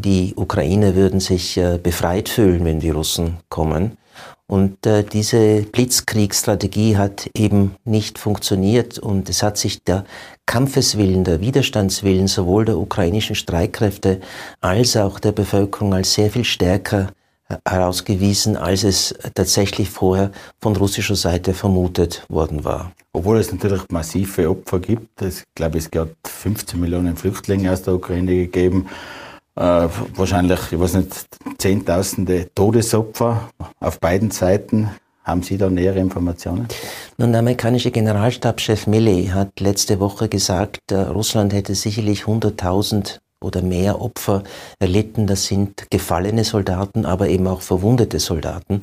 die 0.00 0.34
Ukrainer 0.36 0.94
würden 0.94 1.20
sich 1.20 1.56
äh, 1.56 1.78
befreit 1.82 2.28
fühlen, 2.28 2.64
wenn 2.64 2.80
die 2.80 2.90
Russen 2.90 3.38
kommen. 3.48 3.96
Und 4.50 4.84
äh, 4.84 5.04
diese 5.04 5.62
Blitzkriegsstrategie 5.62 6.96
hat 6.96 7.30
eben 7.36 7.76
nicht 7.84 8.18
funktioniert 8.18 8.98
und 8.98 9.28
es 9.28 9.44
hat 9.44 9.56
sich 9.56 9.84
der 9.84 10.04
Kampfeswillen, 10.44 11.22
der 11.22 11.40
Widerstandswillen 11.40 12.26
sowohl 12.26 12.64
der 12.64 12.76
ukrainischen 12.76 13.36
Streitkräfte 13.36 14.20
als 14.60 14.96
auch 14.96 15.20
der 15.20 15.30
Bevölkerung 15.30 15.94
als 15.94 16.14
sehr 16.14 16.30
viel 16.30 16.42
stärker 16.42 17.12
äh, 17.48 17.58
herausgewiesen, 17.64 18.56
als 18.56 18.82
es 18.82 19.14
tatsächlich 19.36 19.88
vorher 19.88 20.32
von 20.60 20.74
russischer 20.74 21.14
Seite 21.14 21.54
vermutet 21.54 22.24
worden 22.28 22.64
war. 22.64 22.90
Obwohl 23.12 23.38
es 23.38 23.52
natürlich 23.52 23.82
massive 23.88 24.50
Opfer 24.50 24.80
gibt. 24.80 25.22
Ich 25.22 25.44
glaube, 25.54 25.78
es 25.78 25.88
hat 25.94 26.08
15 26.24 26.80
Millionen 26.80 27.16
Flüchtlinge 27.16 27.72
aus 27.72 27.82
der 27.82 27.94
Ukraine 27.94 28.34
gegeben 28.34 28.88
äh, 29.60 29.88
wahrscheinlich, 30.16 30.60
ich 30.72 30.80
weiß 30.80 30.94
nicht, 30.94 31.26
Zehntausende 31.58 32.48
Todesopfer 32.54 33.50
auf 33.78 34.00
beiden 34.00 34.30
Seiten. 34.30 34.90
Haben 35.22 35.42
Sie 35.42 35.58
da 35.58 35.68
nähere 35.68 35.98
Informationen? 35.98 36.66
Nun, 37.18 37.32
der 37.32 37.40
amerikanische 37.40 37.90
Generalstabschef 37.90 38.86
Milley 38.86 39.26
hat 39.26 39.60
letzte 39.60 40.00
Woche 40.00 40.28
gesagt, 40.28 40.90
äh, 40.90 40.96
Russland 40.96 41.52
hätte 41.52 41.74
sicherlich 41.74 42.22
100.000 42.22 43.18
oder 43.42 43.62
mehr 43.62 44.00
Opfer 44.00 44.42
erlitten. 44.78 45.26
Das 45.26 45.46
sind 45.46 45.90
gefallene 45.90 46.44
Soldaten, 46.44 47.06
aber 47.06 47.28
eben 47.28 47.46
auch 47.46 47.62
verwundete 47.62 48.20
Soldaten. 48.20 48.80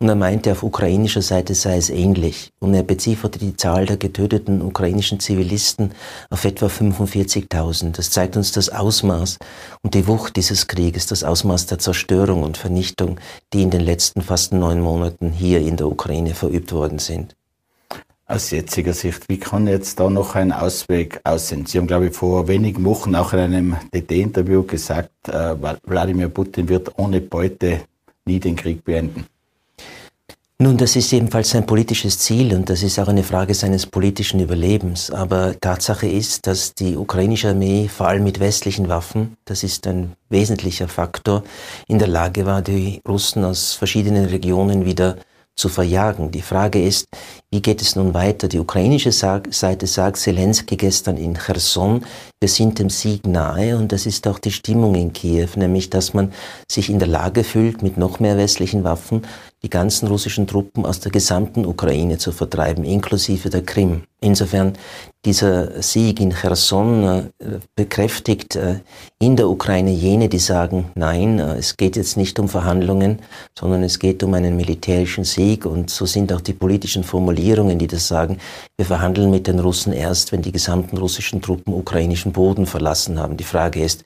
Und 0.00 0.08
er 0.08 0.14
meinte, 0.14 0.52
auf 0.52 0.62
ukrainischer 0.62 1.22
Seite 1.22 1.54
sei 1.54 1.76
es 1.76 1.90
ähnlich. 1.90 2.50
Und 2.60 2.74
er 2.74 2.82
bezifferte 2.82 3.38
die 3.38 3.56
Zahl 3.56 3.86
der 3.86 3.96
getöteten 3.96 4.62
ukrainischen 4.62 5.20
Zivilisten 5.20 5.92
auf 6.30 6.44
etwa 6.44 6.66
45.000. 6.66 7.92
Das 7.92 8.10
zeigt 8.10 8.36
uns 8.36 8.52
das 8.52 8.70
Ausmaß 8.70 9.38
und 9.82 9.94
die 9.94 10.06
Wucht 10.06 10.36
dieses 10.36 10.66
Krieges, 10.66 11.06
das 11.06 11.24
Ausmaß 11.24 11.66
der 11.66 11.78
Zerstörung 11.78 12.42
und 12.42 12.56
Vernichtung, 12.56 13.20
die 13.52 13.62
in 13.62 13.70
den 13.70 13.82
letzten 13.82 14.22
fast 14.22 14.52
neun 14.52 14.80
Monaten 14.80 15.30
hier 15.30 15.60
in 15.60 15.76
der 15.76 15.88
Ukraine 15.88 16.34
verübt 16.34 16.72
worden 16.72 16.98
sind 16.98 17.37
aus 18.28 18.50
jetziger 18.50 18.92
Sicht? 18.92 19.28
Wie 19.28 19.38
kann 19.38 19.66
jetzt 19.66 19.98
da 19.98 20.08
noch 20.08 20.34
ein 20.34 20.52
Ausweg 20.52 21.20
aussehen? 21.24 21.66
Sie 21.66 21.78
haben, 21.78 21.86
glaube 21.86 22.08
ich, 22.08 22.14
vor 22.14 22.46
wenigen 22.46 22.84
Wochen 22.84 23.14
auch 23.14 23.32
in 23.32 23.40
einem 23.40 23.76
DT-Interview 23.92 24.62
gesagt, 24.62 25.10
äh, 25.28 25.56
Wladimir 25.84 26.28
Putin 26.28 26.68
wird 26.68 26.92
ohne 26.98 27.20
Beute 27.20 27.80
nie 28.26 28.38
den 28.38 28.54
Krieg 28.54 28.84
beenden. 28.84 29.26
Nun, 30.60 30.76
das 30.76 30.96
ist 30.96 31.12
ebenfalls 31.12 31.50
sein 31.50 31.66
politisches 31.66 32.18
Ziel 32.18 32.52
und 32.52 32.68
das 32.68 32.82
ist 32.82 32.98
auch 32.98 33.06
eine 33.06 33.22
Frage 33.22 33.54
seines 33.54 33.86
politischen 33.86 34.40
Überlebens. 34.40 35.08
Aber 35.12 35.54
Tatsache 35.58 36.08
ist, 36.08 36.48
dass 36.48 36.74
die 36.74 36.96
ukrainische 36.96 37.50
Armee 37.50 37.88
vor 37.88 38.08
allem 38.08 38.24
mit 38.24 38.40
westlichen 38.40 38.88
Waffen, 38.88 39.36
das 39.44 39.62
ist 39.62 39.86
ein 39.86 40.14
wesentlicher 40.30 40.88
Faktor, 40.88 41.44
in 41.86 42.00
der 42.00 42.08
Lage 42.08 42.44
war, 42.44 42.60
die 42.60 43.00
Russen 43.06 43.44
aus 43.44 43.74
verschiedenen 43.74 44.24
Regionen 44.26 44.84
wieder 44.84 45.18
zu 45.58 45.68
verjagen. 45.68 46.30
Die 46.30 46.42
Frage 46.42 46.82
ist, 46.82 47.06
wie 47.50 47.62
geht 47.62 47.80
es 47.80 47.96
nun 47.96 48.12
weiter? 48.12 48.46
Die 48.46 48.58
ukrainische 48.58 49.10
Seite 49.10 49.86
sagt 49.86 50.18
Zelensky 50.18 50.76
gestern 50.76 51.16
in 51.16 51.34
Cherson, 51.34 52.04
wir 52.40 52.48
sind 52.48 52.78
dem 52.78 52.90
Sieg 52.90 53.26
nahe 53.26 53.76
und 53.76 53.90
das 53.90 54.04
ist 54.04 54.28
auch 54.28 54.38
die 54.38 54.52
Stimmung 54.52 54.94
in 54.94 55.14
Kiew, 55.14 55.48
nämlich 55.56 55.88
dass 55.88 56.12
man 56.12 56.32
sich 56.70 56.90
in 56.90 56.98
der 56.98 57.08
Lage 57.08 57.44
fühlt, 57.44 57.82
mit 57.82 57.96
noch 57.96 58.20
mehr 58.20 58.36
westlichen 58.36 58.84
Waffen 58.84 59.22
die 59.64 59.70
ganzen 59.70 60.06
russischen 60.06 60.46
Truppen 60.46 60.86
aus 60.86 61.00
der 61.00 61.10
gesamten 61.10 61.66
Ukraine 61.66 62.18
zu 62.18 62.30
vertreiben, 62.30 62.84
inklusive 62.84 63.50
der 63.50 63.62
Krim. 63.62 64.02
Insofern 64.20 64.74
dieser 65.24 65.82
Sieg 65.82 66.20
in 66.20 66.32
Cherson 66.32 67.30
äh, 67.38 67.58
bekräftigt 67.74 68.54
äh, 68.54 68.80
in 69.18 69.34
der 69.34 69.48
Ukraine 69.48 69.90
jene, 69.90 70.28
die 70.28 70.38
sagen, 70.38 70.92
nein, 70.94 71.40
äh, 71.40 71.56
es 71.56 71.76
geht 71.76 71.96
jetzt 71.96 72.16
nicht 72.16 72.38
um 72.38 72.48
Verhandlungen, 72.48 73.18
sondern 73.58 73.82
es 73.82 73.98
geht 73.98 74.22
um 74.22 74.34
einen 74.34 74.56
militärischen 74.56 75.24
Sieg 75.24 75.66
und 75.66 75.90
so 75.90 76.06
sind 76.06 76.32
auch 76.32 76.40
die 76.40 76.52
politischen 76.52 77.02
Formulierungen, 77.02 77.37
die 77.78 77.86
das 77.86 78.08
sagen, 78.08 78.38
wir 78.76 78.86
verhandeln 78.86 79.30
mit 79.30 79.46
den 79.46 79.58
Russen 79.58 79.92
erst, 79.92 80.32
wenn 80.32 80.42
die 80.42 80.52
gesamten 80.52 80.98
russischen 80.98 81.40
Truppen 81.40 81.72
ukrainischen 81.72 82.32
Boden 82.32 82.66
verlassen 82.66 83.18
haben. 83.18 83.36
Die 83.36 83.44
Frage 83.44 83.82
ist, 83.82 84.04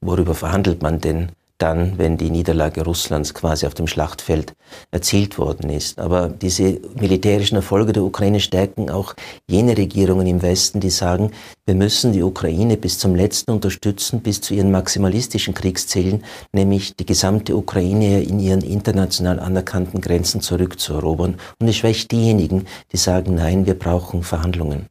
worüber 0.00 0.34
verhandelt 0.34 0.82
man 0.82 1.00
denn? 1.00 1.32
Dann, 1.58 1.98
wenn 1.98 2.16
die 2.16 2.30
Niederlage 2.30 2.84
Russlands 2.84 3.34
quasi 3.34 3.66
auf 3.66 3.74
dem 3.74 3.86
Schlachtfeld 3.86 4.54
erzielt 4.90 5.38
worden 5.38 5.70
ist. 5.70 5.98
Aber 5.98 6.28
diese 6.28 6.80
militärischen 6.98 7.56
Erfolge 7.56 7.92
der 7.92 8.04
Ukraine 8.04 8.40
stärken 8.40 8.90
auch 8.90 9.14
jene 9.48 9.76
Regierungen 9.76 10.26
im 10.26 10.42
Westen, 10.42 10.80
die 10.80 10.90
sagen, 10.90 11.32
wir 11.66 11.74
müssen 11.74 12.12
die 12.12 12.22
Ukraine 12.22 12.76
bis 12.76 12.98
zum 12.98 13.14
letzten 13.14 13.50
unterstützen, 13.50 14.20
bis 14.20 14.40
zu 14.40 14.54
ihren 14.54 14.70
maximalistischen 14.70 15.54
Kriegszielen, 15.54 16.24
nämlich 16.52 16.96
die 16.96 17.06
gesamte 17.06 17.56
Ukraine 17.56 18.22
in 18.22 18.38
ihren 18.38 18.62
international 18.62 19.40
anerkannten 19.40 20.00
Grenzen 20.00 20.40
zurückzuerobern. 20.40 21.36
Und 21.60 21.68
es 21.68 21.76
schwächt 21.76 22.12
diejenigen, 22.12 22.66
die 22.92 22.96
sagen, 22.96 23.34
nein, 23.34 23.66
wir 23.66 23.74
brauchen 23.74 24.22
Verhandlungen. 24.22 24.86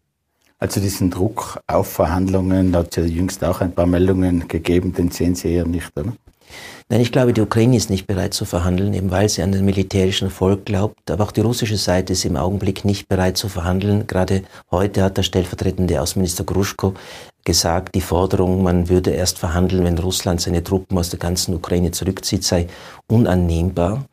Also 0.59 0.81
diesen 0.81 1.11
Druck 1.11 1.59
auf 1.67 1.87
Verhandlungen, 1.87 2.75
hat 2.75 2.89
es 2.89 2.95
ja 2.95 3.03
jüngst 3.03 3.43
auch 3.43 3.61
ein 3.61 3.73
paar 3.73 3.85
Meldungen 3.85 4.47
gegeben, 4.47 4.91
den 4.91 5.11
sehen 5.11 5.35
Sie 5.35 5.53
eher 5.53 5.67
nicht, 5.67 5.91
oder? 5.95 6.13
Nein, 6.89 7.01
ich 7.01 7.11
glaube, 7.11 7.33
die 7.33 7.41
Ukraine 7.41 7.75
ist 7.75 7.89
nicht 7.89 8.07
bereit 8.07 8.33
zu 8.33 8.45
verhandeln, 8.45 8.93
eben 8.93 9.11
weil 9.11 9.27
sie 9.27 9.41
an 9.41 9.51
den 9.51 9.65
militärischen 9.65 10.25
Erfolg 10.25 10.65
glaubt. 10.65 11.11
Aber 11.11 11.25
auch 11.25 11.33
die 11.33 11.41
russische 11.41 11.75
Seite 11.75 12.13
ist 12.13 12.23
im 12.23 12.37
Augenblick 12.37 12.85
nicht 12.85 13.09
bereit 13.09 13.35
zu 13.35 13.49
verhandeln. 13.49 14.07
Gerade 14.07 14.43
heute 14.71 15.03
hat 15.03 15.17
der 15.17 15.23
stellvertretende 15.23 16.01
Außenminister 16.01 16.45
Gruschko 16.45 16.93
gesagt, 17.43 17.93
die 17.95 18.01
Forderung, 18.01 18.63
man 18.63 18.87
würde 18.87 19.11
erst 19.11 19.37
verhandeln, 19.37 19.83
wenn 19.83 19.97
Russland 19.97 20.39
seine 20.39 20.63
Truppen 20.63 20.97
aus 20.97 21.09
der 21.09 21.19
ganzen 21.19 21.53
Ukraine 21.55 21.91
zurückzieht, 21.91 22.45
sei 22.45 22.67
unannehmbar. 23.07 24.05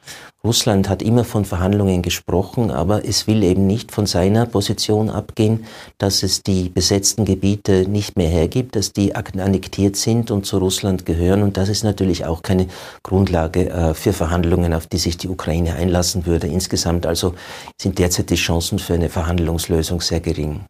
Russland 0.44 0.90
hat 0.90 1.02
immer 1.02 1.24
von 1.24 1.46
Verhandlungen 1.46 2.02
gesprochen, 2.02 2.70
aber 2.70 3.06
es 3.06 3.26
will 3.26 3.42
eben 3.42 3.66
nicht 3.66 3.92
von 3.92 4.04
seiner 4.04 4.44
Position 4.44 5.08
abgehen, 5.08 5.64
dass 5.96 6.22
es 6.22 6.42
die 6.42 6.68
besetzten 6.68 7.24
Gebiete 7.24 7.88
nicht 7.88 8.18
mehr 8.18 8.28
hergibt, 8.28 8.76
dass 8.76 8.92
die 8.92 9.14
annektiert 9.14 9.96
sind 9.96 10.30
und 10.30 10.44
zu 10.44 10.58
Russland 10.58 11.06
gehören. 11.06 11.42
Und 11.42 11.56
das 11.56 11.70
ist 11.70 11.82
natürlich 11.82 12.26
auch 12.26 12.42
keine 12.42 12.66
Grundlage 13.02 13.70
äh, 13.70 13.94
für 13.94 14.12
Verhandlungen, 14.12 14.74
auf 14.74 14.86
die 14.86 14.98
sich 14.98 15.16
die 15.16 15.28
Ukraine 15.28 15.76
einlassen 15.76 16.26
würde. 16.26 16.46
Insgesamt 16.46 17.06
also 17.06 17.34
sind 17.80 17.98
derzeit 17.98 18.28
die 18.28 18.34
Chancen 18.34 18.78
für 18.78 18.94
eine 18.94 19.08
Verhandlungslösung 19.08 20.02
sehr 20.02 20.20
gering. 20.20 20.60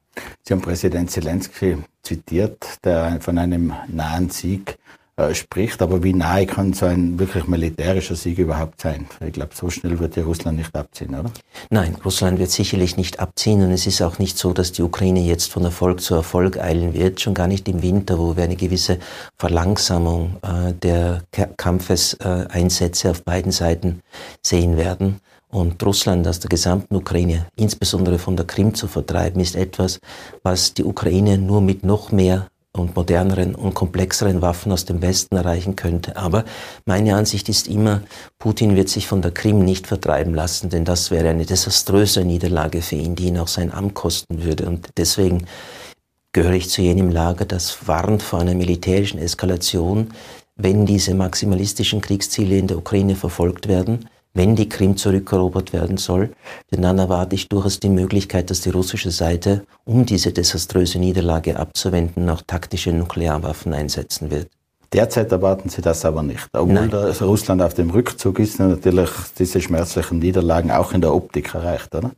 Sie 0.44 0.54
haben 0.54 0.60
Präsident 0.60 1.10
Zelensky 1.10 1.78
zitiert, 2.02 2.64
der 2.84 3.18
von 3.20 3.38
einem 3.38 3.72
nahen 3.88 4.30
Sieg 4.30 4.78
äh, 5.16 5.34
spricht. 5.34 5.80
Aber 5.82 6.02
wie 6.02 6.12
nahe 6.12 6.46
kann 6.46 6.72
so 6.72 6.86
ein 6.86 7.18
wirklich 7.18 7.46
militärischer 7.46 8.16
Sieg 8.16 8.38
überhaupt 8.38 8.80
sein? 8.80 9.06
Ich 9.24 9.32
glaube, 9.32 9.54
so 9.54 9.70
schnell 9.70 9.98
wird 9.98 10.16
ja 10.16 10.24
Russland 10.24 10.58
nicht 10.58 10.74
abziehen, 10.74 11.14
oder? 11.14 11.30
Nein, 11.70 11.96
Russland 12.04 12.38
wird 12.38 12.50
sicherlich 12.50 12.96
nicht 12.96 13.20
abziehen 13.20 13.62
und 13.62 13.70
es 13.70 13.86
ist 13.86 14.02
auch 14.02 14.18
nicht 14.18 14.36
so, 14.36 14.52
dass 14.52 14.72
die 14.72 14.82
Ukraine 14.82 15.20
jetzt 15.20 15.52
von 15.52 15.64
Erfolg 15.64 16.00
zu 16.00 16.14
Erfolg 16.14 16.58
eilen 16.58 16.94
wird, 16.94 17.20
schon 17.20 17.34
gar 17.34 17.46
nicht 17.46 17.68
im 17.68 17.82
Winter, 17.82 18.18
wo 18.18 18.36
wir 18.36 18.44
eine 18.44 18.56
gewisse 18.56 18.98
Verlangsamung 19.38 20.36
äh, 20.42 20.72
der 20.72 21.22
Kampfeseinsätze 21.56 23.08
äh, 23.08 23.10
auf 23.12 23.22
beiden 23.22 23.52
Seiten 23.52 24.00
sehen 24.42 24.76
werden. 24.76 25.20
Und 25.54 25.80
Russland 25.84 26.26
aus 26.26 26.40
der 26.40 26.48
gesamten 26.48 26.96
Ukraine, 26.96 27.46
insbesondere 27.54 28.18
von 28.18 28.34
der 28.34 28.44
Krim 28.44 28.74
zu 28.74 28.88
vertreiben, 28.88 29.40
ist 29.40 29.54
etwas, 29.54 30.00
was 30.42 30.74
die 30.74 30.82
Ukraine 30.82 31.38
nur 31.38 31.60
mit 31.60 31.84
noch 31.84 32.10
mehr 32.10 32.48
und 32.76 32.96
moderneren 32.96 33.54
und 33.54 33.74
komplexeren 33.74 34.42
Waffen 34.42 34.72
aus 34.72 34.84
dem 34.84 35.00
Westen 35.00 35.36
erreichen 35.36 35.76
könnte. 35.76 36.16
Aber 36.16 36.44
meine 36.84 37.14
Ansicht 37.14 37.48
ist 37.48 37.68
immer, 37.68 38.02
Putin 38.38 38.74
wird 38.74 38.88
sich 38.88 39.06
von 39.06 39.22
der 39.22 39.30
Krim 39.30 39.64
nicht 39.64 39.86
vertreiben 39.86 40.34
lassen, 40.34 40.70
denn 40.70 40.84
das 40.84 41.10
wäre 41.10 41.28
eine 41.28 41.46
desaströse 41.46 42.24
Niederlage 42.24 42.82
für 42.82 42.96
ihn, 42.96 43.14
die 43.14 43.26
ihn 43.26 43.38
auch 43.38 43.48
sein 43.48 43.72
Amt 43.72 43.94
kosten 43.94 44.42
würde. 44.42 44.66
Und 44.66 44.88
deswegen 44.96 45.46
gehöre 46.32 46.54
ich 46.54 46.68
zu 46.68 46.82
jenem 46.82 47.10
Lager, 47.10 47.44
das 47.44 47.86
warnt 47.86 48.22
vor 48.22 48.40
einer 48.40 48.54
militärischen 48.54 49.18
Eskalation, 49.18 50.08
wenn 50.56 50.84
diese 50.84 51.14
maximalistischen 51.14 52.00
Kriegsziele 52.00 52.58
in 52.58 52.66
der 52.66 52.78
Ukraine 52.78 53.14
verfolgt 53.14 53.68
werden 53.68 54.08
wenn 54.34 54.56
die 54.56 54.68
Krim 54.68 54.96
zurückerobert 54.96 55.72
werden 55.72 55.96
soll. 55.96 56.30
Denn 56.70 56.82
dann 56.82 56.98
erwarte 56.98 57.34
ich 57.36 57.48
durchaus 57.48 57.80
die 57.80 57.88
Möglichkeit, 57.88 58.50
dass 58.50 58.60
die 58.60 58.70
russische 58.70 59.10
Seite, 59.10 59.64
um 59.84 60.04
diese 60.04 60.32
desaströse 60.32 60.98
Niederlage 60.98 61.58
abzuwenden, 61.58 62.28
auch 62.28 62.42
taktische 62.46 62.92
Nuklearwaffen 62.92 63.72
einsetzen 63.72 64.30
wird. 64.30 64.48
Derzeit 64.94 65.32
erwarten 65.32 65.68
Sie 65.68 65.82
das 65.82 66.04
aber 66.04 66.22
nicht. 66.22 66.46
Obwohl 66.52 67.12
Russland 67.20 67.60
auf 67.62 67.74
dem 67.74 67.90
Rückzug 67.90 68.38
ist, 68.38 68.60
natürlich 68.60 69.10
diese 69.36 69.60
schmerzlichen 69.60 70.20
Niederlagen 70.20 70.70
auch 70.70 70.92
in 70.92 71.00
der 71.00 71.12
Optik 71.12 71.52
erreicht, 71.52 71.92
oder? 71.96 72.12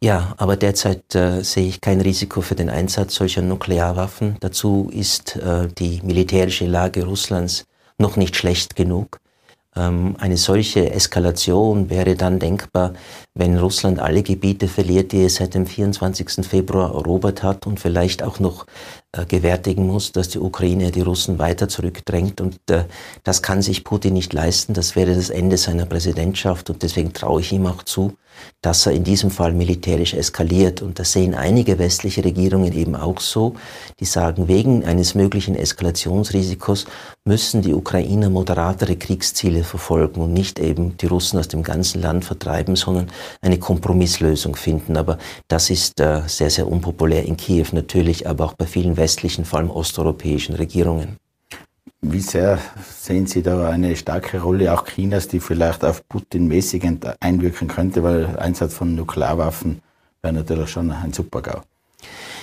Ja, 0.00 0.34
aber 0.36 0.56
derzeit 0.56 1.12
äh, 1.16 1.42
sehe 1.42 1.66
ich 1.66 1.80
kein 1.80 2.00
Risiko 2.00 2.40
für 2.40 2.54
den 2.54 2.70
Einsatz 2.70 3.16
solcher 3.16 3.42
Nuklearwaffen. 3.42 4.36
Dazu 4.38 4.90
ist 4.92 5.36
äh, 5.36 5.66
die 5.76 6.00
militärische 6.04 6.66
Lage 6.66 7.04
Russlands 7.04 7.64
noch 7.98 8.16
nicht 8.16 8.36
schlecht 8.36 8.76
genug. 8.76 9.18
Ähm, 9.76 10.16
eine 10.18 10.36
solche 10.36 10.90
Eskalation 10.90 11.90
wäre 11.90 12.16
dann 12.16 12.40
denkbar, 12.40 12.94
wenn 13.34 13.56
Russland 13.56 14.00
alle 14.00 14.22
Gebiete 14.24 14.66
verliert, 14.66 15.12
die 15.12 15.22
es 15.22 15.36
seit 15.36 15.54
dem 15.54 15.66
24. 15.66 16.44
Februar 16.44 16.92
erobert 16.92 17.44
hat 17.44 17.66
und 17.66 17.78
vielleicht 17.78 18.22
auch 18.24 18.40
noch 18.40 18.66
äh, 19.12 19.24
gewärtigen 19.26 19.86
muss, 19.86 20.10
dass 20.10 20.28
die 20.28 20.40
Ukraine 20.40 20.90
die 20.90 21.02
Russen 21.02 21.38
weiter 21.38 21.68
zurückdrängt. 21.68 22.40
Und 22.40 22.58
äh, 22.68 22.84
das 23.22 23.42
kann 23.42 23.62
sich 23.62 23.84
Putin 23.84 24.14
nicht 24.14 24.32
leisten. 24.32 24.74
Das 24.74 24.96
wäre 24.96 25.14
das 25.14 25.30
Ende 25.30 25.56
seiner 25.56 25.86
Präsidentschaft. 25.86 26.68
Und 26.70 26.82
deswegen 26.82 27.12
traue 27.12 27.40
ich 27.40 27.52
ihm 27.52 27.66
auch 27.66 27.84
zu, 27.84 28.14
dass 28.62 28.86
er 28.86 28.92
in 28.92 29.04
diesem 29.04 29.30
Fall 29.30 29.52
militärisch 29.52 30.14
eskaliert. 30.14 30.82
Und 30.82 30.98
das 30.98 31.12
sehen 31.12 31.34
einige 31.34 31.78
westliche 31.78 32.24
Regierungen 32.24 32.72
eben 32.72 32.96
auch 32.96 33.20
so. 33.20 33.54
Die 34.00 34.04
sagen, 34.04 34.48
wegen 34.48 34.84
eines 34.84 35.14
möglichen 35.14 35.54
Eskalationsrisikos 35.54 36.86
müssen 37.24 37.62
die 37.62 37.74
Ukrainer 37.74 38.30
moderatere 38.30 38.96
Kriegsziele 38.96 39.64
verfolgen 39.64 40.20
und 40.20 40.32
nicht 40.32 40.58
eben 40.58 40.96
die 40.96 41.06
Russen 41.06 41.38
aus 41.38 41.48
dem 41.48 41.62
ganzen 41.62 42.02
Land 42.02 42.24
vertreiben, 42.24 42.76
sondern 42.76 43.10
eine 43.40 43.58
Kompromisslösung 43.58 44.56
finden. 44.56 44.96
Aber 44.96 45.18
das 45.48 45.70
ist 45.70 46.00
äh, 46.00 46.22
sehr, 46.26 46.50
sehr 46.50 46.66
unpopulär 46.66 47.24
in 47.24 47.36
Kiew 47.36 47.66
natürlich, 47.72 48.28
aber 48.28 48.46
auch 48.46 48.54
bei 48.54 48.66
vielen 48.66 48.96
westlichen, 48.96 49.44
vor 49.44 49.60
allem 49.60 49.70
osteuropäischen 49.70 50.54
Regierungen. 50.54 51.19
Wie 52.02 52.20
sehr 52.20 52.58
sehen 52.98 53.26
Sie 53.26 53.42
da 53.42 53.68
eine 53.68 53.94
starke 53.94 54.40
Rolle 54.40 54.72
auch 54.72 54.86
Chinas, 54.86 55.28
die 55.28 55.38
vielleicht 55.38 55.84
auf 55.84 56.08
Putin 56.08 56.48
mäßigend 56.48 57.06
einwirken 57.20 57.68
könnte, 57.68 58.02
weil 58.02 58.38
Einsatz 58.38 58.74
von 58.74 58.94
Nuklearwaffen 58.94 59.82
wäre 60.22 60.34
natürlich 60.34 60.70
schon 60.70 60.90
ein 60.90 61.12
Supergau. 61.12 61.60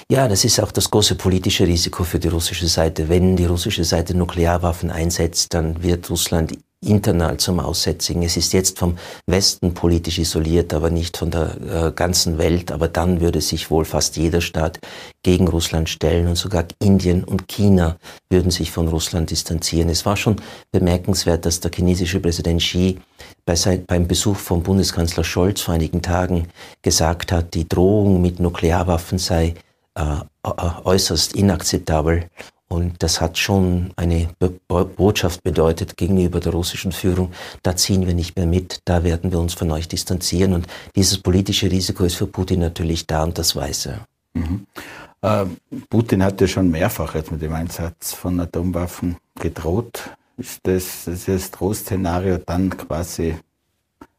Ja, 0.10 0.28
das 0.28 0.46
ist 0.46 0.60
auch 0.60 0.72
das 0.72 0.90
große 0.90 1.16
politische 1.16 1.68
Risiko 1.68 2.04
für 2.04 2.20
die 2.20 2.28
russische 2.28 2.68
Seite. 2.68 3.10
Wenn 3.10 3.36
die 3.36 3.46
russische 3.46 3.84
Seite 3.84 4.16
Nuklearwaffen 4.16 4.92
einsetzt, 4.92 5.54
dann 5.54 5.82
wird 5.84 6.10
Russland 6.10 6.58
internal 6.86 7.38
zum 7.38 7.60
Aussätzigen. 7.60 8.22
Es 8.22 8.38
ist 8.38 8.54
jetzt 8.54 8.78
vom 8.78 8.98
Westen 9.26 9.74
politisch 9.74 10.20
isoliert, 10.20 10.74
aber 10.74 10.90
nicht 10.90 11.18
von 11.18 11.32
der 11.32 11.58
äh, 11.88 11.92
ganzen 11.92 12.38
Welt. 12.38 12.72
Aber 12.72 12.88
dann 12.88 13.20
würde 13.20 13.42
sich 13.42 13.72
wohl 13.72 13.84
fast 13.84 14.16
jeder 14.16 14.42
Staat 14.42 14.80
gegen 15.24 15.48
Russland 15.48 15.90
stellen 15.90 16.28
und 16.28 16.36
sogar 16.36 16.66
Indien 16.80 17.24
und 17.24 17.48
China 17.48 17.98
würden 18.30 18.52
sich 18.52 18.72
von 18.72 18.88
Russland 18.88 19.32
distanzieren. 19.32 19.90
Es 19.90 20.06
war 20.06 20.18
schon 20.18 20.36
bemerkenswert, 20.72 21.46
dass 21.46 21.60
der 21.60 21.72
chinesische 21.74 22.20
Präsident 22.20 22.62
Xi 22.62 23.00
bei 23.46 23.56
sein, 23.56 23.86
beim 23.88 24.08
Besuch 24.08 24.38
von 24.38 24.62
Bundeskanzler 24.62 25.24
Scholz 25.24 25.62
vor 25.62 25.74
einigen 25.74 26.02
Tagen 26.04 26.48
gesagt 26.84 27.32
hat, 27.32 27.56
die 27.56 27.68
Drohung 27.68 28.22
mit 28.22 28.40
Nuklearwaffen 28.40 29.18
sei 29.18 29.56
äh, 29.96 30.18
äußerst 30.84 31.34
inakzeptabel 31.34 32.30
und 32.70 33.02
das 33.02 33.22
hat 33.22 33.38
schon 33.38 33.92
eine 33.96 34.30
Botschaft 34.68 35.44
bedeutet 35.44 35.96
gegenüber 35.96 36.40
der 36.40 36.52
russischen 36.52 36.92
Führung, 36.92 37.32
da 37.64 37.76
ziehen 37.76 38.06
wir 38.06 38.14
nicht 38.14 38.36
mehr 38.36 38.46
mit, 38.46 38.82
da 38.86 39.04
werden 39.04 39.32
wir 39.32 39.40
uns 39.40 39.54
von 39.54 39.72
euch 39.72 39.88
distanzieren. 39.88 40.54
Und 40.54 40.68
dieses 40.96 41.18
politische 41.18 41.72
Risiko 41.72 42.04
ist 42.04 42.16
für 42.16 42.28
Putin 42.28 42.60
natürlich 42.60 43.08
da 43.08 43.24
und 43.24 43.38
das 43.38 43.56
weiß 43.56 43.88
er. 43.88 44.08
Mhm. 44.34 44.66
Äh, 45.22 45.46
Putin 45.90 46.24
hat 46.24 46.42
ja 46.42 46.48
schon 46.48 46.70
mehrfach 46.70 47.16
jetzt 47.16 47.32
mit 47.32 47.42
dem 47.42 47.54
Einsatz 47.54 48.14
von 48.14 48.40
Atomwaffen 48.40 49.18
gedroht. 49.40 50.10
Ist 50.38 50.60
das, 50.64 51.08
ist 51.08 51.28
das 51.28 51.50
Drohszenario 51.52 52.38
dann 52.38 52.70
quasi 52.70 53.36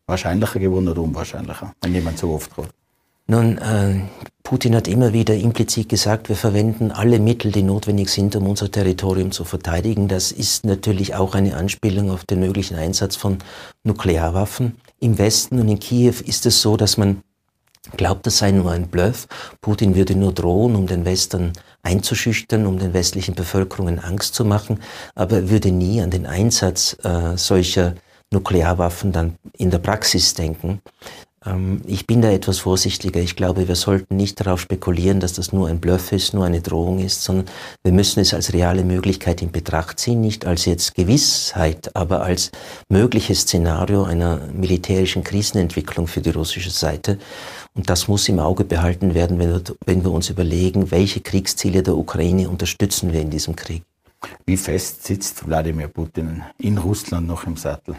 wahrscheinlicher 0.07 0.59
geworden 0.59 0.89
oder 0.89 1.03
unwahrscheinlicher, 1.03 1.75
wenn 1.83 1.95
jemand 1.95 2.19
so 2.19 2.33
oft 2.33 2.57
droht? 2.57 2.71
Nun, 3.31 3.59
äh, 3.59 4.01
Putin 4.43 4.74
hat 4.74 4.89
immer 4.89 5.12
wieder 5.12 5.35
implizit 5.35 5.91
gesagt, 5.91 6.31
wir 6.31 6.37
verwenden 6.37 6.91
alle 6.91 7.18
Mittel, 7.18 7.53
die 7.53 7.62
notwendig 7.62 8.09
sind, 8.09 8.35
um 8.35 8.47
unser 8.47 8.70
Territorium 8.70 9.33
zu 9.33 9.45
verteidigen. 9.45 10.09
Das 10.09 10.33
ist 10.33 10.64
natürlich 10.64 11.14
auch 11.14 11.35
eine 11.35 11.55
Anspielung 11.55 12.11
auf 12.11 12.24
den 12.24 12.41
möglichen 12.41 12.76
Einsatz 12.76 13.16
von 13.16 13.37
Nuklearwaffen. 13.85 14.81
Im 14.99 15.18
Westen 15.18 15.61
und 15.61 15.68
in 15.68 15.79
Kiew 15.79 16.14
ist 16.24 16.47
es 16.47 16.62
so, 16.62 16.79
dass 16.79 16.97
man 16.97 17.22
glaubt, 17.99 18.26
das 18.26 18.39
sei 18.39 18.51
nur 18.51 18.70
ein 18.70 18.89
Bluff. 18.89 19.29
Putin 19.61 19.95
würde 19.95 20.14
nur 20.14 20.33
drohen, 20.33 20.74
um 20.74 20.87
den 20.87 21.05
Western 21.05 21.53
einzuschüchtern, 21.83 22.64
um 22.64 22.79
den 22.79 22.95
westlichen 22.95 23.35
Bevölkerungen 23.35 23.99
Angst 23.99 24.35
zu 24.35 24.47
machen, 24.47 24.81
aber 25.14 25.37
er 25.37 25.51
würde 25.51 25.70
nie 25.70 26.01
an 26.01 26.11
den 26.11 26.24
Einsatz 26.24 26.97
äh, 27.05 27.37
solcher 27.37 27.95
Nuklearwaffen 28.31 29.12
dann 29.12 29.37
in 29.53 29.70
der 29.70 29.79
Praxis 29.79 30.33
denken. 30.33 30.81
Ähm, 31.45 31.82
ich 31.86 32.07
bin 32.07 32.22
da 32.22 32.30
etwas 32.30 32.59
vorsichtiger. 32.59 33.20
Ich 33.20 33.36
glaube, 33.36 33.68
wir 33.68 33.76
sollten 33.76 34.16
nicht 34.16 34.41
darauf 34.41 34.61
spekulieren, 34.61 35.20
dass 35.20 35.34
das 35.34 35.53
nur 35.53 35.68
ein 35.68 35.80
Bluff 35.80 36.12
ist, 36.12 36.34
nur 36.34 36.45
eine 36.45 36.61
Drohung 36.61 36.99
ist, 36.99 37.22
sondern 37.22 37.47
wir 37.82 37.93
müssen 37.93 38.20
es 38.20 38.34
als 38.34 38.53
reale 38.53 38.84
Möglichkeit 38.84 39.43
in 39.43 39.53
Betracht 39.53 40.01
ziehen, 40.01 40.20
nicht 40.20 40.47
als 40.47 40.64
jetzt 40.64 40.95
Gewissheit, 40.95 41.95
aber 41.95 42.22
als 42.22 42.51
mögliches 42.89 43.43
Szenario 43.43 44.05
einer 44.05 44.41
militärischen 44.53 45.24
Krisenentwicklung 45.24 46.07
für 46.07 46.20
die 46.20 46.30
russische 46.30 46.70
Seite. 46.70 47.18
Und 47.74 47.89
das 47.89 48.09
muss 48.09 48.28
im 48.28 48.41
Auge 48.41 48.64
behalten 48.64 49.14
werden, 49.14 49.39
wenn 49.39 49.51
wir, 49.51 49.62
wenn 49.86 50.03
wir 50.03 50.11
uns 50.11 50.30
überlegen, 50.30 50.91
welche 50.91 51.20
Kriegsziele 51.20 51.82
der 51.82 51.97
Ukraine 51.97 52.49
unterstützen 52.49 53.12
wir 53.12 53.20
in 53.20 53.30
diesem 53.30 53.55
Krieg. 53.55 53.82
Wie 54.47 54.57
fest 54.57 55.05
sitzt 55.05 55.47
Wladimir 55.47 55.86
Putin 55.86 56.43
in 56.59 56.78
Russland 56.78 57.28
noch 57.28 57.45
im 57.45 57.57
Sattel? 57.57 57.97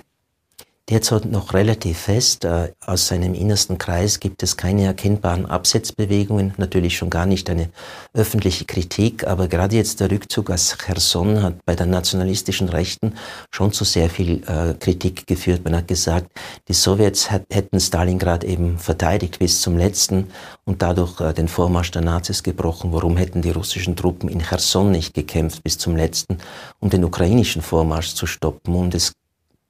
Derzeit 0.90 1.26
noch 1.26 1.54
relativ 1.54 2.00
fest. 2.00 2.46
Äh, 2.46 2.74
aus 2.86 3.08
seinem 3.08 3.34
innersten 3.34 3.78
Kreis 3.78 4.20
gibt 4.20 4.44
es 4.44 4.58
keine 4.58 4.86
erkennbaren 4.86 5.46
Absetzbewegungen, 5.46 6.54
natürlich 6.58 6.98
schon 6.98 7.10
gar 7.10 7.26
nicht 7.26 7.50
eine 7.50 7.70
öffentliche 8.14 8.66
Kritik, 8.66 9.28
aber 9.28 9.48
gerade 9.48 9.76
jetzt 9.76 10.00
der 10.00 10.12
Rückzug 10.12 10.50
aus 10.50 10.78
Cherson 10.78 11.44
hat 11.44 11.66
bei 11.66 11.76
den 11.76 11.90
nationalistischen 11.90 12.70
Rechten 12.70 13.14
schon 13.52 13.72
zu 13.72 13.84
sehr 13.84 14.10
viel 14.10 14.44
äh, 14.48 14.74
Kritik 14.74 15.28
geführt. 15.28 15.64
Man 15.64 15.76
hat 15.76 15.88
gesagt, 15.88 16.32
die 16.68 16.74
Sowjets 16.74 17.30
hätten 17.30 17.80
Stalingrad 17.80 18.44
eben 18.44 18.78
verteidigt 18.78 19.40
bis 19.40 19.62
zum 19.62 19.78
letzten 19.78 20.28
und 20.66 20.82
dadurch 20.82 21.22
äh, 21.22 21.34
den 21.34 21.48
Vormarsch 21.48 21.92
der 21.92 22.02
Nazis 22.02 22.44
gebrochen. 22.44 22.92
Warum 22.92 23.18
hätten 23.18 23.42
die 23.42 23.52
russischen 23.52 23.96
Truppen 23.96 24.30
in 24.30 24.42
Cherson 24.42 24.92
nicht 24.92 25.14
gekämpft 25.14 25.64
bis 25.64 25.78
zum 25.78 25.96
letzten, 25.96 26.40
um 26.80 26.90
den 26.90 27.04
ukrainischen 27.04 27.62
Vormarsch 27.62 28.14
zu 28.16 28.26
stoppen? 28.26 28.76
Und 28.76 28.96
es 28.96 29.14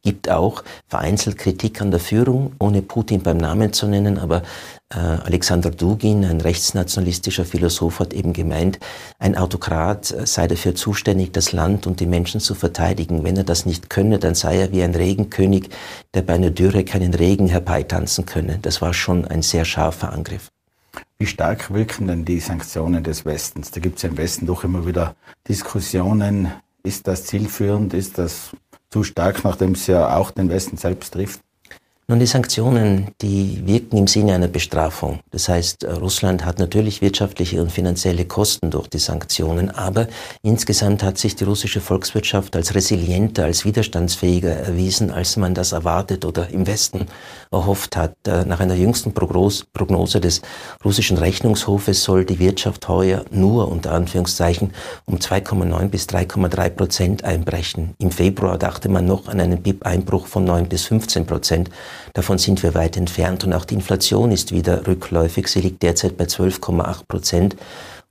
gibt 0.02 0.30
auch 0.30 0.64
vereinzelt 0.88 1.38
Kritik 1.38 1.82
an 1.82 1.92
der 1.92 2.00
Führung, 2.00 2.54
ohne 2.60 2.82
Putin 2.82 3.22
beim 3.22 3.38
Namen 3.38 3.74
zu 3.74 3.88
nennen, 3.88 4.18
aber 4.18 4.44
äh, 4.90 4.98
Alexander 4.98 5.70
Dugin, 5.70 6.26
ein 6.26 6.42
rechtsnationalistischer 6.42 7.46
Philosoph, 7.46 8.00
hat 8.00 8.14
eben 8.14 8.34
gemeint, 8.34 8.80
ein 9.20 9.38
Autokrat 9.38 10.12
äh, 10.12 10.26
sei 10.26 10.48
dafür 10.48 10.74
zuständig, 10.74 11.32
das 11.34 11.52
Land 11.52 11.86
und 11.86 12.00
die 12.00 12.06
Menschen 12.06 12.40
zu 12.40 12.56
verteidigen. 12.56 13.24
Wenn 13.24 13.38
er 13.38 13.44
das 13.44 13.66
nicht 13.66 13.90
könne, 13.90 14.20
dann 14.20 14.36
sei 14.36 14.60
er 14.60 14.72
wie 14.72 14.84
ein 14.84 14.96
Regenkönig, 14.96 15.70
der 16.14 16.22
bei 16.22 16.34
einer 16.34 16.50
Dürre 16.50 16.84
keinen 16.84 17.14
Regen 17.14 17.48
herbeitanzen 17.48 18.26
könne. 18.26 18.60
Das 18.62 18.82
war 18.82 18.94
schon 18.94 19.26
ein 19.26 19.42
sehr 19.42 19.66
scharfer 19.66 20.12
Angriff. 20.14 20.50
Wie 21.20 21.28
stark 21.28 21.72
wirken 21.72 22.08
denn 22.08 22.26
die 22.26 22.40
Sanktionen 22.40 23.04
des 23.04 23.26
Westens? 23.26 23.72
Da 23.72 23.82
gibt 23.82 23.98
es 23.98 24.04
ja 24.04 24.10
im 24.10 24.18
Westen 24.18 24.46
doch 24.46 24.64
immer 24.64 24.88
wieder 24.88 25.16
Diskussionen, 25.48 26.52
Ist 26.82 27.08
das 27.08 27.26
zielführend? 27.26 27.94
Ist 27.94 28.18
das 28.18 28.52
zu 28.90 29.04
stark, 29.04 29.44
nachdem 29.44 29.74
es 29.74 29.88
ja 29.88 30.16
auch 30.16 30.32
den 30.32 30.50
Westen 30.50 30.78
selbst 30.78 31.14
trifft? 31.14 31.42
Nun, 32.10 32.18
die 32.18 32.26
Sanktionen, 32.26 33.10
die 33.22 33.62
wirken 33.68 33.98
im 33.98 34.08
Sinne 34.08 34.34
einer 34.34 34.48
Bestrafung. 34.48 35.20
Das 35.30 35.48
heißt, 35.48 35.84
äh, 35.84 35.92
Russland 35.92 36.44
hat 36.44 36.58
natürlich 36.58 37.04
wirtschaftliche 37.04 37.62
und 37.62 37.72
finanzielle 37.72 38.26
Kosten 38.26 38.72
durch 38.72 38.88
die 38.88 38.98
Sanktionen, 38.98 39.70
aber 39.70 40.08
insgesamt 40.42 41.04
hat 41.04 41.20
sich 41.20 41.36
die 41.36 41.44
russische 41.44 41.82
Volkswirtschaft 41.82 42.56
als 42.56 42.74
resilienter, 42.74 43.44
als 43.44 43.64
widerstandsfähiger 43.64 44.50
erwiesen, 44.50 45.12
als 45.12 45.38
man 45.38 45.54
das 45.54 45.72
erwartet 45.72 46.26
oder 46.26 46.50
im 46.50 46.66
Westen 46.66 47.06
erhofft 47.52 47.96
hat. 47.96 48.16
Äh, 48.26 48.44
nach 48.44 48.60
einer 48.60 48.74
jüngsten 48.74 49.14
Prognose 49.14 50.20
des 50.20 50.42
russischen 50.84 51.20
Rechnungshofes 51.20 52.04
soll 52.04 52.26
die 52.26 52.40
Wirtschaft 52.40 52.88
heuer 52.88 53.24
nur 53.30 53.68
unter 53.68 53.92
Anführungszeichen 53.92 54.74
um 55.06 55.18
2,9 55.18 55.90
bis 55.90 56.08
3,3 56.08 56.70
Prozent 56.72 57.24
einbrechen. 57.24 57.94
Im 58.00 58.10
Februar 58.10 58.58
dachte 58.58 58.90
man 58.90 59.06
noch 59.06 59.28
an 59.28 59.40
einen 59.40 59.62
BIP-Einbruch 59.62 60.26
von 60.26 60.44
9 60.44 60.68
bis 60.68 60.86
15 60.86 61.28
Prozent. 61.28 61.70
Davon 62.14 62.38
sind 62.38 62.64
wir 62.64 62.74
weit 62.74 62.98
entfernt 62.98 63.44
und 63.44 63.54
auch 63.54 63.66
die 63.66 63.76
Inflation 63.76 64.32
ist 64.32 64.52
wieder 64.52 64.88
rückläufig. 64.88 65.48
Sie 65.48 65.62
liegt 65.62 65.84
derzeit 65.84 66.18
bei 66.18 66.26
12,8 66.26 67.06
Prozent. 67.08 67.56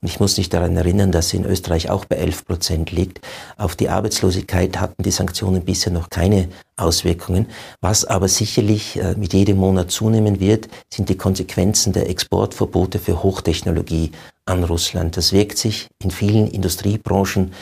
Und 0.00 0.08
ich 0.08 0.20
muss 0.20 0.36
dich 0.36 0.48
daran 0.48 0.76
erinnern, 0.76 1.10
dass 1.10 1.30
sie 1.30 1.38
in 1.38 1.44
Österreich 1.44 1.90
auch 1.90 2.04
bei 2.04 2.16
11 2.16 2.44
Prozent 2.46 2.92
liegt. 2.92 3.20
Auf 3.56 3.74
die 3.74 3.88
Arbeitslosigkeit 3.88 4.78
hatten 4.78 5.02
die 5.02 5.10
Sanktionen 5.10 5.64
bisher 5.64 5.92
noch 5.92 6.08
keine 6.08 6.48
Auswirkungen. 6.76 7.46
Was 7.80 8.04
aber 8.04 8.28
sicherlich 8.28 8.96
äh, 8.96 9.14
mit 9.16 9.32
jedem 9.32 9.56
Monat 9.56 9.90
zunehmen 9.90 10.38
wird, 10.38 10.68
sind 10.88 11.08
die 11.08 11.16
Konsequenzen 11.16 11.92
der 11.92 12.08
Exportverbote 12.08 13.00
für 13.00 13.24
Hochtechnologie 13.24 14.12
an 14.46 14.62
Russland. 14.62 15.16
Das 15.16 15.32
wirkt 15.32 15.58
sich 15.58 15.88
in 16.00 16.12
vielen 16.12 16.46
Industriebranchen 16.46 17.52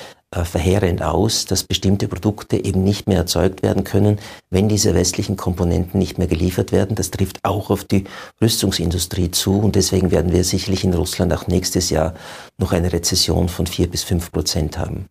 verheerend 0.45 1.03
aus, 1.03 1.47
dass 1.47 1.65
bestimmte 1.65 2.09
Produkte 2.09 2.63
eben 2.63 2.85
nicht 2.85 3.09
mehr 3.09 3.19
erzeugt 3.19 3.63
werden 3.63 3.85
können, 3.85 4.19
wenn 4.51 4.69
diese 4.69 4.95
westlichen 4.95 5.37
Komponenten 5.37 5.99
nicht 5.99 6.19
mehr 6.19 6.27
geliefert 6.27 6.73
werden. 6.73 6.97
Das 6.97 7.11
trifft 7.11 7.45
auch 7.45 7.71
auf 7.71 7.85
die 7.85 8.05
Rüstungsindustrie 8.41 9.31
zu 9.31 9.59
und 9.59 9.77
deswegen 9.77 10.11
werden 10.11 10.33
wir 10.33 10.45
sicherlich 10.45 10.85
in 10.85 10.95
Russland 10.95 11.33
auch 11.33 11.47
nächstes 11.47 11.91
Jahr 11.91 12.15
noch 12.59 12.73
eine 12.73 12.93
Rezession 12.93 13.49
von 13.49 13.67
vier 13.67 13.89
bis 13.89 14.03
fünf 14.03 14.33
Prozent 14.33 14.79
haben. 14.79 15.07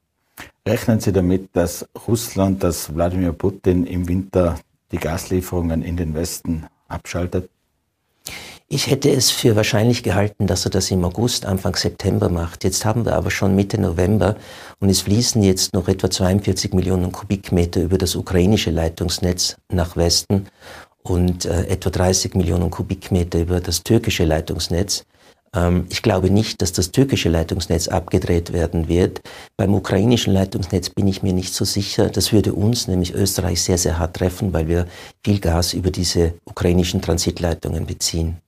Rechnen 0.68 1.00
Sie 1.00 1.14
damit, 1.14 1.50
dass 1.54 1.88
Russland, 2.08 2.64
dass 2.64 2.94
Wladimir 2.94 3.32
Putin 3.34 3.86
im 3.86 4.08
Winter 4.08 4.60
die 4.92 4.98
Gaslieferungen 4.98 5.82
in 5.82 5.98
den 5.98 6.14
Westen 6.14 6.66
abschaltet? 6.88 7.50
Ich 8.68 8.88
hätte 8.88 9.12
es 9.12 9.30
für 9.30 9.56
wahrscheinlich 9.56 10.02
gehalten, 10.02 10.48
dass 10.48 10.66
er 10.66 10.72
das 10.72 10.90
im 10.90 11.06
August, 11.06 11.46
Anfang 11.46 11.76
September 11.76 12.30
macht. 12.30 12.64
Jetzt 12.64 12.84
haben 12.84 13.06
wir 13.06 13.14
aber 13.14 13.30
schon 13.30 13.56
Mitte 13.56 13.80
November 13.80 14.36
und 14.80 14.90
es 14.90 15.02
fließen 15.02 15.44
jetzt 15.44 15.76
noch 15.76 15.88
etwa 15.88 16.10
42 16.10 16.74
Millionen 16.74 17.12
Kubikmeter 17.12 17.84
über 17.84 18.00
das 18.00 18.16
ukrainische 18.16 18.72
Leitungsnetz 18.72 19.58
nach 19.72 19.96
Westen 19.96 20.48
und 21.04 21.46
äh, 21.46 21.68
etwa 21.68 21.92
30 21.92 22.34
Millionen 22.34 22.72
Kubikmeter 22.72 23.40
über 23.40 23.60
das 23.62 23.84
türkische 23.84 24.26
Leitungsnetz. 24.26 25.06
Ähm, 25.54 25.86
ich 25.90 26.02
glaube 26.02 26.32
nicht, 26.32 26.60
dass 26.64 26.74
das 26.74 26.90
türkische 26.90 27.30
Leitungsnetz 27.30 27.88
abgedreht 27.88 28.52
werden 28.52 28.88
wird. 28.88 29.22
Beim 29.58 29.76
ukrainischen 29.76 30.34
Leitungsnetz 30.34 30.90
bin 30.90 31.08
ich 31.08 31.22
mir 31.22 31.34
nicht 31.34 31.54
so 31.54 31.66
sicher. 31.66 32.10
Das 32.10 32.34
würde 32.34 32.54
uns, 32.54 32.88
nämlich 32.88 33.14
Österreich, 33.14 33.62
sehr, 33.62 33.78
sehr 33.78 34.00
hart 34.00 34.16
treffen, 34.16 34.54
weil 34.54 34.68
wir 34.68 34.88
viel 35.24 35.40
Gas 35.40 35.74
über 35.74 35.92
diese 35.92 36.34
ukrainischen 36.46 37.04
Transitleitungen 37.04 37.86
beziehen. 37.86 38.42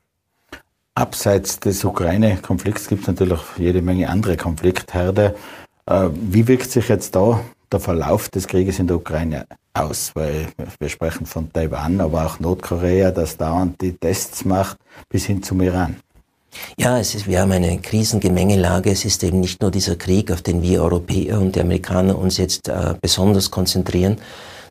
Abseits 0.97 1.59
des 1.59 1.85
Ukraine-Konflikts 1.85 2.87
gibt 2.87 3.01
es 3.01 3.07
natürlich 3.07 3.39
jede 3.57 3.83
Menge 3.83 4.09
andere 4.09 4.35
Konfliktherde. 4.35 5.35
Äh, 5.85 6.09
wie 6.11 6.47
wirkt 6.47 6.71
sich 6.71 6.89
jetzt 6.89 7.15
da 7.15 7.39
der 7.71 7.79
Verlauf 7.79 8.29
des 8.29 8.47
Krieges 8.47 8.79
in 8.79 8.87
der 8.87 8.95
Ukraine 8.95 9.45
aus? 9.75 10.11
Weil 10.15 10.47
wir 10.79 10.89
sprechen 10.89 11.27
von 11.27 11.53
Taiwan, 11.53 12.01
aber 12.01 12.25
auch 12.25 12.39
Nordkorea, 12.39 13.11
das 13.11 13.37
dauernd 13.37 13.79
die 13.79 13.93
Tests 13.93 14.43
macht, 14.43 14.77
bis 15.07 15.25
hin 15.25 15.43
zum 15.43 15.61
Iran. 15.61 15.97
Ja, 16.79 16.97
es 16.97 17.13
ist, 17.13 17.27
wir 17.27 17.41
haben 17.41 17.51
eine 17.51 17.77
Krisengemengelage. 17.77 18.89
Es 18.89 19.05
ist 19.05 19.23
eben 19.23 19.39
nicht 19.39 19.61
nur 19.61 19.69
dieser 19.69 19.97
Krieg, 19.97 20.31
auf 20.31 20.41
den 20.41 20.63
wir 20.63 20.81
Europäer 20.81 21.39
und 21.39 21.55
die 21.55 21.61
Amerikaner 21.61 22.17
uns 22.17 22.37
jetzt 22.37 22.69
äh, 22.69 22.95
besonders 22.99 23.51
konzentrieren, 23.51 24.17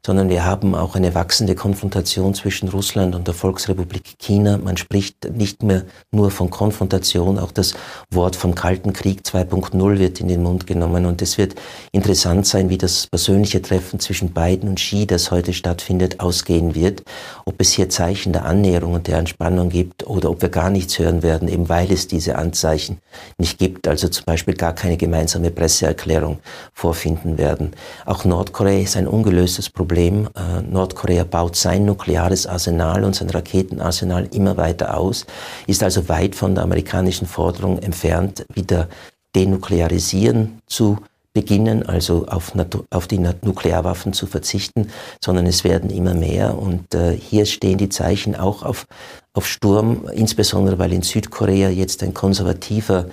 sondern 0.07 0.29
wir 0.29 0.45
haben 0.45 0.77
auch 0.77 0.95
eine 0.95 1.17
wachsende 1.17 1.57
Konfrontation 1.57 2.33
zwischen 2.33 2.69
Russland 2.69 3.17
und 3.17 3.27
der 3.27 3.35
Volksrepublik 3.35 4.21
China. 4.21 4.57
Man 4.57 4.77
spricht 4.77 5.29
nicht 5.35 5.65
mehr 5.65 5.83
nur 6.13 6.31
von 6.31 6.49
Konfrontation, 6.49 7.41
auch 7.41 7.51
das 7.51 7.75
Wort 8.13 8.37
vom 8.37 8.55
Kalten 8.55 8.93
Krieg 8.93 9.23
2.0 9.25 9.99
wird 9.99 10.21
in 10.21 10.29
den 10.29 10.45
Mund 10.45 10.69
genommen 10.69 11.07
und 11.07 11.23
es 11.23 11.39
wird 11.39 11.57
interessant 11.91 12.47
sein, 12.47 12.71
wie 12.71 12.79
das 12.79 13.09
persönliche 13.09 13.61
Treffen 13.61 13.99
zwischen 13.99 14.31
Biden 14.31 14.69
und 14.69 14.77
Xi, 14.77 15.09
das 15.09 15.33
heute 15.33 15.53
stattfindet, 15.53 16.21
ausgehen 16.21 16.77
wird, 16.77 17.03
ob 17.45 17.61
es 17.61 17.73
hier 17.73 17.89
Zeichen 17.89 18.33
der 18.33 18.45
Annäherung 18.45 18.95
und 18.95 19.09
der 19.09 19.19
Entspannung 19.19 19.71
gibt 19.71 20.07
oder 20.07 20.31
ob 20.31 20.41
wir 20.41 20.51
gar 20.51 20.71
nichts 20.71 21.01
hören 21.01 21.25
werden, 21.25 21.49
eben 21.49 21.69
weil 21.69 21.91
es 21.91 22.07
diese 22.07 22.37
Anzeichen 22.37 22.99
nicht 23.39 23.59
gibt, 23.59 23.89
also 23.89 24.07
zum 24.07 24.25
Beispiel 24.25 24.55
gar 24.55 24.73
keine 24.73 24.99
gemeinsame 24.99 25.51
Presseerklärung 25.51 26.39
vorfinden 26.73 27.39
werden. 27.39 27.73
Auch 28.05 28.25
Nordkorea 28.25 28.79
ist 28.85 28.97
ein 28.97 29.09
ungelöstes 29.09 29.69
Problem 29.69 29.96
Problem. 29.97 30.29
Äh, 30.37 30.61
Nordkorea 30.61 31.25
baut 31.25 31.57
sein 31.57 31.87
nukleares 31.87 32.47
Arsenal 32.47 33.03
und 33.03 33.17
sein 33.17 33.31
Raketenarsenal 33.31 34.29
immer 34.31 34.59
weiter 34.59 34.95
aus, 34.95 35.25
ist 35.67 35.83
also 35.83 36.11
weit 36.11 36.35
von 36.35 36.55
der 36.55 36.65
amerikanischen 36.65 37.27
Forderung 37.27 37.79
entfernt, 37.79 38.45
wieder 38.53 38.89
denuklearisieren 39.35 40.61
zu 40.67 40.99
beginnen, 41.33 41.83
also 41.87 42.27
auf, 42.27 42.53
auf, 42.91 43.07
die 43.07 43.19
Nuklearwaffen 43.19 44.13
zu 44.13 44.27
verzichten, 44.27 44.91
sondern 45.25 45.47
es 45.47 45.65
werden 45.65 45.89
immer 45.89 46.13
mehr. 46.13 46.59
Und 46.59 46.95
äh, 46.95 47.17
hier 47.17 47.47
stehen 47.47 47.79
die 47.79 47.89
Zeichen 47.89 48.37
auch 48.37 48.63
auf, 48.63 48.85
auf 49.33 49.47
Sturm, 49.47 50.09
insbesondere 50.13 50.79
weil 50.79 50.93
in 50.93 51.03
Südkorea 51.03 51.71
jetzt 51.71 52.03
ein 52.03 52.13
konservativer 52.13 53.07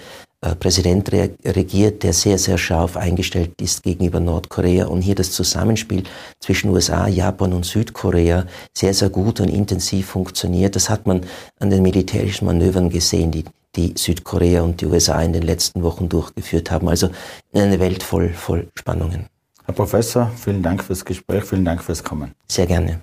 Präsident 0.59 1.11
regiert, 1.11 2.03
der 2.03 2.11
sehr, 2.11 2.37
sehr 2.37 2.57
scharf 2.57 2.97
eingestellt 2.97 3.61
ist 3.61 3.83
gegenüber 3.83 4.19
Nordkorea 4.19 4.87
und 4.87 5.01
hier 5.01 5.15
das 5.15 5.31
Zusammenspiel 5.31 6.03
zwischen 6.39 6.69
USA, 6.69 7.07
Japan 7.07 7.53
und 7.53 7.65
Südkorea 7.65 8.45
sehr, 8.77 8.93
sehr 8.93 9.09
gut 9.09 9.39
und 9.39 9.49
intensiv 9.49 10.07
funktioniert. 10.07 10.75
Das 10.75 10.89
hat 10.89 11.07
man 11.07 11.21
an 11.59 11.69
den 11.69 11.81
militärischen 11.81 12.45
Manövern 12.45 12.89
gesehen, 12.89 13.31
die, 13.31 13.45
die 13.75 13.93
Südkorea 13.97 14.63
und 14.63 14.81
die 14.81 14.85
USA 14.85 15.21
in 15.21 15.31
den 15.31 15.43
letzten 15.43 15.81
Wochen 15.81 16.09
durchgeführt 16.09 16.71
haben. 16.71 16.89
Also 16.89 17.09
eine 17.53 17.79
Welt 17.79 18.03
voll, 18.03 18.29
voll 18.29 18.67
Spannungen. 18.75 19.27
Herr 19.65 19.73
Professor, 19.73 20.29
vielen 20.35 20.61
Dank 20.61 20.83
fürs 20.83 21.05
Gespräch, 21.05 21.45
vielen 21.45 21.63
Dank 21.63 21.81
fürs 21.81 22.03
Kommen. 22.03 22.33
Sehr 22.49 22.65
gerne. 22.65 22.99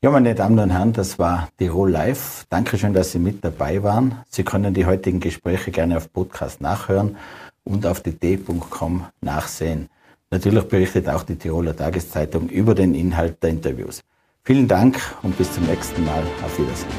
Ja, 0.00 0.12
meine 0.12 0.32
Damen 0.36 0.56
und 0.60 0.70
Herren, 0.70 0.92
das 0.92 1.18
war 1.18 1.48
Tirol 1.58 1.90
Live. 1.90 2.46
Dankeschön, 2.50 2.94
dass 2.94 3.10
Sie 3.10 3.18
mit 3.18 3.44
dabei 3.44 3.82
waren. 3.82 4.14
Sie 4.28 4.44
können 4.44 4.72
die 4.72 4.86
heutigen 4.86 5.18
Gespräche 5.18 5.72
gerne 5.72 5.96
auf 5.96 6.12
Podcast 6.12 6.60
nachhören 6.60 7.16
und 7.64 7.84
auf 7.84 8.00
dt.com 8.00 9.06
nachsehen. 9.20 9.88
Natürlich 10.30 10.62
berichtet 10.68 11.08
auch 11.08 11.24
die 11.24 11.34
Tiroler 11.34 11.74
Tageszeitung 11.74 12.48
über 12.48 12.76
den 12.76 12.94
Inhalt 12.94 13.42
der 13.42 13.50
Interviews. 13.50 14.04
Vielen 14.44 14.68
Dank 14.68 15.00
und 15.24 15.36
bis 15.36 15.52
zum 15.52 15.64
nächsten 15.64 16.04
Mal. 16.04 16.22
Auf 16.44 16.56
Wiedersehen. 16.60 16.92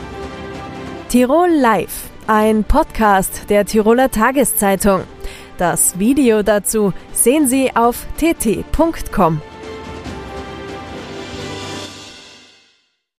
Tirol 1.07 1.51
Live, 1.51 2.09
ein 2.27 2.65
Podcast 2.65 3.49
der 3.49 3.63
Tiroler 3.65 4.11
Tageszeitung. 4.11 5.03
Das 5.57 5.97
Video 5.99 6.43
dazu 6.43 6.91
sehen 7.13 7.47
Sie 7.47 7.73
auf 7.73 8.05
tt.com. 8.17 9.41